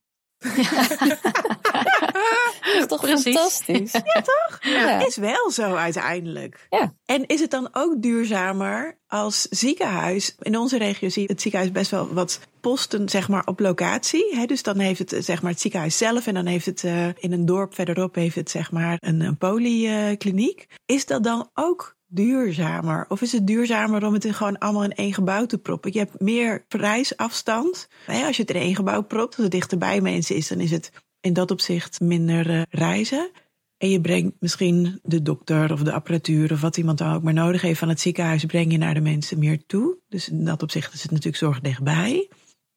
Dat 2.63 2.81
is 2.81 2.85
toch 2.87 3.01
Precies. 3.01 3.23
fantastisch? 3.23 3.91
Ja, 3.91 4.21
toch? 4.21 4.59
Ja. 4.73 5.05
Is 5.05 5.15
wel 5.15 5.51
zo 5.51 5.75
uiteindelijk. 5.75 6.67
Ja. 6.69 6.93
En 7.05 7.25
is 7.25 7.39
het 7.39 7.51
dan 7.51 7.69
ook 7.71 8.01
duurzamer 8.01 8.97
als 9.07 9.41
ziekenhuis? 9.41 10.35
In 10.39 10.57
onze 10.57 10.77
regio 10.77 11.09
zie 11.09 11.21
je 11.21 11.31
het 11.31 11.41
ziekenhuis 11.41 11.71
best 11.71 11.91
wel 11.91 12.13
wat 12.13 12.39
posten 12.61 13.09
zeg 13.09 13.29
maar, 13.29 13.45
op 13.45 13.59
locatie. 13.59 14.35
Hè? 14.35 14.45
Dus 14.45 14.63
dan 14.63 14.79
heeft 14.79 14.99
het 14.99 15.25
zeg 15.25 15.41
maar, 15.41 15.51
het 15.51 15.61
ziekenhuis 15.61 15.97
zelf 15.97 16.27
en 16.27 16.33
dan 16.33 16.45
heeft 16.45 16.65
het 16.65 16.83
eh, 16.83 17.07
in 17.07 17.31
een 17.31 17.45
dorp 17.45 17.73
verderop 17.73 18.15
heeft 18.15 18.35
het, 18.35 18.49
zeg 18.49 18.71
maar, 18.71 18.97
een, 18.99 19.21
een 19.21 19.37
polykliniek. 19.37 20.67
Is 20.85 21.05
dat 21.05 21.23
dan 21.23 21.49
ook 21.53 21.92
duurzamer? 22.13 23.05
Of 23.09 23.21
is 23.21 23.31
het 23.31 23.47
duurzamer 23.47 24.05
om 24.05 24.13
het 24.13 24.25
in 24.25 24.33
gewoon 24.33 24.57
allemaal 24.57 24.83
in 24.83 24.93
één 24.93 25.13
gebouw 25.13 25.45
te 25.45 25.57
proppen? 25.57 25.93
Je 25.93 25.99
hebt 25.99 26.19
meer 26.19 26.65
prijsafstand. 26.67 27.87
Als 28.07 28.35
je 28.35 28.41
het 28.41 28.51
in 28.51 28.61
één 28.61 28.75
gebouw 28.75 29.01
propt, 29.01 29.35
als 29.35 29.43
het 29.43 29.51
dichterbij 29.51 30.01
mensen 30.01 30.35
is, 30.35 30.47
dan 30.47 30.59
is 30.59 30.71
het 30.71 30.91
in 31.21 31.33
dat 31.33 31.51
opzicht 31.51 31.99
minder 31.99 32.49
eh, 32.49 32.61
reizen. 32.69 33.31
En 33.77 33.89
je 33.89 34.01
brengt 34.01 34.35
misschien 34.39 34.99
de 35.03 35.21
dokter 35.21 35.71
of 35.71 35.83
de 35.83 35.91
apparatuur 35.91 36.51
of 36.51 36.61
wat 36.61 36.77
iemand 36.77 36.97
dan 36.97 37.13
ook 37.13 37.23
maar 37.23 37.33
nodig 37.33 37.61
heeft 37.61 37.79
van 37.79 37.89
het 37.89 37.99
ziekenhuis, 37.99 38.45
breng 38.45 38.71
je 38.71 38.77
naar 38.77 38.93
de 38.93 39.01
mensen 39.01 39.39
meer 39.39 39.65
toe. 39.65 39.97
Dus 40.07 40.29
in 40.29 40.45
dat 40.45 40.63
opzicht 40.63 40.93
is 40.93 41.01
het 41.01 41.11
natuurlijk 41.11 41.37
zorg 41.37 41.59
dichtbij. 41.59 42.29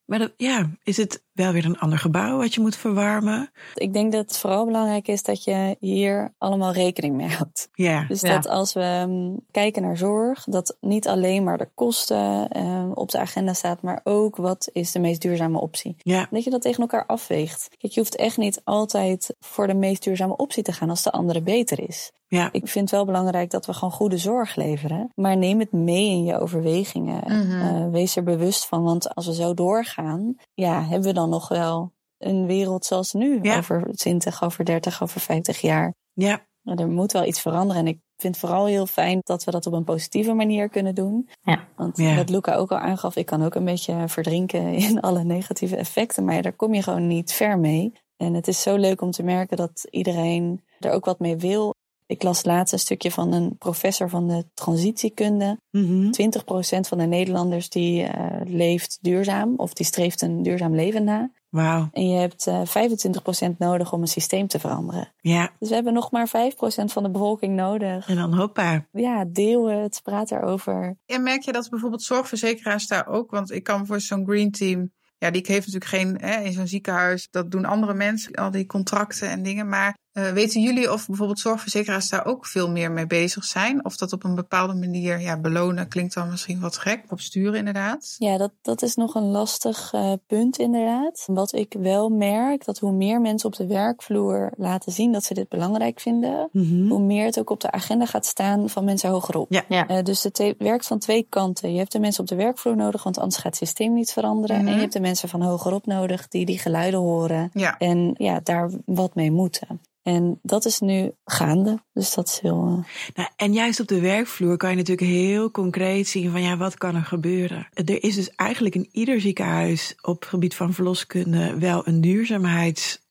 Maar 0.04 0.18
dat, 0.18 0.32
ja, 0.36 0.70
is 0.82 0.96
het 0.96 1.24
wel 1.36 1.52
weer 1.52 1.64
een 1.64 1.78
ander 1.78 1.98
gebouw 1.98 2.38
wat 2.38 2.54
je 2.54 2.60
moet 2.60 2.76
verwarmen? 2.76 3.50
Ik 3.74 3.92
denk 3.92 4.12
dat 4.12 4.22
het 4.28 4.38
vooral 4.38 4.64
belangrijk 4.64 5.08
is 5.08 5.22
dat 5.22 5.44
je 5.44 5.76
hier 5.80 6.34
allemaal 6.38 6.72
rekening 6.72 7.14
mee 7.16 7.28
houdt. 7.28 7.68
Ja, 7.74 8.04
Dus 8.08 8.20
Ja. 8.20 8.34
dat 8.34 8.48
als 8.48 8.72
we 8.72 9.04
mm, 9.08 9.40
kijken 9.50 9.82
naar 9.82 9.96
zorg, 9.96 10.44
dat 10.44 10.76
niet 10.80 11.08
alleen 11.08 11.44
maar 11.44 11.58
de 11.58 11.68
kosten 11.74 12.48
eh, 12.48 12.90
op 12.94 13.10
de 13.10 13.18
agenda 13.18 13.52
staat, 13.52 13.82
maar 13.82 14.00
ook 14.04 14.36
wat 14.36 14.68
is 14.72 14.92
de 14.92 14.98
meest 14.98 15.20
duurzame 15.22 15.60
optie. 15.60 15.94
ja, 15.98 16.26
Dat 16.30 16.44
je 16.44 16.50
dat 16.50 16.62
tegen 16.62 16.80
elkaar 16.80 17.06
afweegt. 17.06 17.68
Kijk, 17.78 17.92
je 17.92 18.00
hoeft 18.00 18.16
echt 18.16 18.36
niet 18.36 18.60
altijd 18.64 19.34
voor 19.40 19.66
de 19.66 19.74
meest 19.74 20.02
duurzame 20.04 20.36
optie 20.36 20.62
te 20.62 20.72
gaan 20.72 20.90
als 20.90 21.02
de 21.02 21.12
andere 21.12 21.42
beter 21.42 21.88
is. 21.88 22.10
ja. 22.28 22.48
Ik 22.52 22.68
vind 22.68 22.84
het 22.84 22.90
wel 22.90 23.04
belangrijk 23.04 23.50
dat 23.50 23.66
we 23.66 23.72
gewoon 23.72 23.92
goede 23.92 24.18
zorg 24.18 24.56
leveren. 24.56 25.12
Maar 25.14 25.36
neem 25.36 25.58
het 25.58 25.72
mee 25.72 26.08
in 26.10 26.24
je 26.24 26.38
overwegingen. 26.40 27.22
Mhm. 27.26 27.60
Eh, 27.60 27.90
wees 27.90 28.16
er 28.16 28.22
bewust 28.22 28.66
van. 28.66 28.82
Want 28.82 29.14
als 29.14 29.26
we 29.26 29.34
zo 29.34 29.54
doorgaan, 29.54 30.34
ja, 30.54 30.82
hebben 30.82 31.08
we 31.08 31.12
dan 31.14 31.25
nog 31.28 31.48
wel 31.48 31.92
een 32.18 32.46
wereld 32.46 32.84
zoals 32.84 33.12
nu. 33.12 33.38
Ja. 33.42 33.56
Over 33.56 33.90
20, 33.96 34.42
over 34.42 34.64
30, 34.64 35.02
over 35.02 35.20
50 35.20 35.60
jaar. 35.60 35.94
ja. 36.14 36.44
Maar 36.66 36.76
er 36.78 36.88
moet 36.88 37.12
wel 37.12 37.24
iets 37.24 37.40
veranderen. 37.40 37.82
En 37.82 37.88
ik 37.88 37.98
vind 38.16 38.34
het 38.36 38.44
vooral 38.44 38.66
heel 38.66 38.86
fijn 38.86 39.18
dat 39.22 39.44
we 39.44 39.50
dat 39.50 39.66
op 39.66 39.72
een 39.72 39.84
positieve 39.84 40.32
manier 40.32 40.68
kunnen 40.68 40.94
doen. 40.94 41.28
Ja. 41.42 41.68
Want 41.76 41.96
Ja. 41.96 42.14
wat 42.16 42.28
Luca 42.30 42.54
ook 42.54 42.70
al 42.72 42.78
aangaf, 42.78 43.16
ik 43.16 43.26
kan 43.26 43.42
ook 43.44 43.54
een 43.54 43.64
beetje 43.64 44.08
verdrinken 44.08 44.72
in 44.88 45.00
alle 45.00 45.24
negatieve 45.24 45.76
effecten. 45.76 46.24
Maar 46.24 46.42
daar 46.42 46.52
kom 46.52 46.74
je 46.74 46.82
gewoon 46.82 47.06
niet 47.06 47.32
ver 47.32 47.58
mee. 47.58 47.92
En 48.16 48.34
het 48.34 48.48
is 48.48 48.62
zo 48.62 48.76
leuk 48.76 49.00
om 49.00 49.10
te 49.10 49.22
merken 49.22 49.56
dat 49.56 49.86
iedereen 49.90 50.64
er 50.78 50.92
ook 50.92 51.04
wat 51.04 51.18
mee 51.18 51.36
wil. 51.36 51.74
Ik 52.06 52.22
las 52.22 52.44
laatst 52.44 52.72
een 52.72 52.78
stukje 52.78 53.10
van 53.10 53.32
een 53.32 53.56
professor 53.58 54.08
van 54.08 54.28
de 54.28 54.44
transitiekunde. 54.54 55.58
Mhm. 55.70 56.10
20% 56.10 56.88
van 56.88 56.98
de 56.98 57.04
Nederlanders 57.06 57.68
die 57.68 58.02
eh, 58.02 58.40
leeft 58.44 58.98
duurzaam 59.00 59.54
of 59.56 59.72
die 59.72 59.86
streeft 59.86 60.22
een 60.22 60.42
duurzaam 60.42 60.74
leven 60.74 61.04
na. 61.04 61.30
Wauw. 61.48 61.88
En 61.92 62.08
je 62.08 62.18
hebt 62.18 62.46
eh 62.46 62.60
25% 62.64 63.58
nodig 63.58 63.92
om 63.92 64.00
een 64.00 64.08
systeem 64.08 64.46
te 64.46 64.58
veranderen. 64.58 65.12
Ja, 65.20 65.50
Dus 65.58 65.68
we 65.68 65.74
hebben 65.74 65.92
nog 65.92 66.10
maar 66.10 66.28
5% 66.28 66.92
van 66.92 67.02
de 67.02 67.10
bevolking 67.10 67.56
nodig. 67.56 68.08
en 68.08 68.16
dan 68.16 68.34
hoppa. 68.34 68.86
Ja, 68.92 69.24
deel 69.24 69.66
het, 69.66 70.00
praat 70.02 70.30
erover. 70.30 70.96
En 71.06 71.22
merk 71.22 71.42
je 71.42 71.52
dat 71.52 71.70
bijvoorbeeld 71.70 72.02
zorgverzekeraars 72.02 72.86
daar 72.86 73.06
ook, 73.06 73.30
want 73.30 73.50
ik 73.50 73.62
kan 73.62 73.86
voor 73.86 74.00
zo'n 74.00 74.26
green 74.26 74.50
team, 74.50 74.92
ja, 75.18 75.30
die 75.30 75.42
heeft 75.46 75.72
natuurlijk 75.72 75.84
geen, 75.84 76.30
hè, 76.30 76.40
in 76.40 76.52
zo'n 76.52 76.66
ziekenhuis, 76.66 77.28
dat 77.30 77.50
doen 77.50 77.64
andere 77.64 77.94
mensen, 77.94 78.34
al 78.34 78.50
die 78.50 78.66
contracten 78.66 79.28
en 79.30 79.42
dingen, 79.42 79.68
maar 79.68 79.96
Uh, 80.18 80.30
weten 80.30 80.60
jullie 80.60 80.92
of 80.92 81.06
bijvoorbeeld 81.06 81.38
zorgverzekeraars 81.38 82.08
daar 82.08 82.26
ook 82.26 82.46
veel 82.46 82.70
meer 82.70 82.92
mee 82.92 83.06
bezig 83.06 83.44
zijn? 83.44 83.84
Of 83.84 83.96
dat 83.96 84.12
op 84.12 84.24
een 84.24 84.34
bepaalde 84.34 84.74
manier, 84.74 85.20
ja, 85.20 85.40
belonen 85.40 85.88
klinkt 85.88 86.14
dan 86.14 86.30
misschien 86.30 86.60
wat 86.60 86.76
gek, 86.76 87.02
op 87.08 87.20
sturen 87.20 87.54
inderdaad? 87.58 88.14
Ja, 88.18 88.36
dat, 88.36 88.52
dat 88.62 88.82
is 88.82 88.94
nog 88.94 89.14
een 89.14 89.30
lastig 89.30 89.92
uh, 89.92 90.12
punt 90.26 90.58
inderdaad. 90.58 91.24
Wat 91.26 91.54
ik 91.54 91.74
wel 91.78 92.08
merk, 92.08 92.64
dat 92.64 92.78
hoe 92.78 92.92
meer 92.92 93.20
mensen 93.20 93.48
op 93.48 93.56
de 93.56 93.66
werkvloer 93.66 94.52
laten 94.56 94.92
zien 94.92 95.12
dat 95.12 95.24
ze 95.24 95.34
dit 95.34 95.48
belangrijk 95.48 96.00
vinden, 96.00 96.48
mm 96.52 96.68
-hmm. 96.68 96.88
hoe 96.88 97.00
meer 97.00 97.24
het 97.24 97.38
ook 97.38 97.50
op 97.50 97.60
de 97.60 97.70
agenda 97.70 98.06
gaat 98.06 98.26
staan 98.26 98.68
van 98.68 98.84
mensen 98.84 99.10
hogerop. 99.10 99.46
Ja. 99.50 99.64
ja. 99.68 99.90
Uh, 99.90 100.02
dus 100.02 100.22
het 100.22 100.54
werkt 100.58 100.86
van 100.86 100.98
twee 100.98 101.26
kanten. 101.28 101.72
Je 101.72 101.78
hebt 101.78 101.92
de 101.92 102.00
mensen 102.00 102.22
op 102.22 102.28
de 102.28 102.36
werkvloer 102.36 102.76
nodig, 102.76 103.02
want 103.02 103.18
anders 103.18 103.36
gaat 103.36 103.44
het 103.44 103.68
systeem 103.68 103.94
niet 103.94 104.12
veranderen. 104.12 104.56
Mm 104.56 104.62
-hmm. 104.62 104.70
En 104.70 104.74
je 104.74 104.80
hebt 104.80 104.92
de 104.92 105.00
mensen 105.00 105.28
van 105.28 105.42
hogerop 105.42 105.86
nodig 105.86 106.28
die 106.28 106.46
die 106.46 106.58
geluiden 106.58 107.00
horen 107.00 107.50
ja. 107.52 107.78
en 107.78 108.14
ja, 108.18 108.40
daar 108.42 108.70
wat 108.84 109.14
mee 109.14 109.30
moeten. 109.30 109.80
En 110.06 110.38
dat 110.42 110.64
is 110.64 110.80
nu 110.80 111.12
gaande. 111.24 111.82
Dus 111.92 112.14
dat 112.14 112.28
is 112.28 112.40
heel. 112.40 112.66
Uh... 112.66 112.84
Nou, 113.14 113.28
en 113.36 113.52
juist 113.52 113.80
op 113.80 113.88
de 113.88 114.00
werkvloer 114.00 114.56
kan 114.56 114.70
je 114.70 114.76
natuurlijk 114.76 115.08
heel 115.08 115.50
concreet 115.50 116.08
zien 116.08 116.30
van 116.30 116.42
ja, 116.42 116.56
wat 116.56 116.78
kan 116.78 116.94
er 116.94 117.04
gebeuren? 117.04 117.68
Er 117.72 118.02
is 118.02 118.14
dus 118.14 118.30
eigenlijk 118.30 118.74
in 118.74 118.88
ieder 118.92 119.20
ziekenhuis 119.20 119.94
op 120.02 120.20
het 120.20 120.28
gebied 120.28 120.54
van 120.54 120.72
verloskunde 120.72 121.58
wel 121.58 121.86
een 121.86 122.00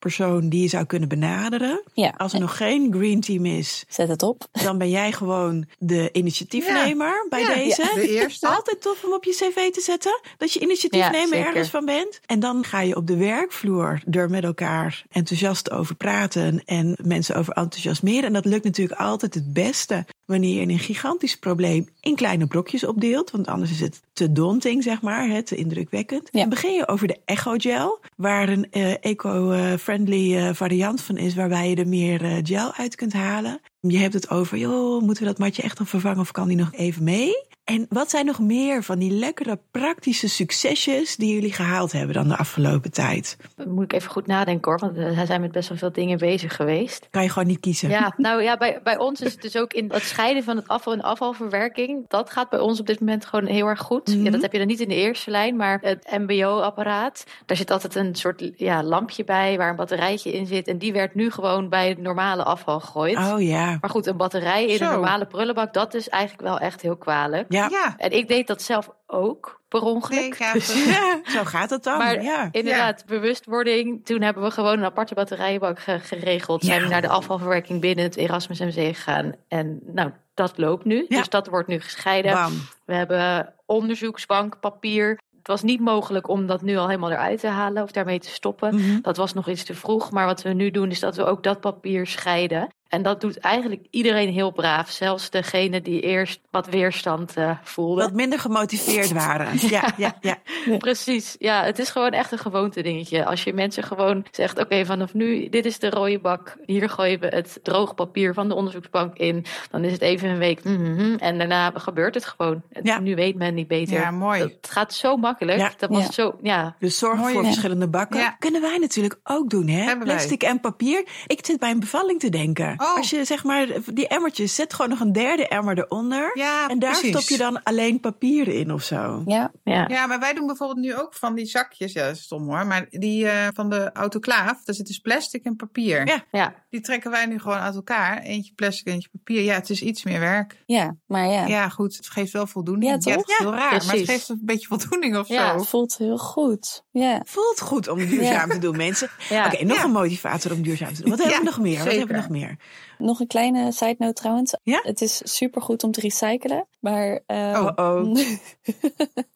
duurzaamheidspersoon 0.05 0.49
die 0.49 0.61
je 0.61 0.67
zou 0.67 0.85
kunnen 0.85 1.09
benaderen. 1.09 1.83
Ja. 1.93 2.13
Als 2.17 2.33
er 2.33 2.39
nog 2.39 2.57
geen 2.57 2.93
green 2.93 3.21
team 3.21 3.45
is, 3.45 3.85
zet 3.87 4.07
het 4.07 4.23
op. 4.23 4.47
Dan 4.51 4.77
ben 4.77 4.89
jij 4.89 5.11
gewoon 5.11 5.65
de 5.77 6.09
initiatiefnemer 6.11 7.07
ja. 7.07 7.25
bij 7.29 7.39
ja, 7.39 7.53
deze. 7.53 7.81
Ja, 7.81 7.93
de 7.93 8.09
eerste. 8.09 8.47
Altijd 8.47 8.81
tof 8.81 9.03
om 9.03 9.13
op 9.13 9.23
je 9.23 9.31
cv 9.31 9.71
te 9.71 9.81
zetten 9.81 10.19
dat 10.37 10.53
je 10.53 10.59
initiatiefnemer 10.59 11.37
ergens 11.37 11.69
van 11.69 11.85
bent. 11.85 12.19
En 12.25 12.39
dan 12.39 12.63
ga 12.63 12.81
je 12.81 12.95
op 12.95 13.07
de 13.07 13.17
werkvloer 13.17 14.01
er 14.11 14.29
met 14.29 14.43
elkaar 14.43 15.03
enthousiast 15.11 15.71
over 15.71 15.95
praten 15.95 16.61
en 16.65 16.97
mensen 17.03 17.35
over 17.35 17.53
enthousiasmeren. 17.53 18.23
En 18.23 18.33
dat 18.33 18.45
lukt 18.45 18.63
natuurlijk 18.63 18.99
altijd 18.99 19.33
het 19.33 19.53
beste 19.53 20.05
wanneer 20.25 20.61
je 20.61 20.73
een 20.73 20.79
gigantisch 20.79 21.37
probleem 21.37 21.89
in 22.01 22.15
kleine 22.15 22.47
brokjes 22.47 22.83
opdeelt. 22.83 23.31
Want 23.31 23.47
anders 23.47 23.71
is 23.71 23.79
het 23.79 24.01
te 24.15 24.31
daunting, 24.31 24.83
zeg 24.83 25.01
maar, 25.01 25.27
hè, 25.27 25.43
te 25.43 25.55
indrukwekkend. 25.55 26.29
Ja. 26.31 26.39
Dan 26.39 26.49
begin 26.49 26.73
je 26.73 26.87
over 26.87 27.07
de 27.07 27.19
Echo-gel, 27.25 27.99
waar 28.15 28.49
een 28.49 28.67
uh, 28.71 28.93
eco-friendly 28.99 30.35
uh, 30.35 30.49
variant 30.53 31.01
van 31.01 31.17
is, 31.17 31.35
waarbij 31.35 31.69
je 31.69 31.75
er 31.75 31.87
meer 31.87 32.23
uh, 32.23 32.37
gel 32.43 32.73
uit 32.73 32.95
kunt 32.95 33.13
halen. 33.13 33.59
Je 33.79 33.97
hebt 33.97 34.13
het 34.13 34.29
over, 34.29 34.57
joh, 34.57 35.01
moeten 35.01 35.23
we 35.23 35.29
dat 35.29 35.39
matje 35.39 35.61
echt 35.61 35.79
nog 35.79 35.89
vervangen 35.89 36.19
of 36.19 36.31
kan 36.31 36.47
die 36.47 36.57
nog 36.57 36.73
even 36.73 37.03
mee? 37.03 37.33
En 37.65 37.85
wat 37.89 38.09
zijn 38.09 38.25
nog 38.25 38.39
meer 38.39 38.83
van 38.83 38.99
die 38.99 39.11
lekkere 39.11 39.59
praktische 39.71 40.29
succesjes 40.29 41.15
die 41.15 41.33
jullie 41.33 41.53
gehaald 41.53 41.91
hebben 41.91 42.15
dan 42.15 42.27
de 42.27 42.37
afgelopen 42.37 42.91
tijd? 42.91 43.37
Moet 43.67 43.83
ik 43.83 43.93
even 43.93 44.11
goed 44.11 44.27
nadenken 44.27 44.71
hoor, 44.71 44.79
want 44.79 45.15
hij 45.15 45.25
zijn 45.25 45.41
met 45.41 45.51
best 45.51 45.69
wel 45.69 45.77
veel 45.77 45.91
dingen 45.91 46.17
bezig 46.17 46.55
geweest. 46.55 47.07
Kan 47.11 47.23
je 47.23 47.29
gewoon 47.29 47.47
niet 47.47 47.59
kiezen? 47.59 47.89
Ja, 47.89 48.13
nou 48.17 48.43
ja, 48.43 48.57
bij, 48.57 48.79
bij 48.83 48.97
ons 48.97 49.21
is 49.21 49.31
het 49.31 49.41
dus 49.41 49.57
ook 49.57 49.73
in 49.73 49.91
het 49.91 50.03
scheiden 50.03 50.43
van 50.43 50.55
het 50.55 50.67
afval 50.67 50.93
en 50.93 51.01
afvalverwerking. 51.01 52.05
Dat 52.07 52.29
gaat 52.29 52.49
bij 52.49 52.59
ons 52.59 52.79
op 52.79 52.87
dit 52.87 52.99
moment 52.99 53.25
gewoon 53.25 53.45
heel 53.45 53.67
erg 53.67 53.79
goed. 53.79 54.07
Mm 54.07 54.13
-hmm. 54.13 54.23
ja, 54.23 54.31
dat 54.31 54.41
heb 54.41 54.51
je 54.51 54.57
dan 54.57 54.67
niet 54.67 54.79
in 54.79 54.89
de 54.89 54.95
eerste 54.95 55.31
lijn, 55.31 55.55
maar 55.55 55.79
het 55.81 56.17
MBO-apparaat, 56.17 57.25
daar 57.45 57.57
zit 57.57 57.71
altijd 57.71 57.95
een 57.95 58.15
soort 58.15 58.51
ja, 58.55 58.83
lampje 58.83 59.23
bij 59.23 59.57
waar 59.57 59.69
een 59.69 59.75
batterijtje 59.75 60.33
in 60.33 60.45
zit. 60.45 60.67
En 60.67 60.77
die 60.77 60.93
werd 60.93 61.15
nu 61.15 61.31
gewoon 61.31 61.69
bij 61.69 61.89
het 61.89 62.01
normale 62.01 62.43
afval 62.43 62.79
gegooid. 62.79 63.17
Oh 63.17 63.41
ja. 63.41 63.77
Maar 63.81 63.89
goed, 63.89 64.05
een 64.05 64.17
batterij 64.17 64.65
in 64.65 64.77
Zo. 64.77 64.85
een 64.85 64.91
normale 64.91 65.25
prullenbak, 65.25 65.73
dat 65.73 65.93
is 65.93 66.09
eigenlijk 66.09 66.43
wel 66.43 66.59
echt 66.59 66.81
heel 66.81 66.97
kwalijk. 66.97 67.53
Ja. 67.55 67.67
Ja. 67.71 67.93
En 67.97 68.11
ik 68.11 68.27
deed 68.27 68.47
dat 68.47 68.61
zelf 68.61 68.89
ook, 69.07 69.61
per 69.67 69.81
ongeluk. 69.81 70.39
Nee, 70.39 70.55
ja, 70.55 70.91
Ja, 70.91 71.19
zo 71.39 71.43
gaat 71.43 71.69
het 71.69 71.83
dan. 71.83 71.97
Maar 71.97 72.21
ja. 72.23 72.49
inderdaad, 72.51 73.05
bewustwording. 73.05 74.05
Toen 74.05 74.21
hebben 74.21 74.43
we 74.43 74.51
gewoon 74.51 74.77
een 74.79 74.85
aparte 74.85 75.13
batterijbank 75.13 75.79
ge- 75.79 75.99
geregeld. 75.99 76.61
Ja. 76.61 76.67
Zijn 76.67 76.81
we 76.81 76.87
naar 76.87 77.01
de 77.01 77.07
afvalverwerking 77.09 77.81
binnen 77.81 78.05
het 78.05 78.15
Erasmus 78.15 78.59
MC 78.59 78.73
gegaan. 78.95 79.33
En 79.47 79.79
nou, 79.85 80.11
dat 80.33 80.57
loopt 80.57 80.85
nu. 80.85 81.05
Ja. 81.09 81.17
Dus 81.17 81.29
dat 81.29 81.47
wordt 81.47 81.67
nu 81.67 81.79
gescheiden. 81.79 82.33
Bam. 82.33 82.53
We 82.85 82.93
hebben 82.93 83.53
onderzoeksbank, 83.65 84.59
papier. 84.59 85.19
Het 85.37 85.47
was 85.53 85.63
niet 85.63 85.79
mogelijk 85.79 86.27
om 86.27 86.47
dat 86.47 86.61
nu 86.61 86.77
al 86.77 86.87
helemaal 86.87 87.11
eruit 87.11 87.39
te 87.39 87.47
halen 87.47 87.83
of 87.83 87.91
daarmee 87.91 88.19
te 88.19 88.29
stoppen. 88.29 88.75
Mhm. 88.75 89.01
Dat 89.01 89.17
was 89.17 89.33
nog 89.33 89.47
iets 89.49 89.63
te 89.63 89.73
vroeg. 89.75 90.11
Maar 90.11 90.25
wat 90.25 90.41
we 90.41 90.49
nu 90.49 90.71
doen 90.71 90.89
is 90.91 90.99
dat 90.99 91.15
we 91.15 91.25
ook 91.25 91.43
dat 91.43 91.59
papier 91.59 92.07
scheiden. 92.07 92.67
En 92.95 93.01
dat 93.03 93.21
doet 93.21 93.37
eigenlijk 93.39 93.85
iedereen 93.89 94.29
heel 94.33 94.51
braaf. 94.51 94.89
Zelfs 94.89 95.29
degene 95.29 95.81
die 95.81 96.01
eerst 96.01 96.39
wat 96.51 96.67
weerstand 96.67 97.37
eh 97.37 97.49
voelde. 97.63 98.01
Wat 98.01 98.13
minder 98.13 98.39
gemotiveerd 98.39 99.11
waren. 99.11 99.47
Ja, 99.75 99.93
ja, 99.97 100.15
ja. 100.21 100.37
Precies, 100.77 101.35
ja, 101.39 101.63
het 101.63 101.79
is 101.79 101.89
gewoon 101.89 102.11
echt 102.11 102.31
een 102.31 102.37
gewoonte 102.37 102.81
dingetje. 102.81 103.25
Als 103.25 103.43
je 103.43 103.53
mensen 103.53 103.83
gewoon 103.83 104.25
zegt, 104.31 104.59
oké, 104.59 104.85
vanaf 104.85 105.13
nu, 105.13 105.49
dit 105.49 105.65
is 105.65 105.79
de 105.79 105.89
rode 105.89 106.19
bak. 106.19 106.57
Hier 106.65 106.89
gooien 106.89 107.19
we 107.19 107.27
het 107.27 107.59
droog 107.63 107.95
papier 107.95 108.33
van 108.33 108.47
de 108.47 108.55
onderzoeksbank 108.55 109.17
in. 109.17 109.45
Dan 109.71 109.83
is 109.83 109.91
het 109.91 110.01
even 110.01 110.29
een 110.29 110.37
week. 110.37 110.63
mhm, 110.63 111.15
en 111.15 111.37
daarna 111.37 111.71
gebeurt 111.75 112.13
het 112.15 112.25
gewoon. 112.25 112.61
Ja. 112.83 112.99
Nu 112.99 113.15
weet 113.15 113.35
men 113.35 113.53
niet 113.53 113.67
beter. 113.67 113.93
Ja, 113.99 114.11
mooi. 114.11 114.41
Het 114.41 114.67
gaat 114.69 114.93
zo 114.93 115.17
makkelijk. 115.17 115.59
Ja. 115.59 115.71
Dat 115.77 115.89
was 115.89 116.03
Ja. 116.05 116.11
zo, 116.11 116.35
ja. 116.41 116.75
Dus 116.79 116.97
zorg 116.97 117.19
Mooi, 117.19 117.33
voor 117.33 117.41
ja. 117.41 117.47
verschillende 117.47 117.87
bakken. 117.87 118.19
Ja. 118.19 118.35
Kunnen 118.39 118.61
wij 118.61 118.77
natuurlijk 118.77 119.19
ook 119.23 119.49
doen, 119.49 119.67
hè? 119.67 119.81
Hebben 119.83 120.05
wij. 120.07 120.15
Plastic 120.15 120.43
en 120.43 120.59
papier. 120.59 121.07
Ik 121.27 121.45
zit 121.45 121.59
bij 121.59 121.71
een 121.71 121.79
bevalling 121.79 122.19
te 122.19 122.29
denken. 122.29 122.73
Oh. 122.85 122.97
Als 122.97 123.09
je 123.09 123.23
zeg 123.25 123.43
maar 123.43 123.67
die 123.93 124.07
emmertjes, 124.07 124.55
zet 124.55 124.73
gewoon 124.73 124.89
nog 124.89 124.99
een 124.99 125.11
derde 125.11 125.47
emmer 125.47 125.77
eronder. 125.77 126.31
Ja, 126.37 126.67
en 126.67 126.79
daar 126.79 126.91
precies. 126.91 127.09
stop 127.09 127.29
je 127.29 127.37
dan 127.37 127.63
alleen 127.63 127.99
papier 127.99 128.47
in 128.47 128.71
of 128.73 128.83
zo. 128.83 129.21
Ja, 129.25 129.51
ja. 129.63 129.85
Ja, 129.87 130.05
maar 130.07 130.19
wij 130.19 130.33
doen 130.33 130.45
bijvoorbeeld 130.47 130.79
nu 130.79 130.95
ook 130.95 131.13
van 131.13 131.35
die 131.35 131.45
zakjes. 131.45 131.93
Ja, 131.93 132.05
dat 132.05 132.15
is 132.15 132.21
stom 132.23 132.43
hoor. 132.49 132.65
Maar 132.67 132.85
die 132.89 133.27
eh, 133.29 133.47
van 133.53 133.69
de 133.69 133.91
autoklaaf, 133.93 134.63
daar 134.63 134.75
zit 134.75 134.87
dus 134.87 134.99
plastic 134.99 135.43
en 135.43 135.55
papier. 135.55 136.07
Ja. 136.07 136.23
ja. 136.31 136.53
Die 136.69 136.81
trekken 136.81 137.11
wij 137.11 137.25
nu 137.25 137.39
gewoon 137.39 137.57
uit 137.57 137.75
elkaar. 137.75 138.21
Eentje 138.21 138.53
plastic, 138.53 138.87
eentje 138.87 139.09
papier. 139.11 139.41
Ja, 139.41 139.53
het 139.53 139.69
is 139.69 139.81
iets 139.81 140.03
meer 140.03 140.19
werk. 140.19 140.63
ja, 140.65 140.95
maar 141.07 141.27
ja, 141.27 141.45
Ja, 141.45 141.69
goed. 141.69 141.95
Het 141.95 142.07
geeft 142.09 142.31
wel 142.31 142.47
voldoening. 142.47 142.91
Ja, 142.91 142.97
toch? 142.97 143.15
het 143.15 143.29
is 143.29 143.37
heel 143.37 143.51
raar. 143.51 143.59
Maar 143.59 143.71
het 143.73 143.85
precies. 143.87 144.09
geeft 144.09 144.29
een 144.29 144.39
beetje 144.43 144.67
voldoening 144.67 145.17
of 145.17 145.27
Ja, 145.27 145.49
zo. 145.51 145.55
het 145.57 145.67
voelt 145.67 145.97
heel 145.97 146.17
goed. 146.17 146.83
Ja. 146.91 147.21
Voelt 147.25 147.61
goed 147.61 147.87
om 147.87 147.97
duurzaam 148.05 148.49
te 148.49 148.57
doen, 148.59 148.77
mensen. 148.77 149.09
Ja. 149.29 149.45
Oké, 149.45 149.63
nog 149.63 149.77
Ja. 149.77 149.83
een 149.83 149.91
motivator 149.91 150.51
om 150.51 150.61
duurzaam 150.61 150.93
te 150.93 151.01
doen. 151.01 151.09
Wat 151.09 151.19
hebben 151.19 151.35
Ja, 151.37 151.43
we 151.43 151.49
nog 151.49 151.59
meer? 151.59 151.77
Wat 151.77 151.87
hebben 151.87 152.07
we 152.07 152.13
nog 152.21 152.29
meer? 152.29 152.55
Nog 152.97 153.19
een 153.19 153.27
kleine 153.27 153.71
side 153.71 153.95
note 153.97 154.13
trouwens. 154.13 154.57
Ja? 154.63 154.79
Het 154.83 155.01
is 155.01 155.21
super 155.23 155.61
goed 155.61 155.83
om 155.83 155.91
te 155.91 155.99
recyclen, 155.99 156.67
maar 156.79 157.19
ehm, 157.25 157.55
Oh, 157.65 157.71
oh. 157.75 158.17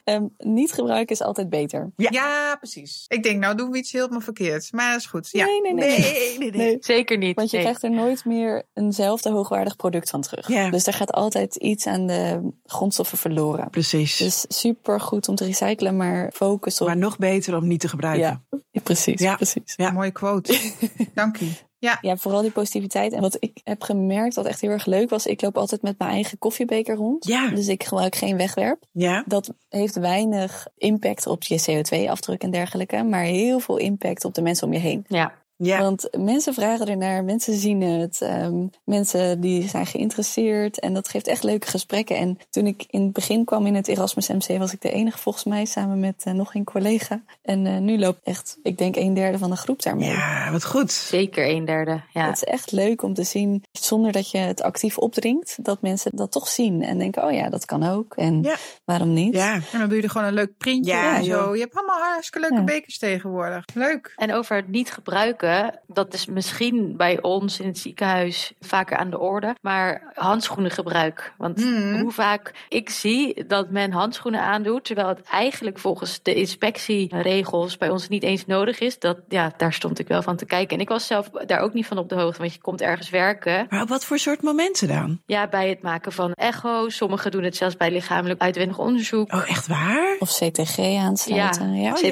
ehm, 0.04 0.26
niet 0.38 0.72
gebruiken 0.74 1.16
is 1.16 1.22
altijd 1.22 1.50
beter. 1.50 1.92
Ja. 1.96 2.10
Ja. 2.12 2.56
precies. 2.56 3.06
Ik 3.08 3.24
denk, 3.24 3.40
nou 3.40 3.56
doen 3.56 3.72
we 3.72 3.78
iets 3.78 3.92
helemaal 3.92 4.22
verkeerd. 4.22 4.72
Maar 4.72 4.92
dat 4.92 5.00
is 5.00 5.06
goed. 5.06 5.30
Ja. 5.32 5.46
Nee, 5.46 5.62
nee, 5.62 5.74
nee. 5.74 6.00
Nee, 6.00 6.38
nee, 6.38 6.38
nee. 6.38 6.52
Nee. 6.52 6.78
Zeker 6.80 7.18
niet. 7.18 7.36
Want 7.36 7.50
je 7.50 7.56
Nee. 7.58 7.66
krijgt 7.66 7.84
er 7.84 7.92
nooit 7.92 8.26
meer 8.26 8.64
eenzelfde 8.74 9.30
hoogwaardig 9.30 9.76
product 9.76 10.10
van 10.10 10.22
terug. 10.22 10.48
Ja. 10.48 10.70
Dus 10.70 10.88
er 10.88 10.94
gaat 10.94 11.12
altijd 11.12 11.56
iets 11.56 11.86
aan 11.88 12.08
de 12.08 12.50
grondstoffen 12.66 13.18
verloren. 13.18 13.70
Precies. 13.70 14.18
Dus 14.18 14.46
super 14.48 15.02
goed 15.02 15.28
om 15.28 15.36
te 15.36 15.46
recyclen, 15.46 15.98
maar 15.98 16.32
focus 16.34 16.82
op. 16.82 16.88
maar 16.88 16.98
nog 16.98 17.18
beter 17.18 17.56
om 17.58 17.68
niet 17.68 17.80
te 17.80 17.88
gebruiken. 17.90 18.46
Ja, 18.72 18.82
precies. 18.84 19.20
Ja. 19.22 19.36
precies. 19.36 19.74
Ja. 19.76 19.92
Mooie 19.92 20.12
quote. 20.12 20.60
Dank 21.14 21.38
je. 21.38 21.52
Ja. 21.80 21.98
Ja, 22.02 22.18
vooral 22.18 22.42
die 22.42 22.52
positiviteit. 22.52 23.14
En 23.14 23.22
wat 23.22 23.38
ik 23.40 23.60
heb 23.64 23.82
gemerkt, 23.82 24.36
wat 24.36 24.46
echt 24.46 24.62
heel 24.62 24.70
erg 24.70 24.86
leuk 24.86 25.10
was, 25.10 25.26
ik 25.26 25.42
loop 25.42 25.58
altijd 25.58 25.82
met 25.82 25.98
mijn 25.98 26.12
eigen 26.12 26.38
koffiebeker 26.38 26.96
rond. 26.96 27.28
Ja. 27.28 27.50
Dus 27.50 27.68
ik 27.68 27.84
gebruik 27.84 28.16
geen 28.16 28.38
wegwerp. 28.38 28.84
Ja. 28.92 29.24
Dat 29.28 29.54
heeft 29.70 29.96
weinig 29.96 30.68
impact 30.78 31.28
op 31.28 31.44
je 31.44 31.62
CO2-afdruk 31.70 32.42
en 32.42 32.52
dergelijke, 32.52 33.04
maar 33.04 33.24
heel 33.24 33.60
veel 33.60 33.78
impact 33.78 34.26
op 34.26 34.34
de 34.34 34.42
mensen 34.42 34.68
om 34.68 34.74
je 34.74 34.80
heen. 34.80 35.06
Ja. 35.08 35.34
Ja. 35.62 35.82
Want 35.82 36.08
mensen 36.18 36.54
vragen 36.54 36.88
ernaar, 36.88 37.24
mensen 37.24 37.54
zien 37.54 37.82
het, 37.82 38.22
ehm, 38.22 38.66
mensen 38.84 39.42
die 39.42 39.68
zijn 39.70 39.86
geïnteresseerd 39.86 40.80
en 40.80 40.94
dat 40.94 41.10
geeft 41.10 41.28
echt 41.28 41.44
leuke 41.44 41.68
gesprekken. 41.68 42.16
En 42.18 42.40
toen 42.50 42.66
ik 42.68 42.84
in 42.90 43.02
het 43.04 43.14
begin 43.14 43.46
kwam 43.46 43.66
in 43.66 43.76
het 43.76 43.88
Erasmus 43.88 44.28
MC 44.28 44.58
was 44.58 44.74
ik 44.74 44.82
de 44.82 44.92
enige 44.92 45.18
volgens 45.18 45.44
mij 45.44 45.66
samen 45.66 46.00
met 46.00 46.22
eh, 46.26 46.34
nog 46.34 46.56
een 46.56 46.64
collega. 46.64 47.22
En 47.42 47.66
eh, 47.66 47.78
nu 47.78 48.00
loopt 48.00 48.20
echt, 48.24 48.58
ik 48.64 48.78
denk 48.78 48.96
een 48.96 49.14
derde 49.14 49.38
van 49.38 49.50
de 49.50 49.56
groep 49.56 49.82
daarmee. 49.82 50.10
Ja, 50.10 50.52
wat 50.52 50.66
goed. 50.66 50.92
Zeker 50.92 51.50
een 51.50 51.66
derde. 51.66 52.02
Ja. 52.14 52.26
Het 52.26 52.36
is 52.36 52.44
echt 52.44 52.72
leuk 52.72 53.02
om 53.02 53.14
te 53.14 53.24
zien, 53.24 53.64
zonder 53.72 54.12
dat 54.12 54.32
je 54.32 54.38
het 54.38 54.62
actief 54.62 54.98
opdringt, 54.98 55.58
dat 55.66 55.82
mensen 55.82 56.12
dat 56.16 56.32
toch 56.32 56.48
zien 56.48 56.84
en 56.84 56.98
denken, 56.98 57.24
oh 57.24 57.32
ja, 57.32 57.50
dat 57.50 57.66
kan 57.66 57.84
ook. 57.84 58.16
En 58.16 58.42
Ja. 58.42 58.56
waarom 58.86 59.14
niet? 59.14 59.34
Ja. 59.36 59.54
En 59.54 59.80
dan 59.80 59.88
doe 59.88 59.98
je 59.98 60.04
er 60.04 60.10
gewoon 60.10 60.28
een 60.28 60.34
leuk 60.34 60.58
printje 60.58 60.92
Ja, 60.92 61.18
en 61.18 61.24
zo. 61.24 61.30
joh. 61.30 61.56
Je 61.56 61.62
hebt 61.62 61.76
allemaal 61.76 62.00
hartstikke 62.00 62.40
leuke 62.40 62.56
Ja. 62.66 62.74
bekers 62.76 62.98
tegenwoordig. 62.98 63.66
Leuk. 63.74 64.14
En 64.16 64.34
over 64.34 64.56
het 64.56 64.68
niet 64.68 64.92
gebruiken, 64.92 65.49
dat 65.88 66.14
is 66.14 66.26
misschien 66.26 66.94
bij 66.98 67.22
ons 67.22 67.60
in 67.60 67.68
het 67.68 67.78
ziekenhuis 67.78 68.54
vaker 68.60 68.98
aan 68.98 69.10
de 69.10 69.20
orde. 69.20 69.56
Maar 69.62 70.12
handschoenengebruik. 70.14 71.34
Want 71.38 71.58
Mhm. 71.58 72.00
hoe 72.00 72.12
vaak 72.12 72.54
ik 72.70 72.90
zie 72.90 73.46
dat 73.48 73.70
men 73.70 73.92
handschoenen 73.92 74.42
aandoet, 74.42 74.86
terwijl 74.86 75.08
het 75.08 75.22
eigenlijk 75.32 75.80
volgens 75.80 76.20
de 76.24 76.34
inspectieregels 76.34 77.78
bij 77.78 77.90
ons 77.90 78.08
niet 78.08 78.24
eens 78.24 78.46
nodig 78.46 78.80
is. 78.80 79.00
Dat, 79.00 79.18
ja, 79.28 79.54
daar 79.58 79.74
stond 79.74 80.00
ik 80.00 80.08
wel 80.08 80.22
van 80.22 80.36
te 80.36 80.46
kijken. 80.46 80.76
En 80.76 80.82
ik 80.82 80.90
was 80.90 81.08
zelf 81.08 81.30
daar 81.30 81.60
ook 81.60 81.74
niet 81.74 81.86
van 81.88 81.98
op 81.98 82.10
de 82.10 82.16
hoogte, 82.16 82.40
want 82.40 82.54
je 82.54 82.62
komt 82.62 82.82
ergens 82.82 83.10
werken. 83.10 83.66
Maar 83.70 83.82
op 83.82 83.90
wat 83.90 84.06
voor 84.06 84.20
soort 84.20 84.42
momenten 84.42 84.88
dan? 84.88 85.22
Ja, 85.26 85.48
bij 85.48 85.70
het 85.70 85.82
maken 85.82 86.12
van 86.12 86.32
echo's. 86.34 86.96
Sommigen 86.96 87.32
doen 87.32 87.44
het 87.44 87.56
zelfs 87.56 87.78
bij 87.78 87.92
lichamelijk 87.92 88.42
uitwendig 88.42 88.78
onderzoek. 88.80 89.34
Oh, 89.34 89.50
echt 89.50 89.68
waar? 89.68 90.16
Of 90.20 90.30
CTG 90.38 90.78
aansluiten. 90.98 91.74
Ja. 91.74 91.92
Oh 91.92 91.98
Zit- 91.98 92.12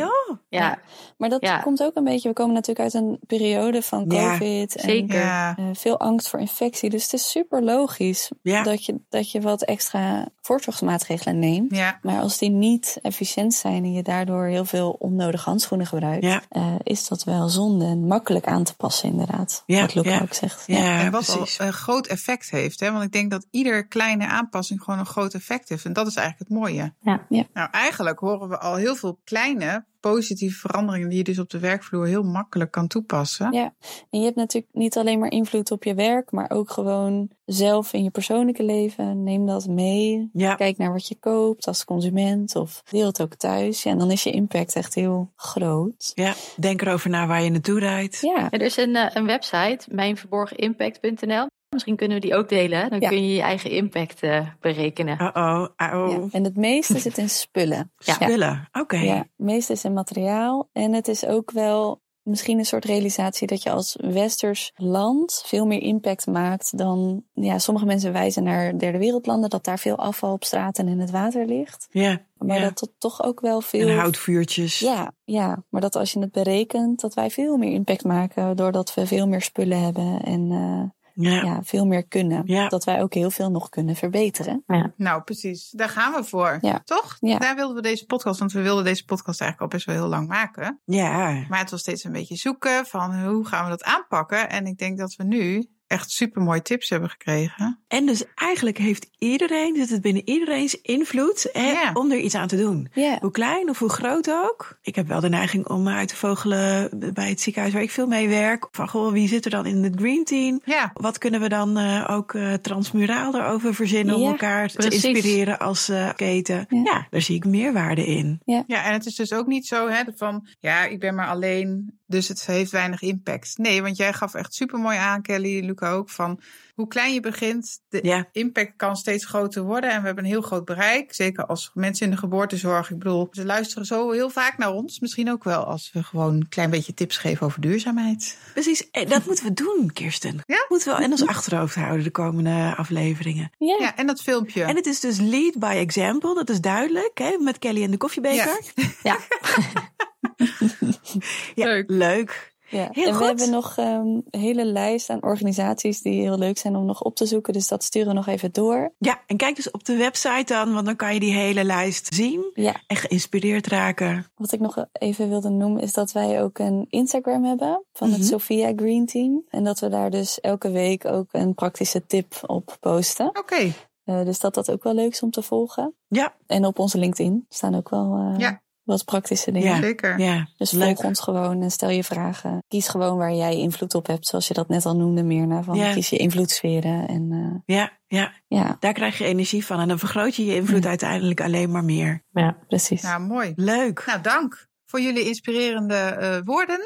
ja. 0.50 0.60
Ja, 0.60 0.80
Maar 1.18 1.30
dat 1.30 1.42
Ja. 1.42 1.60
komt 1.60 1.84
ook 1.84 1.96
een 1.96 2.04
beetje, 2.04 2.28
we 2.28 2.34
komen 2.34 2.54
natuurlijk 2.54 2.80
uit 2.80 3.04
een 3.04 3.20
periode 3.28 3.82
van 3.82 4.06
Ja, 4.08 4.32
COVID. 4.38 4.76
en 4.76 4.90
zeker. 4.90 5.22
Eh, 5.22 5.54
veel 5.74 6.00
angst 6.00 6.30
voor 6.30 6.40
infectie. 6.40 6.90
Dus 6.90 7.04
het 7.04 7.14
is 7.14 7.30
super 7.32 7.64
logisch 7.64 8.32
Ja. 8.42 8.64
dat, 8.64 8.86
je, 8.86 9.00
dat 9.10 9.32
je 9.32 9.42
wat 9.42 9.64
extra 9.64 10.28
voorzorgsmaatregelen 10.42 11.40
neemt. 11.40 11.76
ja. 11.76 12.00
Maar 12.02 12.20
als 12.22 12.38
die 12.38 12.50
niet 12.50 13.00
efficiënt 13.02 13.54
zijn 13.54 13.84
en 13.84 13.92
je 13.94 14.04
daardoor 14.04 14.46
heel 14.46 14.66
veel 14.66 14.96
onnodige 15.00 15.50
handschoenen 15.50 15.88
gebruikt, 15.88 16.24
Ja. 16.26 16.42
eh, 16.50 16.74
is 16.84 17.08
dat 17.08 17.24
wel 17.24 17.50
zonde 17.50 17.86
en 17.86 18.08
makkelijk 18.08 18.46
aan 18.48 18.64
te 18.64 18.76
passen, 18.76 19.10
inderdaad. 19.10 19.64
Ja, 19.66 19.82
wat 19.82 19.94
Luca 19.96 20.10
ja. 20.10 20.22
ook 20.22 20.34
zegt. 20.34 20.64
Ja, 20.68 21.00
en 21.00 21.12
wat 21.12 21.26
precies. 21.26 21.60
al 21.60 21.66
een 21.66 21.74
groot 21.74 22.08
effect 22.08 22.50
heeft. 22.50 22.80
Hè? 22.80 22.92
Want 22.92 23.04
ik 23.04 23.12
denk 23.12 23.32
dat 23.32 23.48
ieder 23.52 23.88
kleine 23.88 24.28
aanpassing 24.28 24.82
gewoon 24.84 25.00
een 25.00 25.06
groot 25.06 25.34
effect 25.34 25.70
heeft. 25.70 25.86
En 25.86 25.94
dat 25.94 26.08
is 26.08 26.16
eigenlijk 26.16 26.50
het 26.50 26.60
mooie. 26.60 26.94
Ja. 27.02 27.26
Ja. 27.30 27.44
Nou, 27.54 27.70
eigenlijk 27.72 28.20
horen 28.20 28.50
we 28.50 28.58
al 28.60 28.76
heel 28.76 28.96
veel 28.96 29.20
kleine 29.24 29.86
positieve 30.12 30.60
veranderingen 30.60 31.10
die 31.10 31.18
je 31.18 31.24
dus 31.24 31.40
op 31.40 31.50
de 31.50 31.60
werkvloer 31.60 32.06
heel 32.06 32.24
makkelijk 32.24 32.72
kan 32.72 32.88
toepassen. 32.88 33.52
Ja. 33.52 33.74
En 34.10 34.20
je 34.20 34.26
hebt 34.26 34.36
natuurlijk 34.36 34.74
niet 34.74 34.98
alleen 34.98 35.20
maar 35.20 35.32
invloed 35.32 35.72
op 35.72 35.84
je 35.84 35.94
werk, 35.94 36.32
maar 36.32 36.50
ook 36.50 36.72
gewoon 36.72 37.30
zelf 37.46 37.94
in 37.94 38.04
je 38.04 38.10
persoonlijke 38.10 38.64
leven. 38.64 39.24
Neem 39.24 39.46
dat 39.46 39.68
mee. 39.68 40.30
Ja. 40.34 40.56
Kijk 40.56 40.78
naar 40.78 40.92
wat 40.92 41.08
je 41.08 41.16
koopt 41.20 41.68
als 41.68 41.86
consument 41.86 42.56
of 42.56 42.84
deel 42.90 43.06
het 43.06 43.22
ook 43.22 43.36
thuis. 43.36 43.84
Ja, 43.84 43.92
en 43.92 43.98
dan 43.98 44.12
is 44.12 44.24
je 44.24 44.32
impact 44.32 44.76
echt 44.76 44.96
heel 44.96 45.32
groot. 45.36 46.12
ja, 46.14 46.34
denk 46.60 46.82
erover 46.82 47.10
na 47.10 47.28
waar 47.28 47.44
je 47.44 47.50
naartoe 47.50 47.80
rijdt. 47.80 48.20
Ja, 48.22 48.50
er 48.50 48.62
is 48.62 48.78
een, 48.78 48.96
eh, 48.96 49.10
een 49.14 49.26
website, 49.26 49.86
mijnverborgenimpact.nl. 49.92 51.48
Misschien 51.78 51.96
kunnen 51.96 52.22
we 52.22 52.28
die 52.28 52.36
ook 52.36 52.50
delen. 52.50 52.90
Dan 52.90 53.00
Ja. 53.00 53.10
kun 53.10 53.28
je 53.28 53.34
je 53.36 53.42
eigen 53.42 53.72
impact 53.72 54.20
eh, 54.22 54.48
berekenen. 54.60 55.22
Uh-oh, 55.22 55.68
uh-oh. 55.78 56.12
ja. 56.12 56.28
En 56.32 56.44
het 56.44 56.56
meeste 56.56 57.00
zit 57.08 57.18
in 57.18 57.30
spullen. 57.30 57.92
Ja. 57.98 58.14
Spullen, 58.14 58.70
oké. 58.72 58.98
Ja, 58.98 59.16
het 59.18 59.28
meeste 59.36 59.74
is 59.74 59.84
in 59.84 59.94
materiaal. 59.94 60.70
En 60.74 60.94
het 60.94 61.08
is 61.08 61.26
ook 61.26 61.52
wel 61.52 62.02
misschien 62.28 62.58
een 62.58 62.66
soort 62.66 62.86
realisatie 62.86 63.48
dat 63.48 63.64
je 63.64 63.70
als 63.72 63.98
westers 64.02 64.72
land 64.76 65.44
veel 65.46 65.66
meer 65.66 65.82
impact 65.82 66.26
maakt 66.28 66.78
dan 66.78 67.24
ja, 67.34 67.60
sommige 67.60 67.86
mensen 67.86 68.14
wijzen 68.14 68.44
naar 68.44 68.78
derde 68.78 68.98
wereldlanden, 68.98 69.50
dat 69.50 69.64
daar 69.64 69.80
veel 69.80 69.96
afval 69.98 70.34
op 70.34 70.44
straat 70.44 70.78
en 70.78 70.88
in 70.88 71.00
het 71.00 71.12
water 71.12 71.46
ligt. 71.46 71.88
Ja, 71.92 72.22
Maar 72.38 72.58
ja. 72.58 72.64
dat 72.64 72.80
dat 72.80 72.92
toch 72.98 73.24
ook 73.24 73.40
wel 73.40 73.62
veel. 73.62 73.88
En 73.88 73.96
houtvuurtjes. 73.98 74.80
Ja, 74.80 75.12
ja, 75.24 75.64
maar 75.70 75.82
dat 75.82 75.96
als 75.96 76.12
je 76.14 76.20
het 76.20 76.32
berekent, 76.32 77.00
dat 77.02 77.14
wij 77.14 77.30
veel 77.30 77.58
meer 77.58 77.72
impact 77.72 78.04
maken 78.04 78.56
doordat 78.56 78.94
we 78.94 79.08
veel 79.08 79.28
meer 79.28 79.42
spullen 79.42 79.84
hebben 79.84 80.22
en 80.24 80.52
eh, 80.52 80.84
Ja. 81.20 81.44
ja, 81.44 81.64
veel 81.64 81.86
meer 81.86 82.08
kunnen. 82.08 82.42
Ja. 82.46 82.68
Dat 82.68 82.84
wij 82.84 83.02
ook 83.02 83.14
heel 83.14 83.32
veel 83.32 83.52
nog 83.52 83.70
kunnen 83.70 83.96
verbeteren. 83.96 84.64
Nou, 84.98 85.22
precies. 85.22 85.70
Daar 85.70 85.90
gaan 85.90 86.14
we 86.14 86.24
voor. 86.24 86.58
Ja. 86.62 86.82
Toch? 86.84 87.18
Ja. 87.20 87.38
Daar 87.38 87.56
wilden 87.56 87.76
we 87.76 87.82
deze 87.82 88.06
podcast, 88.06 88.40
want 88.40 88.52
we 88.52 88.62
wilden 88.62 88.84
deze 88.84 89.06
podcast 89.06 89.42
eigenlijk 89.42 89.72
al 89.72 89.78
best 89.78 89.90
wel 89.90 89.96
heel 89.96 90.18
lang 90.18 90.28
maken. 90.28 90.82
Ja. 90.86 91.46
Maar 91.50 91.60
het 91.60 91.72
was 91.72 91.80
steeds 91.80 92.04
een 92.04 92.12
beetje 92.12 92.36
zoeken 92.36 92.86
van 92.86 93.24
hoe 93.24 93.46
gaan 93.46 93.64
we 93.64 93.70
dat 93.70 93.84
aanpakken. 93.84 94.50
En 94.50 94.66
ik 94.66 94.78
denk 94.78 94.98
dat 94.98 95.16
we 95.16 95.24
nu 95.24 95.70
echt 95.88 96.12
super 96.12 96.42
mooie 96.42 96.62
tips 96.62 96.90
hebben 96.90 97.10
gekregen. 97.10 97.80
En 97.88 98.06
dus 98.06 98.24
eigenlijk 98.36 98.78
heeft 98.78 99.10
iedereen, 99.18 99.76
zit 99.76 99.90
het 99.90 100.02
binnen 100.02 100.30
iedereen's 100.30 100.74
invloed 100.82 101.50
hè, 101.52 101.72
Ja. 101.72 101.92
om 101.94 102.12
er 102.12 102.18
iets 102.18 102.36
aan 102.36 102.48
te 102.48 102.58
doen. 102.58 102.90
Ja, 102.94 103.18
Hoe 103.22 103.32
klein 103.32 103.70
of 103.70 103.80
hoe 103.80 103.90
groot 103.90 104.32
ook. 104.32 104.78
Ik 104.82 104.96
heb 104.96 105.08
wel 105.08 105.20
de 105.20 105.30
neiging 105.30 105.68
om 105.68 105.88
uit 105.88 106.08
te 106.08 106.16
vogelen 106.16 106.90
bij 107.14 107.30
het 107.30 107.42
ziekenhuis 107.42 107.74
waar 107.74 107.82
ik 107.82 107.92
veel 107.92 108.08
mee 108.08 108.28
werk. 108.30 108.68
Van 108.72 108.90
goh, 108.90 109.12
wie 109.12 109.28
zit 109.28 109.46
er 109.46 109.52
dan 109.52 109.66
in 109.66 109.84
het 109.84 109.96
green 109.96 110.24
team? 110.24 110.62
Ja, 110.66 110.92
Wat 110.94 111.18
kunnen 111.18 111.42
we 111.42 111.50
dan 111.50 111.78
eh, 111.78 112.06
ook 112.10 112.34
eh, 112.34 112.54
transmuraal 112.54 113.36
erover 113.36 113.74
verzinnen 113.74 114.16
om 114.16 114.28
elkaar 114.28 114.72
precies. 114.74 115.02
te 115.02 115.08
inspireren 115.10 115.60
als 115.60 115.90
eh, 115.90 116.10
keten? 116.16 116.66
Ja. 116.70 116.82
Ja. 116.84 117.08
daar 117.10 117.22
zie 117.22 117.36
ik 117.36 117.46
meerwaarde 117.46 118.06
in. 118.06 118.42
ja, 118.46 118.64
en 118.86 118.94
het 118.94 119.06
is 119.06 119.16
dus 119.16 119.34
ook 119.34 119.48
niet 119.48 119.68
zo 119.68 119.88
hè, 119.90 120.02
van 120.16 120.48
ja, 120.60 120.86
ik 120.86 121.00
ben 121.00 121.16
maar 121.16 121.28
alleen, 121.28 122.00
dus 122.08 122.28
het 122.28 122.46
heeft 122.46 122.72
weinig 122.72 123.02
impact. 123.02 123.58
Nee, 123.58 123.82
want 123.82 123.98
jij 123.98 124.14
gaf 124.14 124.34
echt 124.34 124.54
super 124.54 124.80
mooi 124.80 124.98
aan, 124.98 125.22
Kelly, 125.22 125.66
Luca 125.66 125.92
ook, 125.92 126.10
van 126.10 126.40
hoe 126.76 126.88
klein 126.88 127.14
je 127.14 127.20
begint, 127.20 127.80
de 127.90 128.00
Ja. 128.04 128.28
impact 128.32 128.74
kan 128.76 128.96
steeds 128.98 129.26
groter 129.26 129.62
worden. 129.64 129.92
En 129.92 130.00
we 130.00 130.06
hebben 130.06 130.24
een 130.24 130.30
heel 130.30 130.42
groot 130.42 130.66
bereik, 130.66 131.14
zeker 131.14 131.46
als 131.46 131.72
mensen 131.74 132.06
in 132.06 132.12
de 132.12 132.18
geboortezorg. 132.18 132.90
Ik 132.92 132.98
bedoel, 132.98 133.28
ze 133.32 133.46
luisteren 133.46 133.86
zo 133.86 134.12
heel 134.12 134.30
vaak 134.30 134.58
naar 134.58 134.72
ons. 134.72 135.00
Misschien 135.00 135.32
ook 135.32 135.44
wel 135.44 135.64
als 135.66 135.90
we 135.94 136.04
gewoon 136.04 136.34
een 136.34 136.50
klein 136.50 136.70
beetje 136.70 136.94
tips 136.94 137.18
geven 137.18 137.46
over 137.46 137.62
duurzaamheid. 137.62 138.38
Precies, 138.54 138.90
en 138.92 139.08
dat 139.10 139.26
moeten 139.26 139.46
we 139.46 139.54
doen, 139.54 139.92
Kirsten. 139.94 140.42
Ja? 140.46 140.66
Moeten 140.70 140.98
we 140.98 141.04
in 141.04 141.12
ons 141.12 141.26
achterhoofd 141.28 141.76
houden 141.76 142.04
de 142.04 142.12
komende 142.12 142.74
afleveringen. 142.78 143.52
ja. 143.58 143.76
Ja, 143.80 143.96
en 143.96 144.08
dat 144.08 144.22
filmpje. 144.22 144.64
En 144.64 144.76
het 144.76 144.86
is 144.86 145.00
dus 145.00 145.18
lead 145.20 145.60
by 145.60 145.76
example, 145.78 146.34
dat 146.36 146.50
is 146.50 146.62
duidelijk, 146.62 147.12
hè, 147.18 147.38
met 147.40 147.60
Kelly 147.60 147.84
en 147.84 147.92
de 147.92 147.98
koffiebeker. 147.98 148.60
Ja. 148.76 148.84
Ja, 149.04 149.18
Leuk. 151.56 151.90
leuk. 151.90 152.56
Ja, 152.70 152.88
Heel 152.92 153.06
en 153.08 153.12
goed. 153.14 153.20
we 153.22 153.26
hebben 153.28 153.50
nog 153.50 153.78
ehm, 153.78 153.88
een 154.08 154.26
hele 154.32 154.66
lijst 154.66 155.10
aan 155.10 155.24
organisaties 155.24 156.02
die 156.02 156.22
heel 156.22 156.38
leuk 156.38 156.58
zijn 156.58 156.76
om 156.76 156.86
nog 156.86 157.02
op 157.02 157.16
te 157.16 157.26
zoeken. 157.26 157.54
Dus 157.54 157.68
dat 157.68 157.84
sturen 157.84 158.08
we 158.08 158.14
nog 158.14 158.28
even 158.28 158.52
door. 158.52 158.94
Ja, 158.98 159.22
en 159.28 159.38
kijk 159.38 159.56
dus 159.56 159.72
op 159.72 159.84
de 159.86 159.96
website 159.96 160.54
dan, 160.54 160.74
want 160.74 160.86
dan 160.86 160.96
kan 160.96 161.14
je 161.14 161.20
die 161.20 161.34
hele 161.34 161.64
lijst 161.64 162.14
zien 162.14 162.52
Ja, 162.54 162.82
en 162.88 162.96
geïnspireerd 162.96 163.68
raken. 163.68 164.26
wat 164.36 164.52
ik 164.52 164.60
nog 164.60 164.86
even 164.92 165.30
wilde 165.30 165.50
noemen 165.50 165.82
is 165.82 165.94
dat 165.94 166.12
wij 166.12 166.42
ook 166.44 166.60
een 166.60 166.86
Instagram 166.90 167.44
hebben 167.44 167.84
van 167.94 168.12
het 168.12 168.26
Sophia 168.26 168.74
Green 168.76 169.06
Team. 169.06 169.44
En 169.50 169.64
dat 169.64 169.80
we 169.80 169.90
daar 169.90 170.10
dus 170.10 170.40
elke 170.40 170.72
week 170.72 171.06
ook 171.06 171.28
een 171.32 171.54
praktische 171.54 172.06
tip 172.06 172.34
op 172.46 172.78
posten. 172.80 173.28
Oké, 173.28 173.74
Eh, 174.04 174.24
dus 174.26 174.40
dat 174.40 174.54
dat 174.54 174.72
ook 174.72 174.84
wel 174.84 174.94
leuk 174.94 175.12
is 175.12 175.22
om 175.22 175.32
te 175.32 175.42
volgen. 175.42 175.96
Ja, 176.08 176.36
En 176.46 176.66
op 176.66 176.80
onze 176.80 176.98
LinkedIn 176.98 177.46
staan 177.50 177.76
ook 177.76 177.90
wel 177.90 178.16
eh, 178.34 178.40
Ja. 178.40 178.62
Wat 178.88 179.06
praktische 179.06 179.52
dingen. 179.52 179.76
Ja. 179.76 179.82
zeker. 179.82 180.20
ja. 180.20 180.48
Dus 180.58 180.72
Leuk. 180.72 180.86
volg 180.96 181.04
ons 181.04 181.20
gewoon 181.20 181.62
en 181.62 181.72
stel 181.72 181.90
je 181.90 182.04
vragen. 182.04 182.64
Kies 182.68 182.88
gewoon 182.88 183.18
waar 183.18 183.34
jij 183.34 183.56
invloed 183.58 183.94
op 183.96 184.08
hebt, 184.08 184.28
zoals 184.28 184.48
je 184.48 184.54
dat 184.54 184.68
net 184.68 184.86
al 184.86 184.96
noemde, 184.96 185.24
Mirna. 185.24 185.64
Van 185.64 185.76
Ja. 185.76 185.94
kies 185.94 186.10
je 186.10 186.18
invloedssferen. 186.18 187.08
En 187.08 187.32
eh, 187.66 187.76
Ja, 187.76 187.92
ja, 188.08 188.34
ja, 188.48 188.78
daar 188.80 188.94
krijg 188.94 189.18
je 189.18 189.26
energie 189.26 189.66
van 189.66 189.80
en 189.80 189.88
dan 189.88 190.00
vergroot 190.00 190.36
je 190.36 190.46
je 190.46 190.56
invloed 190.56 190.82
Mm. 190.84 190.88
uiteindelijk 190.90 191.42
alleen 191.42 191.72
maar 191.72 191.84
meer. 191.84 192.24
Ja. 192.32 192.58
precies. 192.68 193.02
Nou, 193.02 193.22
mooi. 193.22 193.52
Leuk. 193.56 194.04
Nou, 194.06 194.22
dank 194.22 194.68
voor 194.86 195.02
jullie 195.02 195.26
inspirerende 195.28 195.96
eh, 195.96 196.38
woorden. 196.44 196.80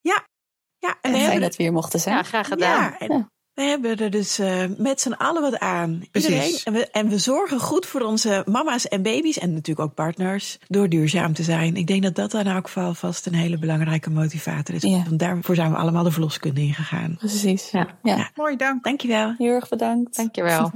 Ja, 0.00 0.90
en 0.90 0.96
En 1.00 1.10
we 1.10 1.16
fijn 1.16 1.22
hebben, 1.30 1.40
dat 1.48 1.56
we 1.56 1.62
hier 1.62 1.72
mochten 1.72 2.00
zijn. 2.00 2.16
ja, 2.16 2.22
graag 2.22 2.48
gedaan. 2.48 2.80
ja, 2.82 2.98
en 2.98 3.30
we 3.54 3.62
hebben 3.62 3.96
er 3.96 4.10
dus 4.10 4.38
eh, 4.38 4.64
met 4.76 5.00
z'n 5.00 5.12
allen 5.12 5.42
wat 5.42 5.58
aan. 5.58 6.02
Precies. 6.10 6.30
Iedereen. 6.30 6.58
En 6.64 6.72
we, 6.72 6.90
en 6.90 7.08
we 7.08 7.18
zorgen 7.18 7.60
goed 7.60 7.86
voor 7.86 8.00
onze 8.00 8.42
mama's 8.46 8.88
en 8.88 9.02
baby's 9.02 9.38
en 9.38 9.52
natuurlijk 9.52 9.88
ook 9.88 9.94
partners 9.94 10.58
door 10.68 10.88
duurzaam 10.88 11.32
te 11.32 11.42
zijn. 11.42 11.76
Ik 11.76 11.86
denk 11.86 12.02
dat 12.02 12.14
dat 12.14 12.34
in 12.34 12.46
elk 12.46 12.66
geval 12.66 12.94
vast 12.94 13.26
een 13.26 13.34
hele 13.34 13.58
belangrijke 13.58 14.10
motivator 14.10 14.74
is. 14.74 14.82
Ja. 14.82 15.02
Want 15.02 15.18
daarvoor 15.18 15.54
zijn 15.54 15.70
we 15.70 15.76
allemaal 15.76 16.04
de 16.04 16.10
verloskunde 16.10 16.60
ingegaan. 16.60 17.16
Precies. 17.18 17.70
Ja. 17.70 17.86
Ja. 18.02 18.16
Ja. 18.16 18.30
Mooi, 18.34 18.56
dank. 18.56 18.84
Dankjewel. 18.84 19.34
Heel 19.38 19.52
erg 19.52 19.68
bedankt. 19.68 20.16
Dankjewel. 20.16 20.72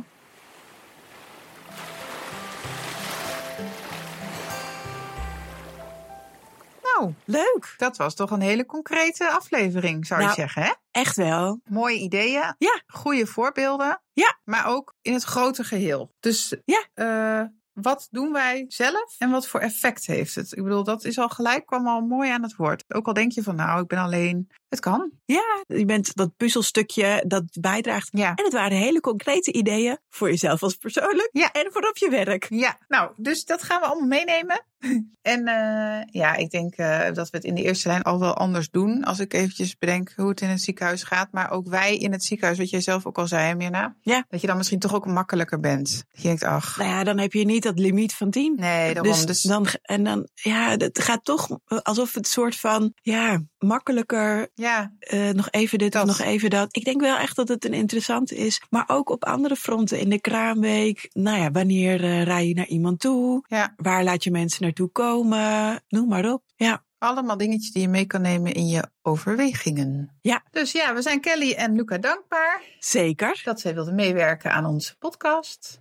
Nou, 6.98 7.12
Leuk. 7.24 7.74
dat 7.76 7.96
was 7.96 8.14
toch 8.14 8.30
een 8.30 8.40
hele 8.40 8.66
concrete 8.66 9.30
aflevering, 9.30 10.06
zou 10.06 10.20
je 10.20 10.26
Nou. 10.26 10.38
zeggen, 10.38 10.62
hè? 10.62 10.72
Echt 10.90 11.16
wel. 11.16 11.60
Mooie 11.64 11.98
ideeën. 11.98 12.54
Ja. 12.58 12.82
Goede 12.86 13.26
voorbeelden. 13.26 14.00
Ja. 14.12 14.38
Maar 14.44 14.66
ook 14.66 14.94
in 15.02 15.12
het 15.12 15.22
grote 15.24 15.64
geheel. 15.64 16.14
Dus 16.20 16.56
Ja. 16.64 16.84
eh, 16.94 17.46
wat 17.72 18.08
doen 18.10 18.32
wij 18.32 18.64
zelf 18.68 19.14
en 19.18 19.30
wat 19.30 19.46
voor 19.48 19.60
effect 19.60 20.06
heeft 20.06 20.34
het? 20.34 20.56
Ik 20.56 20.62
bedoel, 20.62 20.84
dat 20.84 21.04
is 21.04 21.18
al 21.18 21.28
gelijk, 21.28 21.66
kwam 21.66 21.86
al 21.86 22.00
mooi 22.00 22.30
aan 22.30 22.42
het 22.42 22.56
woord. 22.56 22.84
Ook 22.88 23.06
al 23.06 23.12
denk 23.12 23.32
je 23.32 23.42
van, 23.42 23.54
nou, 23.56 23.80
ik 23.82 23.86
ben 23.88 23.98
alleen. 23.98 24.50
Het 24.68 24.80
kan. 24.80 25.10
Ja, 25.24 25.62
je 25.66 25.84
bent 25.84 26.14
dat 26.16 26.36
puzzelstukje 26.36 27.24
dat 27.26 27.44
bijdraagt. 27.60 28.08
Ja. 28.12 28.34
En 28.34 28.44
het 28.44 28.52
waren 28.52 28.76
hele 28.76 29.00
concrete 29.00 29.52
ideeën 29.52 29.98
voor 30.08 30.28
jezelf 30.28 30.62
als 30.62 30.74
persoonlijk 30.74 31.28
Ja. 31.32 31.52
en 31.52 31.68
voor 31.72 31.82
op 31.88 31.96
je 31.96 32.10
werk. 32.10 32.46
Ja, 32.48 32.78
nou, 32.88 33.10
dus 33.16 33.44
dat 33.44 33.62
gaan 33.62 33.80
we 33.80 33.86
allemaal 33.86 34.08
meenemen. 34.08 34.62
En 35.22 35.46
eh, 35.46 36.02
ja, 36.10 36.34
ik 36.34 36.50
denk 36.50 36.74
eh, 36.74 37.12
dat 37.12 37.30
we 37.30 37.36
het 37.36 37.44
in 37.44 37.54
de 37.54 37.62
eerste 37.62 37.88
lijn 37.88 38.02
al 38.02 38.18
wel 38.20 38.34
anders 38.34 38.70
doen. 38.70 39.04
Als 39.04 39.18
ik 39.18 39.34
eventjes 39.34 39.78
bedenk 39.78 40.12
hoe 40.16 40.28
het 40.28 40.40
in 40.40 40.48
het 40.48 40.60
ziekenhuis 40.62 41.02
gaat. 41.02 41.32
Maar 41.32 41.50
ook 41.50 41.68
wij 41.68 41.96
in 41.96 42.12
het 42.12 42.24
ziekenhuis, 42.24 42.58
wat 42.58 42.70
jij 42.70 42.80
zelf 42.80 43.06
ook 43.06 43.18
al 43.18 43.26
zei, 43.26 43.54
Mirna. 43.54 43.96
Ja. 44.00 44.24
Dat 44.28 44.40
je 44.40 44.46
dan 44.46 44.56
misschien 44.56 44.78
toch 44.78 44.94
ook 44.94 45.06
makkelijker 45.06 45.60
bent. 45.60 46.04
Dat 46.12 46.22
je 46.22 46.28
denkt, 46.28 46.42
ach, 46.44 46.76
Nou 46.78 46.90
ja, 46.90 47.04
dan 47.04 47.18
heb 47.18 47.32
je 47.32 47.44
niet 47.44 47.62
dat 47.62 47.78
limiet 47.78 48.14
van 48.14 48.30
10. 48.30 48.54
nee, 48.56 48.94
daarom. 48.94 49.12
Dus, 49.12 49.26
Dus, 49.26 49.42
dan, 49.42 49.66
en 49.82 50.04
dan, 50.04 50.28
ja, 50.34 50.70
het 50.76 51.02
gaat 51.02 51.24
toch 51.24 51.48
alsof 51.82 52.14
het 52.14 52.26
soort 52.28 52.56
van, 52.56 52.92
ja, 53.02 53.40
makkelijker, 53.58 54.48
ja, 54.54 54.92
eh, 54.98 55.28
nog 55.30 55.50
even 55.50 55.78
dit 55.78 55.92
Dat. 55.92 56.02
of 56.02 56.08
nog 56.08 56.26
even 56.26 56.50
dat. 56.50 56.76
Ik 56.76 56.84
denk 56.84 57.00
wel 57.00 57.16
echt 57.16 57.36
dat 57.36 57.48
het 57.48 57.64
een 57.64 57.72
interessant 57.74 58.32
is. 58.32 58.62
Maar 58.70 58.84
ook 58.86 59.10
op 59.10 59.24
andere 59.24 59.56
fronten, 59.56 59.98
in 60.00 60.08
de 60.08 60.20
kraamweek. 60.20 61.08
Nou 61.12 61.38
ja, 61.40 61.50
wanneer 61.50 62.04
eh, 62.04 62.22
rij 62.22 62.48
je 62.48 62.54
naar 62.54 62.66
iemand 62.66 63.00
toe? 63.00 63.44
ja. 63.48 63.72
Waar 63.76 64.04
laat 64.04 64.24
je 64.24 64.30
mensen 64.30 64.62
naartoe 64.62 64.88
komen? 64.88 65.82
Noem 65.88 66.08
maar 66.08 66.32
op. 66.32 66.42
Ja, 66.56 66.86
Allemaal 66.98 67.36
dingetjes 67.36 67.72
die 67.72 67.82
je 67.82 67.88
mee 67.88 68.06
kan 68.06 68.20
nemen 68.22 68.52
in 68.54 68.66
je 68.68 68.84
overwegingen. 69.02 70.18
Ja. 70.20 70.42
Dus 70.50 70.72
ja, 70.72 70.94
we 70.94 71.02
zijn 71.02 71.20
Kelly 71.20 71.52
en 71.52 71.74
Luca 71.76 71.98
dankbaar 71.98 72.62
zeker. 72.78 73.40
dat 73.44 73.60
zij 73.60 73.74
wilden 73.74 73.94
meewerken 73.94 74.52
aan 74.52 74.66
onze 74.66 74.96
podcast. 74.98 75.76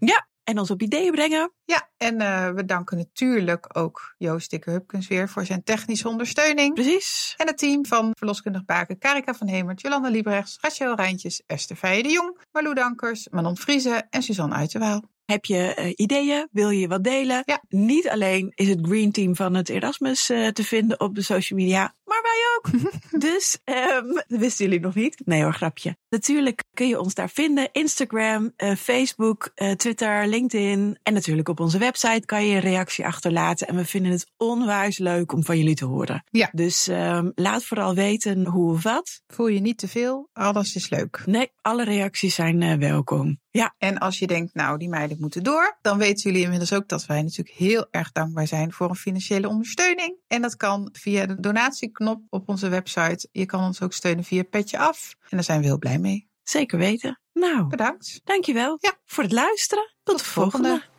En 0.47 0.59
ons 0.59 0.71
op 0.71 0.81
ideeën 0.81 1.11
brengen. 1.11 1.51
Ja, 1.65 1.89
en 1.97 2.21
uh, 2.21 2.49
we 2.49 2.65
danken 2.65 2.97
natuurlijk 2.97 3.77
ook 3.77 4.15
Joost 4.17 4.49
Dikke 4.49 4.69
Hupkens 4.69 5.07
weer 5.07 5.29
voor 5.29 5.45
zijn 5.45 5.63
technische 5.63 6.07
ondersteuning. 6.07 6.73
Precies. 6.73 7.33
En 7.37 7.47
het 7.47 7.57
team 7.57 7.85
van 7.85 8.11
verloskundig 8.17 8.65
Baken, 8.65 8.97
Karika 8.97 9.33
van 9.33 9.47
Hemert, 9.47 9.81
Jolanda 9.81 10.09
Liebrechts, 10.09 10.57
Rachel 10.61 10.95
Rijntjes, 10.95 11.43
Esther 11.45 11.75
Feijen 11.75 12.03
de 12.03 12.09
Jong, 12.09 12.39
Marlou 12.51 12.75
Dankers, 12.75 13.27
Manon 13.29 13.57
Vriezen 13.57 14.09
en 14.09 14.21
Suzanne 14.21 14.55
Uiterwaal. 14.55 15.03
Heb 15.25 15.45
je 15.45 15.75
uh, 15.79 15.93
ideeën? 15.95 16.47
Wil 16.51 16.69
je 16.69 16.87
wat 16.87 17.03
delen? 17.03 17.41
Ja. 17.45 17.63
Niet 17.69 18.09
alleen 18.09 18.51
is 18.55 18.67
het 18.67 18.79
Green 18.81 19.11
Team 19.11 19.35
van 19.35 19.53
het 19.53 19.69
Erasmus 19.69 20.29
uh, 20.29 20.47
te 20.47 20.63
vinden 20.63 20.99
op 20.99 21.15
de 21.15 21.21
social 21.21 21.59
media, 21.59 21.93
maar 22.05 22.21
wij 22.21 22.41
ook. 22.57 22.91
dus 23.27 23.57
um, 23.65 24.13
dat 24.13 24.39
wisten 24.39 24.65
jullie 24.65 24.79
nog 24.79 24.95
niet. 24.95 25.21
Nee 25.25 25.43
hoor, 25.43 25.53
grapje. 25.53 25.97
Natuurlijk 26.09 26.63
kun 26.73 26.87
je 26.87 26.99
ons 26.99 27.13
daar 27.13 27.29
vinden. 27.29 27.69
Instagram, 27.71 28.53
uh, 28.57 28.75
Facebook, 28.75 29.51
Twitter, 29.75 30.27
LinkedIn. 30.27 30.99
En 31.03 31.13
natuurlijk 31.13 31.49
op 31.49 31.59
onze 31.59 31.77
website 31.77 32.25
kan 32.25 32.45
je 32.45 32.55
een 32.55 32.61
reactie 32.61 33.05
achterlaten. 33.05 33.67
En 33.67 33.75
we 33.75 33.85
vinden 33.85 34.11
het 34.11 34.31
onwijs 34.37 34.97
leuk 34.97 35.31
om 35.31 35.43
van 35.43 35.57
jullie 35.57 35.75
te 35.75 35.85
horen. 35.85 36.23
Ja. 36.29 36.49
Dus 36.51 36.87
um, 36.87 37.31
laat 37.35 37.63
vooral 37.63 37.95
weten 37.95 38.45
hoe 38.45 38.73
of 38.73 38.83
wat. 38.83 39.21
Voel 39.27 39.47
je 39.47 39.59
niet 39.59 39.77
te 39.77 39.87
veel. 39.87 40.29
Alles 40.33 40.75
is 40.75 40.89
leuk. 40.89 41.21
Nee, 41.25 41.51
alle 41.61 41.83
reacties 41.83 42.35
zijn 42.35 42.79
welkom. 42.79 43.39
Ja. 43.49 43.75
En 43.77 43.97
als 43.97 44.19
je 44.19 44.27
denkt, 44.27 44.53
nou, 44.53 44.77
die 44.77 44.89
meiden 44.89 45.17
moeten 45.19 45.43
door, 45.43 45.77
dan 45.81 45.97
weten 45.97 46.23
jullie 46.23 46.43
inmiddels 46.43 46.73
ook 46.73 46.87
dat 46.87 47.05
wij 47.05 47.21
natuurlijk 47.21 47.57
heel 47.57 47.87
erg 47.91 48.11
dankbaar 48.11 48.47
zijn 48.47 48.71
voor 48.71 48.89
een 48.89 48.95
financiële 48.95 49.47
ondersteuning. 49.47 50.15
En 50.27 50.41
dat 50.41 50.55
kan 50.55 50.89
via 50.91 51.25
de 51.25 51.39
donatieknop 51.39 52.21
op 52.29 52.49
onze 52.49 52.69
website. 52.69 53.27
Je 53.31 53.45
kan 53.45 53.63
ons 53.63 53.81
ook 53.81 53.93
steunen 53.93 54.23
via 54.23 54.43
Petje 54.43 54.77
Af. 54.77 55.15
En 55.21 55.27
daar 55.29 55.43
zijn 55.43 55.59
we 55.59 55.65
heel 55.65 55.77
blij 55.99 56.11
mee. 56.11 56.29
Zeker 56.43 56.77
weten. 56.77 57.21
Nou, 57.33 57.67
bedankt. 57.67 58.21
Dankjewel 58.23 58.77
ja. 58.81 58.97
voor 59.05 59.23
het 59.23 59.33
luisteren. 59.33 59.83
Tot, 59.83 60.17
Tot 60.17 60.17
de 60.17 60.31
volgende. 60.31 60.67
volgende. 60.67 60.95